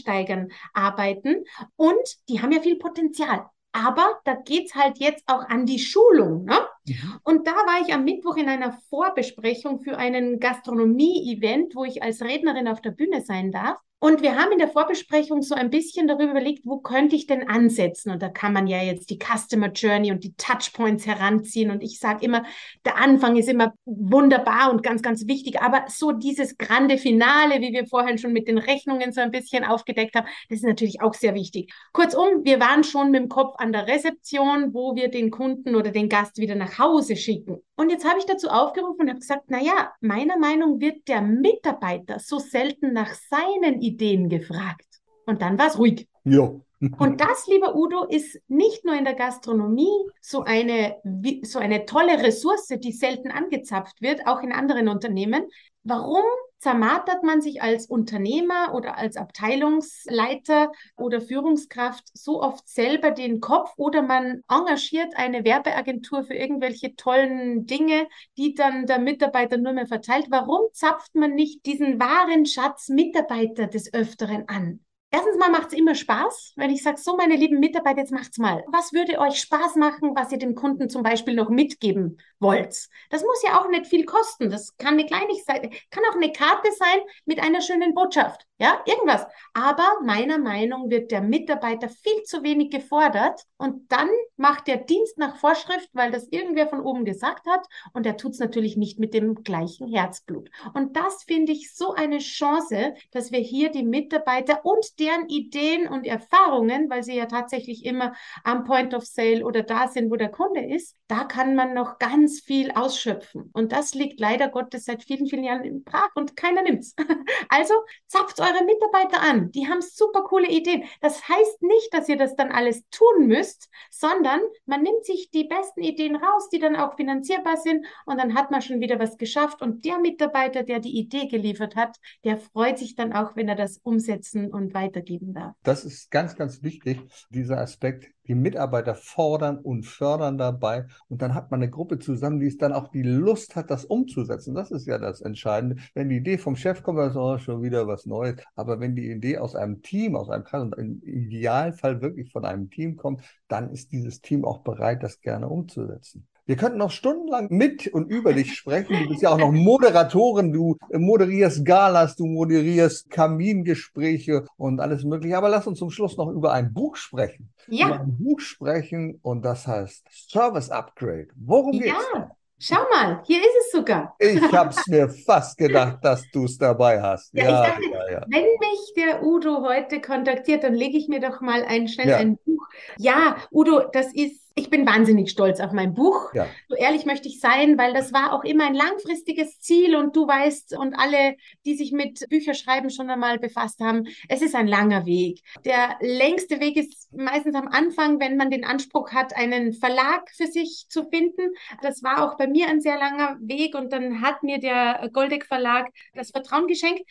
Quereinsteigern 0.00 0.48
arbeiten. 0.72 1.44
Und 1.76 2.18
die 2.28 2.40
haben 2.40 2.52
ja 2.52 2.60
viel 2.60 2.76
Potenzial. 2.76 3.46
Aber 3.72 4.18
da 4.24 4.34
geht 4.34 4.66
es 4.66 4.74
halt 4.74 4.98
jetzt 4.98 5.22
auch 5.26 5.48
an 5.48 5.64
die 5.64 5.78
Schulung. 5.78 6.44
Ne? 6.44 6.58
Mhm. 6.86 7.20
Und 7.22 7.46
da 7.46 7.52
war 7.52 7.80
ich 7.86 7.94
am 7.94 8.04
Mittwoch 8.04 8.36
in 8.36 8.48
einer 8.48 8.72
Vorbesprechung 8.88 9.80
für 9.82 9.96
einen 9.96 10.40
Gastronomie-Event, 10.40 11.76
wo 11.76 11.84
ich 11.84 12.02
als 12.02 12.20
Rednerin 12.20 12.66
auf 12.66 12.80
der 12.80 12.90
Bühne 12.90 13.20
sein 13.20 13.52
darf. 13.52 13.78
Und 14.02 14.22
wir 14.22 14.36
haben 14.36 14.50
in 14.50 14.58
der 14.58 14.68
Vorbesprechung 14.68 15.42
so 15.42 15.54
ein 15.54 15.68
bisschen 15.68 16.08
darüber 16.08 16.30
überlegt, 16.30 16.64
wo 16.64 16.78
könnte 16.78 17.16
ich 17.16 17.26
denn 17.26 17.46
ansetzen? 17.46 18.10
Und 18.10 18.22
da 18.22 18.30
kann 18.30 18.54
man 18.54 18.66
ja 18.66 18.82
jetzt 18.82 19.10
die 19.10 19.18
Customer 19.18 19.70
Journey 19.70 20.10
und 20.10 20.24
die 20.24 20.34
Touchpoints 20.36 21.06
heranziehen. 21.06 21.70
Und 21.70 21.82
ich 21.82 21.98
sage 21.98 22.24
immer, 22.24 22.44
der 22.86 22.96
Anfang 22.96 23.36
ist 23.36 23.50
immer 23.50 23.74
wunderbar 23.84 24.70
und 24.72 24.82
ganz, 24.82 25.02
ganz 25.02 25.26
wichtig. 25.26 25.60
Aber 25.60 25.84
so 25.88 26.12
dieses 26.12 26.56
grande 26.56 26.96
Finale, 26.96 27.60
wie 27.60 27.74
wir 27.74 27.86
vorhin 27.86 28.16
schon 28.16 28.32
mit 28.32 28.48
den 28.48 28.56
Rechnungen 28.56 29.12
so 29.12 29.20
ein 29.20 29.30
bisschen 29.30 29.64
aufgedeckt 29.64 30.14
haben, 30.14 30.28
das 30.48 30.60
ist 30.60 30.64
natürlich 30.64 31.02
auch 31.02 31.12
sehr 31.12 31.34
wichtig. 31.34 31.70
Kurzum, 31.92 32.42
wir 32.44 32.58
waren 32.58 32.84
schon 32.84 33.10
mit 33.10 33.20
dem 33.20 33.28
Kopf 33.28 33.56
an 33.58 33.70
der 33.70 33.86
Rezeption, 33.86 34.72
wo 34.72 34.96
wir 34.96 35.10
den 35.10 35.30
Kunden 35.30 35.74
oder 35.74 35.90
den 35.90 36.08
Gast 36.08 36.38
wieder 36.38 36.54
nach 36.54 36.78
Hause 36.78 37.16
schicken. 37.16 37.58
Und 37.76 37.88
jetzt 37.88 38.06
habe 38.06 38.18
ich 38.18 38.26
dazu 38.26 38.48
aufgerufen 38.48 39.00
und 39.00 39.08
habe 39.08 39.20
gesagt, 39.20 39.44
na 39.48 39.58
ja, 39.58 39.92
meiner 40.02 40.38
Meinung 40.38 40.80
wird 40.80 41.08
der 41.08 41.22
Mitarbeiter 41.22 42.18
so 42.18 42.38
selten 42.38 42.92
nach 42.92 43.14
seinen 43.14 43.80
gefragt. 44.28 44.86
Und 45.26 45.42
dann 45.42 45.58
war 45.58 45.68
es 45.68 45.78
ruhig. 45.78 46.08
Ja. 46.24 46.50
Und 46.98 47.20
das, 47.20 47.46
lieber 47.46 47.74
Udo, 47.76 48.04
ist 48.04 48.40
nicht 48.48 48.84
nur 48.86 48.94
in 48.94 49.04
der 49.04 49.14
Gastronomie 49.14 50.08
so 50.20 50.42
eine, 50.44 50.96
so 51.42 51.58
eine 51.58 51.84
tolle 51.84 52.22
Ressource, 52.22 52.68
die 52.68 52.92
selten 52.92 53.30
angezapft 53.30 54.00
wird, 54.00 54.26
auch 54.26 54.42
in 54.42 54.52
anderen 54.52 54.88
Unternehmen. 54.88 55.44
Warum 55.82 56.24
zermartert 56.60 57.24
man 57.24 57.40
sich 57.40 57.62
als 57.62 57.86
Unternehmer 57.86 58.74
oder 58.74 58.96
als 58.98 59.16
Abteilungsleiter 59.16 60.70
oder 60.96 61.20
Führungskraft 61.20 62.04
so 62.12 62.42
oft 62.42 62.68
selber 62.68 63.10
den 63.10 63.40
Kopf 63.40 63.72
oder 63.76 64.02
man 64.02 64.42
engagiert 64.48 65.16
eine 65.16 65.44
Werbeagentur 65.44 66.22
für 66.24 66.34
irgendwelche 66.34 66.94
tollen 66.96 67.66
Dinge, 67.66 68.06
die 68.36 68.54
dann 68.54 68.86
der 68.86 68.98
Mitarbeiter 68.98 69.56
nur 69.56 69.72
mehr 69.72 69.86
verteilt. 69.86 70.26
Warum 70.30 70.68
zapft 70.72 71.14
man 71.14 71.34
nicht 71.34 71.64
diesen 71.64 71.98
wahren 71.98 72.44
Schatz 72.44 72.90
Mitarbeiter 72.90 73.66
des 73.66 73.92
Öfteren 73.92 74.48
an? 74.48 74.80
Erstens 75.12 75.38
mal 75.38 75.50
macht 75.50 75.68
es 75.68 75.72
immer 75.72 75.96
Spaß, 75.96 76.52
wenn 76.54 76.70
ich 76.70 76.84
sage, 76.84 76.96
so 76.96 77.16
meine 77.16 77.34
lieben 77.34 77.58
Mitarbeiter, 77.58 77.98
jetzt 77.98 78.12
macht's 78.12 78.38
mal. 78.38 78.64
Was 78.68 78.92
würde 78.92 79.18
euch 79.18 79.40
Spaß 79.40 79.74
machen, 79.74 80.12
was 80.14 80.30
ihr 80.30 80.38
dem 80.38 80.54
Kunden 80.54 80.88
zum 80.88 81.02
Beispiel 81.02 81.34
noch 81.34 81.48
mitgeben 81.48 82.20
wollt? 82.38 82.88
Das 83.10 83.22
muss 83.22 83.42
ja 83.42 83.60
auch 83.60 83.68
nicht 83.68 83.88
viel 83.88 84.04
kosten. 84.04 84.50
Das 84.50 84.76
kann 84.76 84.94
eine 84.94 85.06
Kleinigkeit, 85.06 85.72
kann 85.90 86.04
auch 86.08 86.14
eine 86.14 86.30
Karte 86.30 86.70
sein 86.78 87.00
mit 87.24 87.42
einer 87.42 87.60
schönen 87.60 87.92
Botschaft. 87.92 88.46
Ja, 88.60 88.82
irgendwas. 88.84 89.26
Aber 89.52 90.00
meiner 90.04 90.38
Meinung 90.38 90.90
wird 90.90 91.10
der 91.10 91.22
Mitarbeiter 91.22 91.88
viel 91.88 92.22
zu 92.22 92.44
wenig 92.44 92.70
gefordert 92.70 93.42
und 93.56 93.90
dann 93.90 94.08
macht 94.36 94.68
der 94.68 94.76
Dienst 94.76 95.18
nach 95.18 95.38
Vorschrift, 95.38 95.88
weil 95.92 96.12
das 96.12 96.28
irgendwer 96.30 96.68
von 96.68 96.82
oben 96.82 97.04
gesagt 97.04 97.46
hat 97.46 97.66
und 97.94 98.06
er 98.06 98.16
tut 98.16 98.32
es 98.32 98.38
natürlich 98.38 98.76
nicht 98.76 99.00
mit 99.00 99.14
dem 99.14 99.42
gleichen 99.42 99.88
Herzblut. 99.88 100.50
Und 100.74 100.94
das 100.94 101.24
finde 101.24 101.52
ich 101.52 101.74
so 101.74 101.94
eine 101.94 102.18
Chance, 102.18 102.94
dass 103.10 103.32
wir 103.32 103.40
hier 103.40 103.70
die 103.70 103.82
Mitarbeiter 103.82 104.64
und 104.64 104.99
deren 105.00 105.28
Ideen 105.28 105.88
und 105.88 106.06
Erfahrungen, 106.06 106.90
weil 106.90 107.02
sie 107.02 107.16
ja 107.16 107.26
tatsächlich 107.26 107.84
immer 107.84 108.14
am 108.44 108.64
Point 108.64 108.94
of 108.94 109.04
Sale 109.04 109.44
oder 109.44 109.62
da 109.62 109.88
sind, 109.88 110.10
wo 110.10 110.16
der 110.16 110.30
Kunde 110.30 110.60
ist, 110.60 110.96
da 111.08 111.24
kann 111.24 111.56
man 111.56 111.74
noch 111.74 111.98
ganz 111.98 112.40
viel 112.40 112.70
ausschöpfen. 112.70 113.50
Und 113.52 113.72
das 113.72 113.94
liegt 113.94 114.20
leider 114.20 114.48
Gottes 114.48 114.84
seit 114.84 115.02
vielen, 115.02 115.26
vielen 115.26 115.42
Jahren 115.42 115.64
im 115.64 115.82
Brach 115.82 116.10
und 116.14 116.36
keiner 116.36 116.62
nimmt's. 116.62 116.94
Also 117.48 117.74
zapft 118.06 118.38
eure 118.40 118.64
Mitarbeiter 118.64 119.20
an. 119.22 119.50
Die 119.50 119.66
haben 119.66 119.80
super 119.80 120.22
coole 120.22 120.48
Ideen. 120.48 120.84
Das 121.00 121.28
heißt 121.28 121.62
nicht, 121.62 121.92
dass 121.92 122.08
ihr 122.08 122.16
das 122.16 122.36
dann 122.36 122.52
alles 122.52 122.82
tun 122.90 123.26
müsst, 123.26 123.68
sondern 123.90 124.40
man 124.66 124.82
nimmt 124.82 125.04
sich 125.04 125.30
die 125.30 125.44
besten 125.44 125.82
Ideen 125.82 126.16
raus, 126.16 126.48
die 126.50 126.58
dann 126.58 126.76
auch 126.76 126.96
finanzierbar 126.96 127.56
sind 127.56 127.86
und 128.06 128.18
dann 128.18 128.34
hat 128.34 128.50
man 128.50 128.62
schon 128.62 128.80
wieder 128.80 128.98
was 128.98 129.16
geschafft. 129.16 129.62
Und 129.62 129.84
der 129.84 129.98
Mitarbeiter, 129.98 130.62
der 130.62 130.78
die 130.78 130.96
Idee 130.96 131.26
geliefert 131.26 131.76
hat, 131.76 131.96
der 132.24 132.36
freut 132.36 132.78
sich 132.78 132.94
dann 132.94 133.12
auch, 133.12 133.34
wenn 133.36 133.48
er 133.48 133.56
das 133.56 133.78
umsetzen 133.78 134.52
und 134.52 134.74
weitergeben 134.90 135.34
darf. 135.34 135.54
Das 135.62 135.84
ist 135.84 136.10
ganz, 136.10 136.36
ganz 136.36 136.62
wichtig, 136.62 137.00
dieser 137.30 137.58
Aspekt 137.58 138.10
die 138.26 138.34
Mitarbeiter 138.34 138.94
fordern 138.94 139.58
und 139.58 139.84
fördern 139.84 140.38
dabei. 140.38 140.86
Und 141.08 141.22
dann 141.22 141.34
hat 141.34 141.50
man 141.50 141.60
eine 141.60 141.70
Gruppe 141.70 141.98
zusammen, 141.98 142.38
die 142.38 142.46
es 142.46 142.58
dann 142.58 142.72
auch 142.72 142.88
die 142.88 143.02
Lust 143.02 143.56
hat, 143.56 143.70
das 143.70 143.84
umzusetzen. 143.84 144.54
Das 144.54 144.70
ist 144.70 144.86
ja 144.86 144.98
das 144.98 145.20
Entscheidende. 145.20 145.76
Wenn 145.94 146.08
die 146.08 146.16
Idee 146.16 146.38
vom 146.38 146.54
Chef 146.54 146.82
kommt, 146.82 146.98
dann 146.98 147.10
ist 147.10 147.16
auch 147.16 147.38
schon 147.38 147.62
wieder 147.62 147.86
was 147.86 148.06
Neues. 148.06 148.36
Aber 148.54 148.78
wenn 148.78 148.94
die 148.94 149.10
Idee 149.10 149.38
aus 149.38 149.56
einem 149.56 149.82
Team, 149.82 150.16
aus 150.16 150.30
einem 150.30 150.44
Kreis 150.44 150.62
und 150.62 150.76
im 150.76 151.02
Idealfall 151.02 152.00
wirklich 152.02 152.30
von 152.30 152.44
einem 152.44 152.70
Team 152.70 152.96
kommt, 152.96 153.22
dann 153.48 153.70
ist 153.70 153.90
dieses 153.92 154.20
Team 154.20 154.44
auch 154.44 154.58
bereit, 154.58 155.02
das 155.02 155.20
gerne 155.20 155.48
umzusetzen. 155.48 156.28
Wir 156.50 156.56
könnten 156.56 156.78
noch 156.78 156.90
stundenlang 156.90 157.46
mit 157.48 157.86
und 157.86 158.10
über 158.10 158.32
dich 158.32 158.56
sprechen. 158.56 159.04
Du 159.04 159.08
bist 159.10 159.22
ja 159.22 159.30
auch 159.30 159.38
noch 159.38 159.52
Moderatorin, 159.52 160.52
du 160.52 160.76
moderierst 160.90 161.64
Galas, 161.64 162.16
du 162.16 162.26
moderierst 162.26 163.08
Kamingespräche 163.08 164.44
und 164.56 164.80
alles 164.80 165.04
Mögliche. 165.04 165.38
Aber 165.38 165.48
lass 165.48 165.68
uns 165.68 165.78
zum 165.78 165.92
Schluss 165.92 166.16
noch 166.16 166.28
über 166.28 166.52
ein 166.52 166.74
Buch 166.74 166.96
sprechen. 166.96 167.52
Ja. 167.68 167.86
Über 167.86 168.00
ein 168.00 168.18
Buch 168.18 168.40
sprechen 168.40 169.20
und 169.22 169.42
das 169.42 169.68
heißt 169.68 170.04
Service 170.10 170.70
Upgrade. 170.70 171.28
Worum 171.36 171.74
ja. 171.74 171.82
geht's? 171.82 172.04
Da? 172.14 172.32
Schau 172.58 172.82
mal, 172.90 173.22
hier 173.26 173.38
ist 173.38 173.56
es 173.66 173.70
sogar. 173.70 174.16
Ich 174.18 174.52
habe 174.52 174.70
es 174.70 174.86
mir 174.88 175.08
fast 175.08 175.56
gedacht, 175.56 175.98
dass 176.02 176.28
du 176.32 176.46
es 176.46 176.58
dabei 176.58 177.00
hast. 177.00 177.32
Ja, 177.32 177.44
ja, 177.44 177.62
dachte, 177.62 177.82
ja, 177.90 178.10
ja, 178.10 178.24
Wenn 178.28 178.42
mich 178.42 178.94
der 178.96 179.22
Udo 179.22 179.62
heute 179.62 180.00
kontaktiert, 180.00 180.64
dann 180.64 180.74
lege 180.74 180.98
ich 180.98 181.06
mir 181.06 181.20
doch 181.20 181.40
mal 181.40 181.62
ein, 181.62 181.86
schnell 181.86 182.12
ein 182.12 182.38
Buch. 182.44 182.66
Ja, 182.98 183.36
Udo, 183.52 183.84
das 183.92 184.12
ist 184.12 184.49
ich 184.54 184.68
bin 184.68 184.86
wahnsinnig 184.86 185.30
stolz 185.30 185.60
auf 185.60 185.72
mein 185.72 185.94
Buch. 185.94 186.32
Ja. 186.34 186.46
So 186.68 186.74
ehrlich 186.74 187.06
möchte 187.06 187.28
ich 187.28 187.40
sein, 187.40 187.78
weil 187.78 187.92
das 187.92 188.12
war 188.12 188.32
auch 188.32 188.44
immer 188.44 188.66
ein 188.66 188.74
langfristiges 188.74 189.60
Ziel 189.60 189.96
und 189.96 190.16
du 190.16 190.26
weißt 190.26 190.76
und 190.76 190.94
alle, 190.94 191.36
die 191.64 191.74
sich 191.74 191.92
mit 191.92 192.28
Bücherschreiben 192.28 192.90
schon 192.90 193.10
einmal 193.10 193.38
befasst 193.38 193.80
haben, 193.80 194.04
es 194.28 194.42
ist 194.42 194.54
ein 194.54 194.66
langer 194.66 195.06
Weg. 195.06 195.42
Der 195.64 195.96
längste 196.00 196.60
Weg 196.60 196.76
ist 196.76 197.08
meistens 197.12 197.54
am 197.54 197.68
Anfang, 197.68 198.20
wenn 198.20 198.36
man 198.36 198.50
den 198.50 198.64
Anspruch 198.64 199.12
hat, 199.12 199.36
einen 199.36 199.72
Verlag 199.72 200.28
für 200.30 200.46
sich 200.46 200.86
zu 200.88 201.04
finden. 201.08 201.54
Das 201.82 202.02
war 202.02 202.24
auch 202.24 202.36
bei 202.36 202.46
mir 202.46 202.68
ein 202.68 202.80
sehr 202.80 202.98
langer 202.98 203.36
Weg 203.40 203.74
und 203.74 203.92
dann 203.92 204.20
hat 204.20 204.42
mir 204.42 204.58
der 204.58 205.08
Goldeck 205.12 205.46
Verlag 205.46 205.88
das 206.14 206.30
Vertrauen 206.30 206.66
geschenkt. 206.66 207.02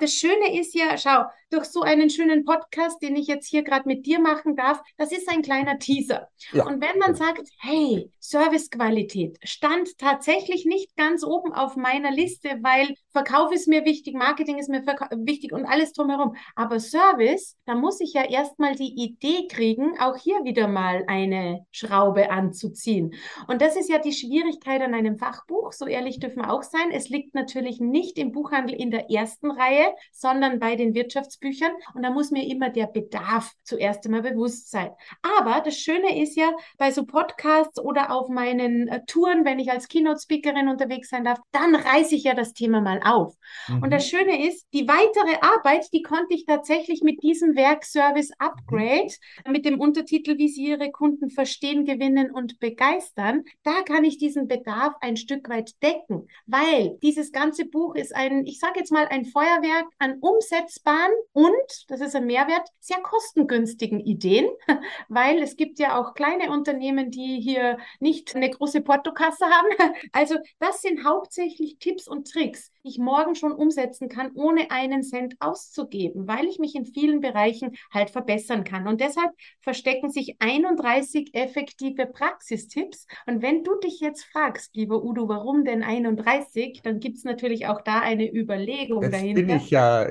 Das 0.00 0.12
Schöne 0.12 0.58
ist 0.58 0.74
ja, 0.74 0.96
schau, 0.96 1.24
durch 1.52 1.66
so 1.66 1.82
einen 1.82 2.10
schönen 2.10 2.44
Podcast, 2.44 3.02
den 3.02 3.16
ich 3.16 3.26
jetzt 3.26 3.48
hier 3.48 3.62
gerade 3.62 3.86
mit 3.86 4.06
dir 4.06 4.20
machen 4.20 4.56
darf, 4.56 4.80
das 4.96 5.12
ist 5.12 5.28
ein 5.28 5.42
kleiner 5.42 5.78
Teaser. 5.78 6.28
Ja. 6.52 6.66
Und 6.66 6.80
wenn 6.80 6.98
man 6.98 7.14
sagt, 7.14 7.48
hey, 7.58 8.10
Servicequalität 8.18 9.38
stand 9.42 9.98
tatsächlich 9.98 10.64
nicht 10.64 10.96
ganz 10.96 11.24
oben 11.24 11.52
auf 11.52 11.76
meiner 11.76 12.10
Liste, 12.10 12.48
weil 12.62 12.94
Verkauf 13.10 13.52
ist 13.52 13.68
mir 13.68 13.84
wichtig, 13.84 14.14
Marketing 14.14 14.58
ist 14.58 14.70
mir 14.70 14.82
wichtig 14.82 15.52
und 15.52 15.66
alles 15.66 15.92
drumherum. 15.92 16.34
Aber 16.56 16.80
Service, 16.80 17.56
da 17.66 17.74
muss 17.74 18.00
ich 18.00 18.14
ja 18.14 18.24
erstmal 18.24 18.74
die 18.74 18.94
Idee 19.02 19.46
kriegen, 19.48 19.98
auch 19.98 20.16
hier 20.16 20.44
wieder 20.44 20.68
mal 20.68 21.04
eine 21.06 21.66
Schraube 21.70 22.30
anzuziehen. 22.30 23.14
Und 23.46 23.60
das 23.60 23.76
ist 23.76 23.90
ja 23.90 23.98
die 23.98 24.12
Schwierigkeit 24.12 24.80
an 24.80 24.94
einem 24.94 25.18
Fachbuch. 25.18 25.72
So 25.72 25.86
ehrlich 25.86 26.18
dürfen 26.18 26.42
wir 26.42 26.52
auch 26.52 26.62
sein. 26.62 26.90
Es 26.92 27.10
liegt 27.10 27.34
natürlich 27.34 27.80
nicht 27.80 28.18
im 28.18 28.32
Buchhandel 28.32 28.74
in 28.74 28.90
der 28.90 29.10
ersten 29.10 29.50
Reihe, 29.50 29.94
sondern 30.12 30.58
bei 30.58 30.76
den 30.76 30.94
Wirtschaftsbüchern. 31.42 31.72
Und 31.94 32.02
da 32.02 32.10
muss 32.10 32.30
mir 32.30 32.48
immer 32.48 32.70
der 32.70 32.86
Bedarf 32.86 33.52
zuerst 33.62 34.04
einmal 34.04 34.22
bewusst 34.22 34.70
sein. 34.70 34.90
Aber 35.22 35.60
das 35.60 35.76
Schöne 35.76 36.22
ist 36.22 36.36
ja, 36.36 36.52
bei 36.78 36.90
so 36.90 37.04
Podcasts 37.04 37.78
oder 37.80 38.10
auf 38.10 38.28
meinen 38.28 38.88
äh, 38.88 39.04
Touren, 39.06 39.44
wenn 39.44 39.58
ich 39.58 39.70
als 39.70 39.88
Keynote-Speakerin 39.88 40.68
unterwegs 40.68 41.10
sein 41.10 41.24
darf, 41.24 41.38
dann 41.50 41.74
reiße 41.74 42.14
ich 42.14 42.24
ja 42.24 42.34
das 42.34 42.52
Thema 42.52 42.80
mal 42.80 43.00
auf. 43.04 43.34
Mhm. 43.68 43.82
Und 43.82 43.90
das 43.92 44.06
Schöne 44.06 44.46
ist, 44.46 44.66
die 44.72 44.88
weitere 44.88 45.36
Arbeit, 45.40 45.92
die 45.92 46.02
konnte 46.02 46.34
ich 46.34 46.46
tatsächlich 46.46 47.02
mit 47.02 47.22
diesem 47.22 47.56
Werk 47.56 47.84
Service 47.84 48.30
Upgrade, 48.38 49.12
mit 49.48 49.64
dem 49.64 49.80
Untertitel, 49.80 50.38
wie 50.38 50.48
Sie 50.48 50.66
Ihre 50.66 50.90
Kunden 50.90 51.30
verstehen, 51.30 51.84
gewinnen 51.84 52.30
und 52.30 52.58
begeistern, 52.60 53.44
da 53.62 53.82
kann 53.82 54.04
ich 54.04 54.18
diesen 54.18 54.48
Bedarf 54.48 54.94
ein 55.00 55.16
Stück 55.16 55.48
weit 55.48 55.82
decken, 55.82 56.28
weil 56.46 56.98
dieses 57.02 57.32
ganze 57.32 57.64
Buch 57.64 57.94
ist 57.94 58.14
ein, 58.14 58.46
ich 58.46 58.58
sage 58.58 58.78
jetzt 58.78 58.92
mal, 58.92 59.06
ein 59.08 59.24
Feuerwerk 59.24 59.86
an 59.98 60.18
umsetzbaren 60.20 61.12
und, 61.32 61.84
das 61.88 62.00
ist 62.00 62.16
ein 62.16 62.26
Mehrwert, 62.26 62.68
sehr 62.80 63.00
kostengünstigen 63.00 64.00
Ideen, 64.00 64.48
weil 65.08 65.42
es 65.42 65.56
gibt 65.56 65.78
ja 65.78 65.98
auch 66.00 66.14
kleine 66.14 66.50
Unternehmen, 66.50 67.10
die 67.10 67.40
hier 67.40 67.78
nicht 68.00 68.34
eine 68.34 68.50
große 68.50 68.82
Portokasse 68.82 69.46
haben. 69.46 69.68
Also 70.12 70.36
das 70.58 70.82
sind 70.82 71.04
hauptsächlich 71.04 71.78
Tipps 71.78 72.08
und 72.08 72.30
Tricks, 72.30 72.71
ich 72.84 72.98
morgen 72.98 73.34
schon 73.34 73.52
umsetzen 73.52 74.08
kann, 74.08 74.32
ohne 74.34 74.70
einen 74.70 75.02
Cent 75.02 75.36
auszugeben, 75.40 76.26
weil 76.26 76.46
ich 76.46 76.58
mich 76.58 76.74
in 76.74 76.84
vielen 76.84 77.20
Bereichen 77.20 77.76
halt 77.92 78.10
verbessern 78.10 78.64
kann. 78.64 78.88
Und 78.88 79.00
deshalb 79.00 79.30
verstecken 79.60 80.10
sich 80.10 80.36
31 80.40 81.34
effektive 81.34 82.06
Praxistipps. 82.06 83.06
Und 83.26 83.42
wenn 83.42 83.62
du 83.62 83.78
dich 83.78 84.00
jetzt 84.00 84.24
fragst, 84.24 84.74
lieber 84.74 85.02
Udo, 85.04 85.28
warum 85.28 85.64
denn 85.64 85.82
31, 85.82 86.80
dann 86.82 86.98
gibt 86.98 87.18
es 87.18 87.24
natürlich 87.24 87.66
auch 87.66 87.80
da 87.82 88.00
eine 88.00 88.32
Überlegung 88.32 89.02
jetzt 89.02 89.12
dahinter. 89.12 89.42
Bin 89.42 89.56
ich 89.56 89.70
ja, 89.70 90.06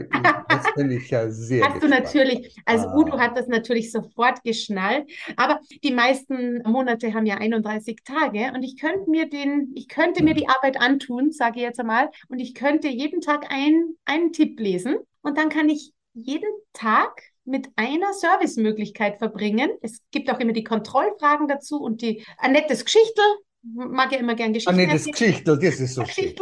das 0.48 0.74
bin 0.76 0.92
ich 0.92 1.10
ja 1.10 1.30
sehr. 1.30 1.66
Hast 1.66 1.82
gespannt. 1.82 1.84
du 1.84 2.00
natürlich, 2.00 2.56
also 2.66 2.88
ah. 2.88 2.98
Udo 2.98 3.20
hat 3.20 3.38
das 3.38 3.48
natürlich 3.48 3.92
sofort 3.92 4.44
geschnallt. 4.44 5.12
Aber 5.36 5.60
die 5.84 5.92
meisten 5.92 6.62
Monate 6.64 7.14
haben 7.14 7.26
ja 7.26 7.36
31 7.36 7.98
Tage 8.06 8.52
und 8.56 8.64
ich 8.64 8.80
könnte 8.80 9.10
mir 9.10 9.30
den, 9.30 9.72
ich 9.76 9.90
könnte 9.90 10.24
mir 10.24 10.34
die 10.34 10.48
Arbeit 10.48 10.80
antun, 10.80 11.32
sage 11.32 11.58
ich 11.58 11.64
jetzt 11.64 11.80
einmal, 11.80 12.10
und 12.30 12.40
ich 12.40 12.54
könnte 12.62 12.88
jeden 12.88 13.22
Tag 13.22 13.52
ein, 13.52 13.96
einen 14.06 14.34
Tipp 14.34 14.60
lesen 14.60 14.98
und 15.22 15.38
dann 15.38 15.50
kann 15.50 15.68
ich 15.68 15.94
jeden 16.14 16.50
Tag 16.74 17.24
mit 17.44 17.70
einer 17.76 18.14
Servicemöglichkeit 18.14 19.18
verbringen. 19.18 19.72
Es 19.82 20.02
gibt 20.12 20.30
auch 20.30 20.40
immer 20.40 20.54
die 20.54 20.64
Kontrollfragen 20.64 21.48
dazu 21.48 21.82
und 21.82 22.04
die 22.04 22.24
ein 22.38 22.52
nettes 22.52 22.86
Geschichtel. 22.86 23.26
Mag 23.64 24.12
ja 24.12 24.20
immer 24.20 24.36
gern 24.36 24.54
Geschichten. 24.54 24.80
Ein 24.80 24.88
nettes 24.88 25.06
Geschichtel, 25.06 25.58
das 25.58 25.80
ist 25.80 25.96
so 25.96 26.06
schön. 26.06 26.26
ich 26.26 26.40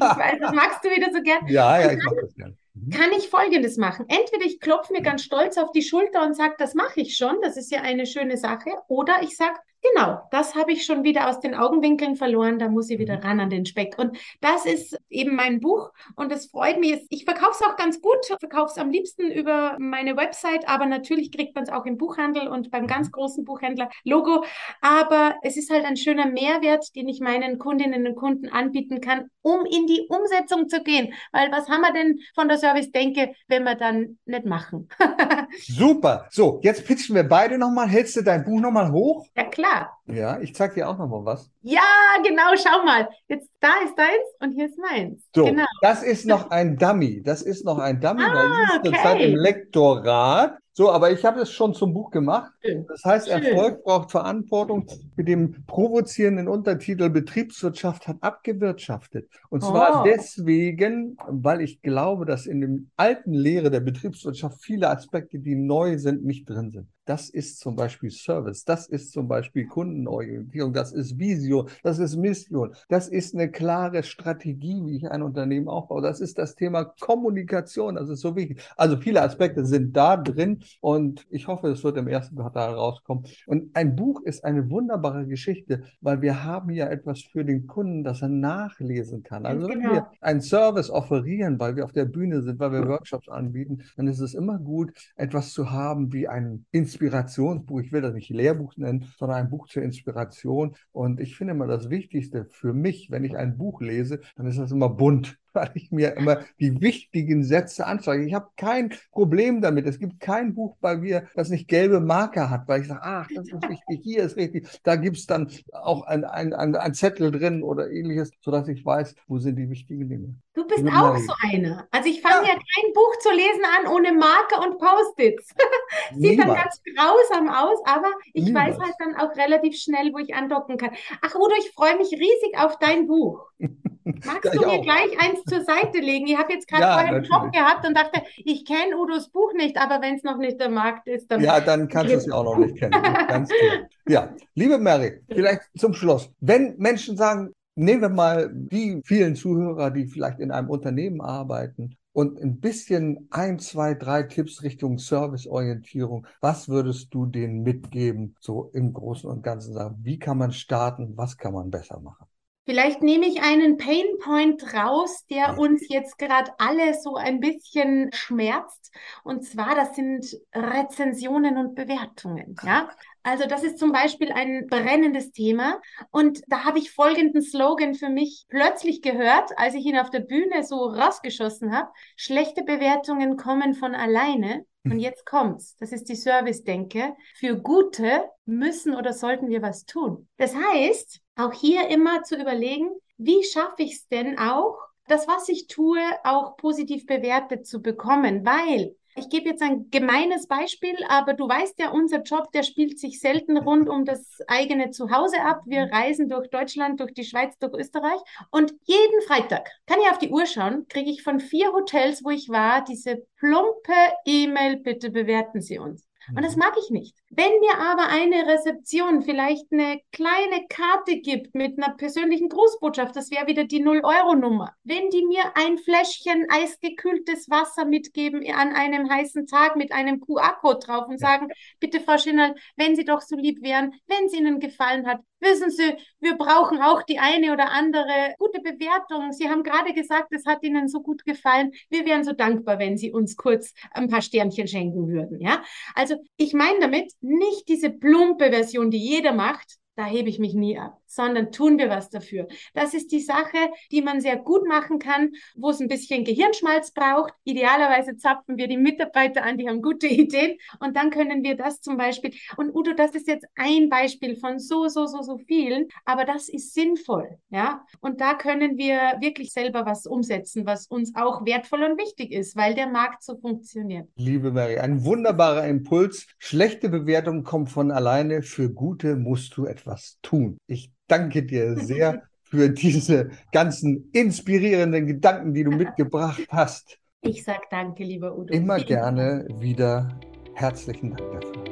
weiß, 0.00 0.38
das 0.40 0.52
magst 0.52 0.84
du 0.84 0.88
wieder 0.88 1.12
so 1.12 1.22
gern. 1.22 1.46
Ja, 1.48 1.80
ja, 1.80 1.92
ich 1.92 2.02
mag 2.02 2.14
das 2.20 2.34
gern. 2.34 2.56
Mhm. 2.72 2.90
Kann 2.90 3.12
ich 3.12 3.28
Folgendes 3.28 3.76
machen? 3.76 4.06
Entweder 4.08 4.46
ich 4.46 4.58
klopfe 4.58 4.94
mir 4.94 5.02
ganz 5.02 5.22
stolz 5.22 5.58
auf 5.58 5.72
die 5.72 5.82
Schulter 5.82 6.24
und 6.24 6.34
sage, 6.34 6.54
das 6.58 6.74
mache 6.74 7.00
ich 7.00 7.16
schon, 7.16 7.36
das 7.42 7.58
ist 7.58 7.70
ja 7.70 7.82
eine 7.82 8.06
schöne 8.06 8.38
Sache. 8.38 8.70
Oder 8.88 9.22
ich 9.22 9.36
sage, 9.36 9.58
Genau, 9.82 10.20
das 10.30 10.54
habe 10.54 10.70
ich 10.70 10.86
schon 10.86 11.02
wieder 11.02 11.28
aus 11.28 11.40
den 11.40 11.56
Augenwinkeln 11.56 12.14
verloren. 12.14 12.60
Da 12.60 12.68
muss 12.68 12.88
ich 12.88 13.00
wieder 13.00 13.16
mhm. 13.16 13.22
ran 13.22 13.40
an 13.40 13.50
den 13.50 13.66
Speck. 13.66 13.98
Und 13.98 14.16
das 14.40 14.64
ist 14.64 14.96
eben 15.10 15.34
mein 15.34 15.58
Buch. 15.58 15.90
Und 16.14 16.30
es 16.30 16.46
freut 16.46 16.78
mich. 16.78 17.04
Ich 17.10 17.24
verkaufe 17.24 17.56
es 17.58 17.66
auch 17.66 17.76
ganz 17.76 18.00
gut. 18.00 18.24
Verkaufe 18.38 18.70
es 18.70 18.78
am 18.78 18.90
liebsten 18.90 19.32
über 19.32 19.76
meine 19.80 20.16
Website. 20.16 20.68
Aber 20.68 20.86
natürlich 20.86 21.32
kriegt 21.32 21.56
man 21.56 21.64
es 21.64 21.70
auch 21.70 21.84
im 21.84 21.98
Buchhandel 21.98 22.46
und 22.46 22.70
beim 22.70 22.86
ganz 22.86 23.08
mhm. 23.08 23.12
großen 23.12 23.44
Buchhändler 23.44 23.90
Logo. 24.04 24.44
Aber 24.80 25.34
es 25.42 25.56
ist 25.56 25.70
halt 25.70 25.84
ein 25.84 25.96
schöner 25.96 26.26
Mehrwert, 26.26 26.94
den 26.94 27.08
ich 27.08 27.18
meinen 27.18 27.58
Kundinnen 27.58 28.06
und 28.06 28.14
Kunden 28.14 28.48
anbieten 28.48 29.00
kann, 29.00 29.30
um 29.42 29.64
in 29.66 29.88
die 29.88 30.06
Umsetzung 30.08 30.68
zu 30.68 30.84
gehen. 30.84 31.12
Weil 31.32 31.50
was 31.50 31.68
haben 31.68 31.80
wir 31.80 31.92
denn 31.92 32.20
von 32.36 32.46
der 32.46 32.58
Service-Denke, 32.58 33.32
wenn 33.48 33.64
wir 33.64 33.74
dann 33.74 34.18
nicht 34.26 34.44
machen? 34.44 34.88
Super. 35.58 36.28
So, 36.30 36.60
jetzt 36.62 36.86
pitchen 36.86 37.16
wir 37.16 37.24
beide 37.24 37.58
nochmal. 37.58 37.88
Hältst 37.88 38.14
du 38.14 38.22
dein 38.22 38.44
Buch 38.44 38.60
nochmal 38.60 38.92
hoch? 38.92 39.26
Ja, 39.36 39.44
klar. 39.44 39.71
Ja, 40.06 40.40
ich 40.40 40.54
zeig 40.54 40.74
dir 40.74 40.88
auch 40.88 40.98
nochmal 40.98 41.24
was. 41.24 41.50
Ja, 41.62 41.80
genau, 42.24 42.54
schau 42.56 42.84
mal. 42.84 43.08
Jetzt 43.28 43.48
da 43.60 43.68
ist 43.84 43.96
deins 43.96 44.24
und 44.40 44.52
hier 44.52 44.66
ist 44.66 44.78
meins. 44.78 45.24
So, 45.34 45.44
genau. 45.44 45.64
das 45.80 46.02
ist 46.02 46.26
noch 46.26 46.50
ein 46.50 46.76
Dummy. 46.76 47.22
Das 47.22 47.42
ist 47.42 47.64
noch 47.64 47.78
ein 47.78 48.00
Dummy, 48.00 48.22
ah, 48.22 48.34
weil 48.34 48.46
ich 48.46 48.78
okay. 48.78 48.88
zurzeit 48.88 49.20
im 49.20 49.36
Lektorat 49.36 50.58
so, 50.74 50.90
aber 50.90 51.10
ich 51.10 51.22
habe 51.24 51.40
es 51.40 51.52
schon 51.52 51.74
zum 51.74 51.92
Buch 51.92 52.10
gemacht. 52.10 52.50
Das 52.88 53.04
heißt, 53.04 53.28
Schön. 53.28 53.42
Erfolg 53.42 53.84
braucht 53.84 54.10
Verantwortung 54.10 54.86
mit 55.16 55.28
dem 55.28 55.64
provozierenden 55.66 56.48
Untertitel 56.48 57.10
Betriebswirtschaft 57.10 58.08
hat 58.08 58.16
abgewirtschaftet. 58.20 59.28
Und 59.50 59.62
zwar 59.62 60.00
oh. 60.00 60.04
deswegen, 60.04 61.16
weil 61.28 61.60
ich 61.60 61.82
glaube, 61.82 62.24
dass 62.24 62.46
in 62.46 62.62
dem 62.62 62.90
alten 62.96 63.34
Lehre 63.34 63.70
der 63.70 63.80
Betriebswirtschaft 63.80 64.62
viele 64.62 64.88
Aspekte, 64.88 65.38
die 65.38 65.56
neu 65.56 65.98
sind, 65.98 66.24
nicht 66.24 66.48
drin 66.48 66.70
sind. 66.70 66.88
Das 67.04 67.30
ist 67.30 67.58
zum 67.58 67.74
Beispiel 67.74 68.12
Service, 68.12 68.64
das 68.64 68.86
ist 68.86 69.10
zum 69.10 69.26
Beispiel 69.26 69.66
Kundenorientierung, 69.66 70.72
das 70.72 70.92
ist 70.92 71.18
Vision, 71.18 71.68
das 71.82 71.98
ist 71.98 72.14
Mission, 72.14 72.76
das 72.88 73.08
ist 73.08 73.34
eine 73.34 73.50
klare 73.50 74.04
Strategie, 74.04 74.80
wie 74.84 74.98
ich 74.98 75.10
ein 75.10 75.22
Unternehmen 75.22 75.68
aufbaue. 75.68 76.00
Das 76.00 76.20
ist 76.20 76.38
das 76.38 76.54
Thema 76.54 76.84
Kommunikation, 77.00 77.96
das 77.96 78.08
ist 78.08 78.20
so 78.20 78.36
wichtig. 78.36 78.60
Also 78.76 78.96
viele 78.98 79.20
Aspekte 79.20 79.64
sind 79.64 79.96
da 79.96 80.16
drin 80.16 80.61
und 80.80 81.26
ich 81.30 81.46
hoffe, 81.48 81.68
es 81.68 81.84
wird 81.84 81.96
im 81.96 82.08
ersten 82.08 82.36
Quartal 82.36 82.74
rauskommen. 82.74 83.24
Und 83.46 83.74
ein 83.74 83.96
Buch 83.96 84.22
ist 84.22 84.44
eine 84.44 84.68
wunderbare 84.70 85.26
Geschichte, 85.26 85.84
weil 86.00 86.22
wir 86.22 86.44
haben 86.44 86.70
ja 86.70 86.88
etwas 86.88 87.22
für 87.22 87.44
den 87.44 87.66
Kunden, 87.66 88.04
das 88.04 88.22
er 88.22 88.28
nachlesen 88.28 89.22
kann. 89.22 89.46
Also 89.46 89.68
wenn 89.68 89.80
genau. 89.80 89.92
wir 89.92 90.06
einen 90.20 90.40
Service 90.40 90.90
offerieren, 90.90 91.58
weil 91.58 91.76
wir 91.76 91.84
auf 91.84 91.92
der 91.92 92.04
Bühne 92.04 92.42
sind, 92.42 92.58
weil 92.58 92.72
wir 92.72 92.88
Workshops 92.88 93.28
anbieten, 93.28 93.82
dann 93.96 94.06
ist 94.06 94.20
es 94.20 94.34
immer 94.34 94.58
gut, 94.58 94.92
etwas 95.16 95.52
zu 95.52 95.70
haben 95.70 96.12
wie 96.12 96.28
ein 96.28 96.66
Inspirationsbuch. 96.70 97.80
Ich 97.80 97.92
will 97.92 98.02
das 98.02 98.14
nicht 98.14 98.30
Lehrbuch 98.30 98.76
nennen, 98.76 99.06
sondern 99.18 99.38
ein 99.38 99.50
Buch 99.50 99.68
zur 99.68 99.82
Inspiration. 99.82 100.74
Und 100.92 101.20
ich 101.20 101.36
finde 101.36 101.54
immer 101.54 101.66
das 101.66 101.90
Wichtigste 101.90 102.46
für 102.50 102.72
mich, 102.72 103.10
wenn 103.10 103.24
ich 103.24 103.36
ein 103.36 103.56
Buch 103.56 103.80
lese, 103.80 104.20
dann 104.36 104.46
ist 104.46 104.58
das 104.58 104.72
immer 104.72 104.88
bunt 104.88 105.38
weil 105.52 105.70
ich 105.74 105.90
mir 105.90 106.16
immer 106.16 106.40
die 106.60 106.80
wichtigen 106.80 107.44
Sätze 107.44 107.86
anschaue. 107.86 108.24
Ich 108.24 108.34
habe 108.34 108.48
kein 108.56 108.92
Problem 109.10 109.60
damit. 109.60 109.86
Es 109.86 109.98
gibt 109.98 110.20
kein 110.20 110.54
Buch 110.54 110.76
bei 110.80 110.96
mir, 110.96 111.28
das 111.34 111.48
nicht 111.48 111.68
gelbe 111.68 112.00
Marker 112.00 112.50
hat, 112.50 112.68
weil 112.68 112.82
ich 112.82 112.88
sage, 112.88 113.00
ach, 113.02 113.28
das 113.34 113.46
ist 113.46 113.68
wichtig, 113.68 114.00
hier 114.02 114.22
ist 114.24 114.36
richtig. 114.36 114.68
Da 114.82 114.96
gibt 114.96 115.16
es 115.16 115.26
dann 115.26 115.50
auch 115.72 116.02
ein, 116.02 116.24
ein, 116.24 116.52
ein, 116.52 116.76
ein, 116.76 116.94
Zettel 116.94 117.30
drin 117.30 117.62
oder 117.62 117.90
ähnliches, 117.90 118.30
sodass 118.40 118.68
ich 118.68 118.84
weiß, 118.84 119.14
wo 119.28 119.38
sind 119.38 119.56
die 119.56 119.68
wichtigen 119.70 120.08
Dinge. 120.08 120.34
Du 120.54 120.66
bist 120.66 120.84
auch 120.86 121.16
so 121.16 121.32
einer. 121.50 121.86
Also 121.90 122.08
ich 122.08 122.20
fange 122.20 122.46
ja. 122.46 122.52
ja. 122.52 122.54
kein 122.54 122.92
Buch 122.92 123.18
zu 123.20 123.30
lesen 123.30 123.62
an 123.78 123.92
ohne 123.92 124.12
Marker 124.12 124.60
und 124.66 124.78
Post-its. 124.78 125.48
Sieht 126.14 126.38
Niemals. 126.38 126.48
dann 126.48 126.56
ganz 126.56 126.82
grausam 126.94 127.48
aus, 127.48 127.78
aber 127.86 128.12
ich 128.34 128.44
Niemals. 128.44 128.78
weiß 128.78 128.84
halt 128.84 128.94
dann 128.98 129.16
auch 129.16 129.34
relativ 129.36 129.76
schnell, 129.76 130.12
wo 130.12 130.18
ich 130.18 130.34
andocken 130.34 130.76
kann. 130.76 130.90
Ach 131.22 131.34
Udo, 131.34 131.54
ich 131.58 131.70
freue 131.72 131.96
mich 131.96 132.12
riesig 132.12 132.58
auf 132.58 132.78
dein 132.78 133.06
Buch. 133.06 133.46
Magst 134.04 134.44
ja, 134.44 134.50
du 134.52 134.60
mir 134.60 134.72
auch. 134.72 134.82
gleich 134.82 135.18
eins 135.20 135.41
zur 135.44 135.62
Seite 135.62 135.98
legen? 135.98 136.26
Ich 136.26 136.36
habe 136.36 136.52
jetzt 136.52 136.68
gerade 136.68 136.82
ja, 136.82 136.92
vorher 136.94 137.14
einen 137.14 137.24
Job 137.24 137.52
gehabt 137.52 137.86
und 137.86 137.96
dachte, 137.96 138.22
ich 138.36 138.64
kenne 138.64 138.96
Udos 138.96 139.30
Buch 139.30 139.52
nicht, 139.54 139.76
aber 139.78 140.00
wenn 140.02 140.16
es 140.16 140.22
noch 140.22 140.38
nicht 140.38 140.60
der 140.60 140.70
Markt 140.70 141.08
ist, 141.08 141.30
dann. 141.30 141.40
Ja, 141.40 141.60
dann 141.60 141.88
kannst 141.88 142.12
du 142.12 142.16
es 142.16 142.26
ja 142.26 142.34
auch 142.34 142.44
noch 142.44 142.58
nicht 142.58 142.76
kennen. 142.76 142.92
Ganz 142.92 143.48
klar. 143.48 143.88
Ja, 144.08 144.34
liebe 144.54 144.78
Mary, 144.78 145.22
vielleicht 145.28 145.62
zum 145.78 145.94
Schluss. 145.94 146.28
Wenn 146.40 146.74
Menschen 146.76 147.16
sagen, 147.16 147.52
nehmen 147.76 148.02
wir 148.02 148.08
mal 148.08 148.50
die 148.52 149.00
vielen 149.04 149.36
Zuhörer, 149.36 149.92
die 149.92 150.06
vielleicht 150.06 150.40
in 150.40 150.50
einem 150.50 150.68
Unternehmen 150.68 151.20
arbeiten 151.20 151.96
und 152.12 152.38
ein 152.40 152.60
bisschen 152.60 153.26
ein, 153.30 153.58
zwei, 153.58 153.94
drei 153.94 154.24
Tipps 154.24 154.62
Richtung 154.62 154.98
Serviceorientierung. 154.98 156.26
Was 156.40 156.68
würdest 156.68 157.14
du 157.14 157.26
denen 157.26 157.62
mitgeben, 157.62 158.36
so 158.40 158.70
im 158.72 158.92
Großen 158.92 159.30
und 159.30 159.42
Ganzen 159.42 159.72
sagen? 159.72 159.96
Wie 160.02 160.18
kann 160.18 160.38
man 160.38 160.52
starten? 160.52 161.16
Was 161.16 161.38
kann 161.38 161.54
man 161.54 161.70
besser 161.70 162.00
machen? 162.00 162.26
Vielleicht 162.64 163.02
nehme 163.02 163.26
ich 163.26 163.42
einen 163.42 163.76
Painpoint 163.76 164.72
raus, 164.72 165.26
der 165.28 165.58
uns 165.58 165.88
jetzt 165.88 166.16
gerade 166.16 166.52
alle 166.58 166.94
so 166.94 167.16
ein 167.16 167.40
bisschen 167.40 168.10
schmerzt. 168.12 168.92
Und 169.24 169.44
zwar, 169.44 169.74
das 169.74 169.96
sind 169.96 170.38
Rezensionen 170.54 171.56
und 171.56 171.74
Bewertungen. 171.74 172.54
Ja, 172.62 172.88
also 173.22 173.46
das 173.46 173.62
ist 173.62 173.78
zum 173.78 173.92
Beispiel 173.92 174.32
ein 174.32 174.66
brennendes 174.68 175.32
Thema. 175.32 175.80
Und 176.10 176.42
da 176.48 176.64
habe 176.64 176.78
ich 176.78 176.92
folgenden 176.92 177.42
Slogan 177.42 177.94
für 177.94 178.08
mich 178.08 178.46
plötzlich 178.48 179.02
gehört, 179.02 179.50
als 179.56 179.74
ich 179.74 179.84
ihn 179.84 179.98
auf 179.98 180.10
der 180.10 180.20
Bühne 180.20 180.64
so 180.64 180.76
rausgeschossen 180.86 181.76
habe. 181.76 181.90
Schlechte 182.16 182.62
Bewertungen 182.64 183.36
kommen 183.36 183.74
von 183.74 183.94
alleine. 183.94 184.64
Und 184.84 184.98
jetzt 184.98 185.24
kommt's. 185.26 185.76
Das 185.76 185.92
ist 185.92 186.08
die 186.08 186.16
Service-Denke. 186.16 187.14
Für 187.36 187.56
gute 187.56 188.24
müssen 188.46 188.96
oder 188.96 189.12
sollten 189.12 189.48
wir 189.48 189.62
was 189.62 189.84
tun. 189.84 190.28
Das 190.38 190.56
heißt, 190.56 191.20
auch 191.36 191.52
hier 191.52 191.88
immer 191.88 192.24
zu 192.24 192.36
überlegen, 192.36 192.90
wie 193.16 193.44
schaffe 193.44 193.84
ich 193.84 193.92
es 193.92 194.08
denn 194.08 194.38
auch, 194.38 194.76
das, 195.06 195.28
was 195.28 195.48
ich 195.48 195.66
tue, 195.66 196.00
auch 196.24 196.56
positiv 196.56 197.06
bewertet 197.06 197.66
zu 197.66 197.82
bekommen, 197.82 198.44
weil 198.44 198.96
ich 199.14 199.28
gebe 199.28 199.48
jetzt 199.48 199.62
ein 199.62 199.90
gemeines 199.90 200.46
Beispiel, 200.46 200.96
aber 201.08 201.34
du 201.34 201.48
weißt 201.48 201.78
ja, 201.78 201.90
unser 201.90 202.22
Job, 202.22 202.50
der 202.52 202.62
spielt 202.62 202.98
sich 202.98 203.20
selten 203.20 203.56
rund 203.56 203.88
um 203.88 204.04
das 204.04 204.38
eigene 204.48 204.90
Zuhause 204.90 205.40
ab. 205.42 205.62
Wir 205.66 205.90
reisen 205.92 206.28
durch 206.28 206.48
Deutschland, 206.50 207.00
durch 207.00 207.12
die 207.12 207.24
Schweiz, 207.24 207.58
durch 207.58 207.74
Österreich 207.74 208.20
und 208.50 208.74
jeden 208.84 209.22
Freitag, 209.26 209.70
kann 209.86 210.00
ich 210.00 210.10
auf 210.10 210.18
die 210.18 210.30
Uhr 210.30 210.46
schauen, 210.46 210.86
kriege 210.88 211.10
ich 211.10 211.22
von 211.22 211.40
vier 211.40 211.72
Hotels, 211.72 212.24
wo 212.24 212.30
ich 212.30 212.48
war, 212.48 212.84
diese 212.84 213.26
plumpe 213.36 213.92
E-Mail, 214.24 214.76
bitte 214.76 215.10
bewerten 215.10 215.60
Sie 215.60 215.78
uns. 215.78 216.11
Und 216.34 216.42
das 216.42 216.56
mag 216.56 216.74
ich 216.82 216.90
nicht. 216.90 217.16
Wenn 217.30 217.52
mir 217.60 217.78
aber 217.78 218.08
eine 218.08 218.46
Rezeption 218.46 219.22
vielleicht 219.22 219.70
eine 219.70 220.00
kleine 220.12 220.66
Karte 220.68 221.18
gibt 221.18 221.54
mit 221.54 221.76
einer 221.76 221.94
persönlichen 221.94 222.48
Grußbotschaft, 222.48 223.14
das 223.14 223.30
wäre 223.30 223.46
wieder 223.46 223.64
die 223.64 223.84
0-Euro-Nummer. 223.84 224.72
Wenn 224.84 225.10
die 225.10 225.26
mir 225.26 225.56
ein 225.56 225.78
Fläschchen 225.78 226.46
eisgekühltes 226.50 227.50
Wasser 227.50 227.84
mitgeben 227.84 228.42
an 228.52 228.74
einem 228.74 229.10
heißen 229.10 229.46
Tag 229.46 229.76
mit 229.76 229.92
einem 229.92 230.20
QR-Code 230.20 230.78
drauf 230.78 231.08
und 231.08 231.18
sagen, 231.18 231.48
bitte 231.80 232.00
Frau 232.00 232.16
Schinnerl, 232.16 232.54
wenn 232.76 232.96
Sie 232.96 233.04
doch 233.04 233.20
so 233.20 233.36
lieb 233.36 233.62
wären, 233.62 233.92
wenn 234.06 234.26
es 234.26 234.34
Ihnen 234.34 234.58
gefallen 234.60 235.06
hat, 235.06 235.20
wissen 235.42 235.70
Sie, 235.70 235.94
wir 236.20 236.36
brauchen 236.36 236.80
auch 236.80 237.02
die 237.02 237.18
eine 237.18 237.52
oder 237.52 237.70
andere 237.70 238.34
gute 238.38 238.60
Bewertung. 238.60 239.32
Sie 239.32 239.48
haben 239.48 239.62
gerade 239.62 239.92
gesagt, 239.92 240.32
es 240.32 240.46
hat 240.46 240.62
Ihnen 240.62 240.88
so 240.88 241.02
gut 241.02 241.24
gefallen. 241.24 241.72
Wir 241.90 242.06
wären 242.06 242.24
so 242.24 242.32
dankbar, 242.32 242.78
wenn 242.78 242.96
Sie 242.96 243.12
uns 243.12 243.36
kurz 243.36 243.74
ein 243.90 244.08
paar 244.08 244.22
Sternchen 244.22 244.68
schenken 244.68 245.08
würden. 245.08 245.40
Ja, 245.40 245.62
also 245.94 246.16
ich 246.36 246.54
meine 246.54 246.80
damit 246.80 247.12
nicht 247.20 247.68
diese 247.68 247.90
plumpe 247.90 248.50
Version, 248.50 248.90
die 248.90 248.98
jeder 248.98 249.32
macht. 249.32 249.81
Da 249.94 250.06
hebe 250.06 250.28
ich 250.28 250.38
mich 250.38 250.54
nie 250.54 250.78
ab 250.78 251.02
sondern 251.14 251.52
tun 251.52 251.78
wir 251.78 251.90
was 251.90 252.10
dafür. 252.10 252.48
Das 252.74 252.94
ist 252.94 253.12
die 253.12 253.20
Sache, 253.20 253.58
die 253.90 254.02
man 254.02 254.20
sehr 254.20 254.36
gut 254.36 254.66
machen 254.66 254.98
kann, 254.98 255.32
wo 255.54 255.70
es 255.70 255.80
ein 255.80 255.88
bisschen 255.88 256.24
Gehirnschmalz 256.24 256.92
braucht. 256.92 257.34
Idealerweise 257.44 258.16
zapfen 258.16 258.56
wir 258.56 258.68
die 258.68 258.76
Mitarbeiter 258.76 259.44
an, 259.44 259.58
die 259.58 259.68
haben 259.68 259.82
gute 259.82 260.06
Ideen 260.08 260.56
und 260.80 260.96
dann 260.96 261.10
können 261.10 261.42
wir 261.42 261.56
das 261.56 261.80
zum 261.80 261.96
Beispiel. 261.96 262.32
Und 262.56 262.74
Udo, 262.74 262.92
das 262.94 263.14
ist 263.14 263.28
jetzt 263.28 263.46
ein 263.56 263.88
Beispiel 263.88 264.36
von 264.36 264.58
so, 264.58 264.88
so, 264.88 265.06
so, 265.06 265.22
so 265.22 265.38
vielen, 265.38 265.88
aber 266.04 266.24
das 266.24 266.48
ist 266.48 266.74
sinnvoll, 266.74 267.38
ja. 267.50 267.84
Und 268.00 268.20
da 268.20 268.34
können 268.34 268.78
wir 268.78 269.18
wirklich 269.20 269.52
selber 269.52 269.84
was 269.84 270.06
umsetzen, 270.06 270.66
was 270.66 270.86
uns 270.86 271.14
auch 271.14 271.44
wertvoll 271.44 271.82
und 271.82 271.98
wichtig 271.98 272.32
ist, 272.32 272.56
weil 272.56 272.74
der 272.74 272.86
Markt 272.86 273.22
so 273.22 273.36
funktioniert. 273.36 274.08
Liebe 274.16 274.50
Mary, 274.50 274.78
ein 274.78 275.04
wunderbarer 275.04 275.66
Impuls. 275.66 276.26
Schlechte 276.38 276.88
Bewertung 276.88 277.44
kommt 277.44 277.70
von 277.70 277.90
alleine. 277.90 278.42
Für 278.42 278.70
gute 278.70 279.16
musst 279.16 279.56
du 279.56 279.66
etwas 279.66 279.81
tun. 280.22 280.58
Ich 280.66 280.90
danke 281.08 281.42
dir 281.42 281.76
sehr 281.76 282.22
für 282.42 282.68
diese 282.68 283.30
ganzen 283.52 284.10
inspirierenden 284.12 285.06
Gedanken, 285.06 285.54
die 285.54 285.64
du 285.64 285.70
mitgebracht 285.70 286.42
hast. 286.50 286.98
Ich 287.22 287.44
sage 287.44 287.62
danke, 287.70 288.04
lieber 288.04 288.36
Udo. 288.36 288.52
Immer 288.52 288.78
gerne 288.84 289.46
wieder. 289.58 290.20
Herzlichen 290.54 291.16
Dank 291.16 291.32
dafür. 291.32 291.64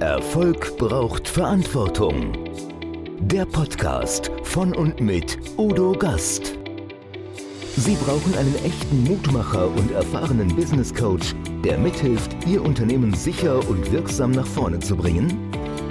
Erfolg 0.00 0.76
braucht 0.78 1.26
Verantwortung. 1.26 2.32
Der 3.20 3.46
Podcast 3.46 4.30
von 4.42 4.74
und 4.74 5.00
mit 5.00 5.38
Udo 5.58 5.92
Gast. 5.92 6.56
Sie 7.76 7.94
brauchen 7.94 8.34
einen 8.38 8.54
echten 8.64 9.04
Mutmacher 9.04 9.68
und 9.68 9.90
erfahrenen 9.90 10.54
Business 10.54 10.94
Coach, 10.94 11.34
der 11.62 11.76
mithilft, 11.76 12.46
Ihr 12.46 12.62
Unternehmen 12.62 13.12
sicher 13.12 13.58
und 13.68 13.90
wirksam 13.92 14.30
nach 14.30 14.46
vorne 14.46 14.80
zu 14.80 14.96
bringen? 14.96 15.50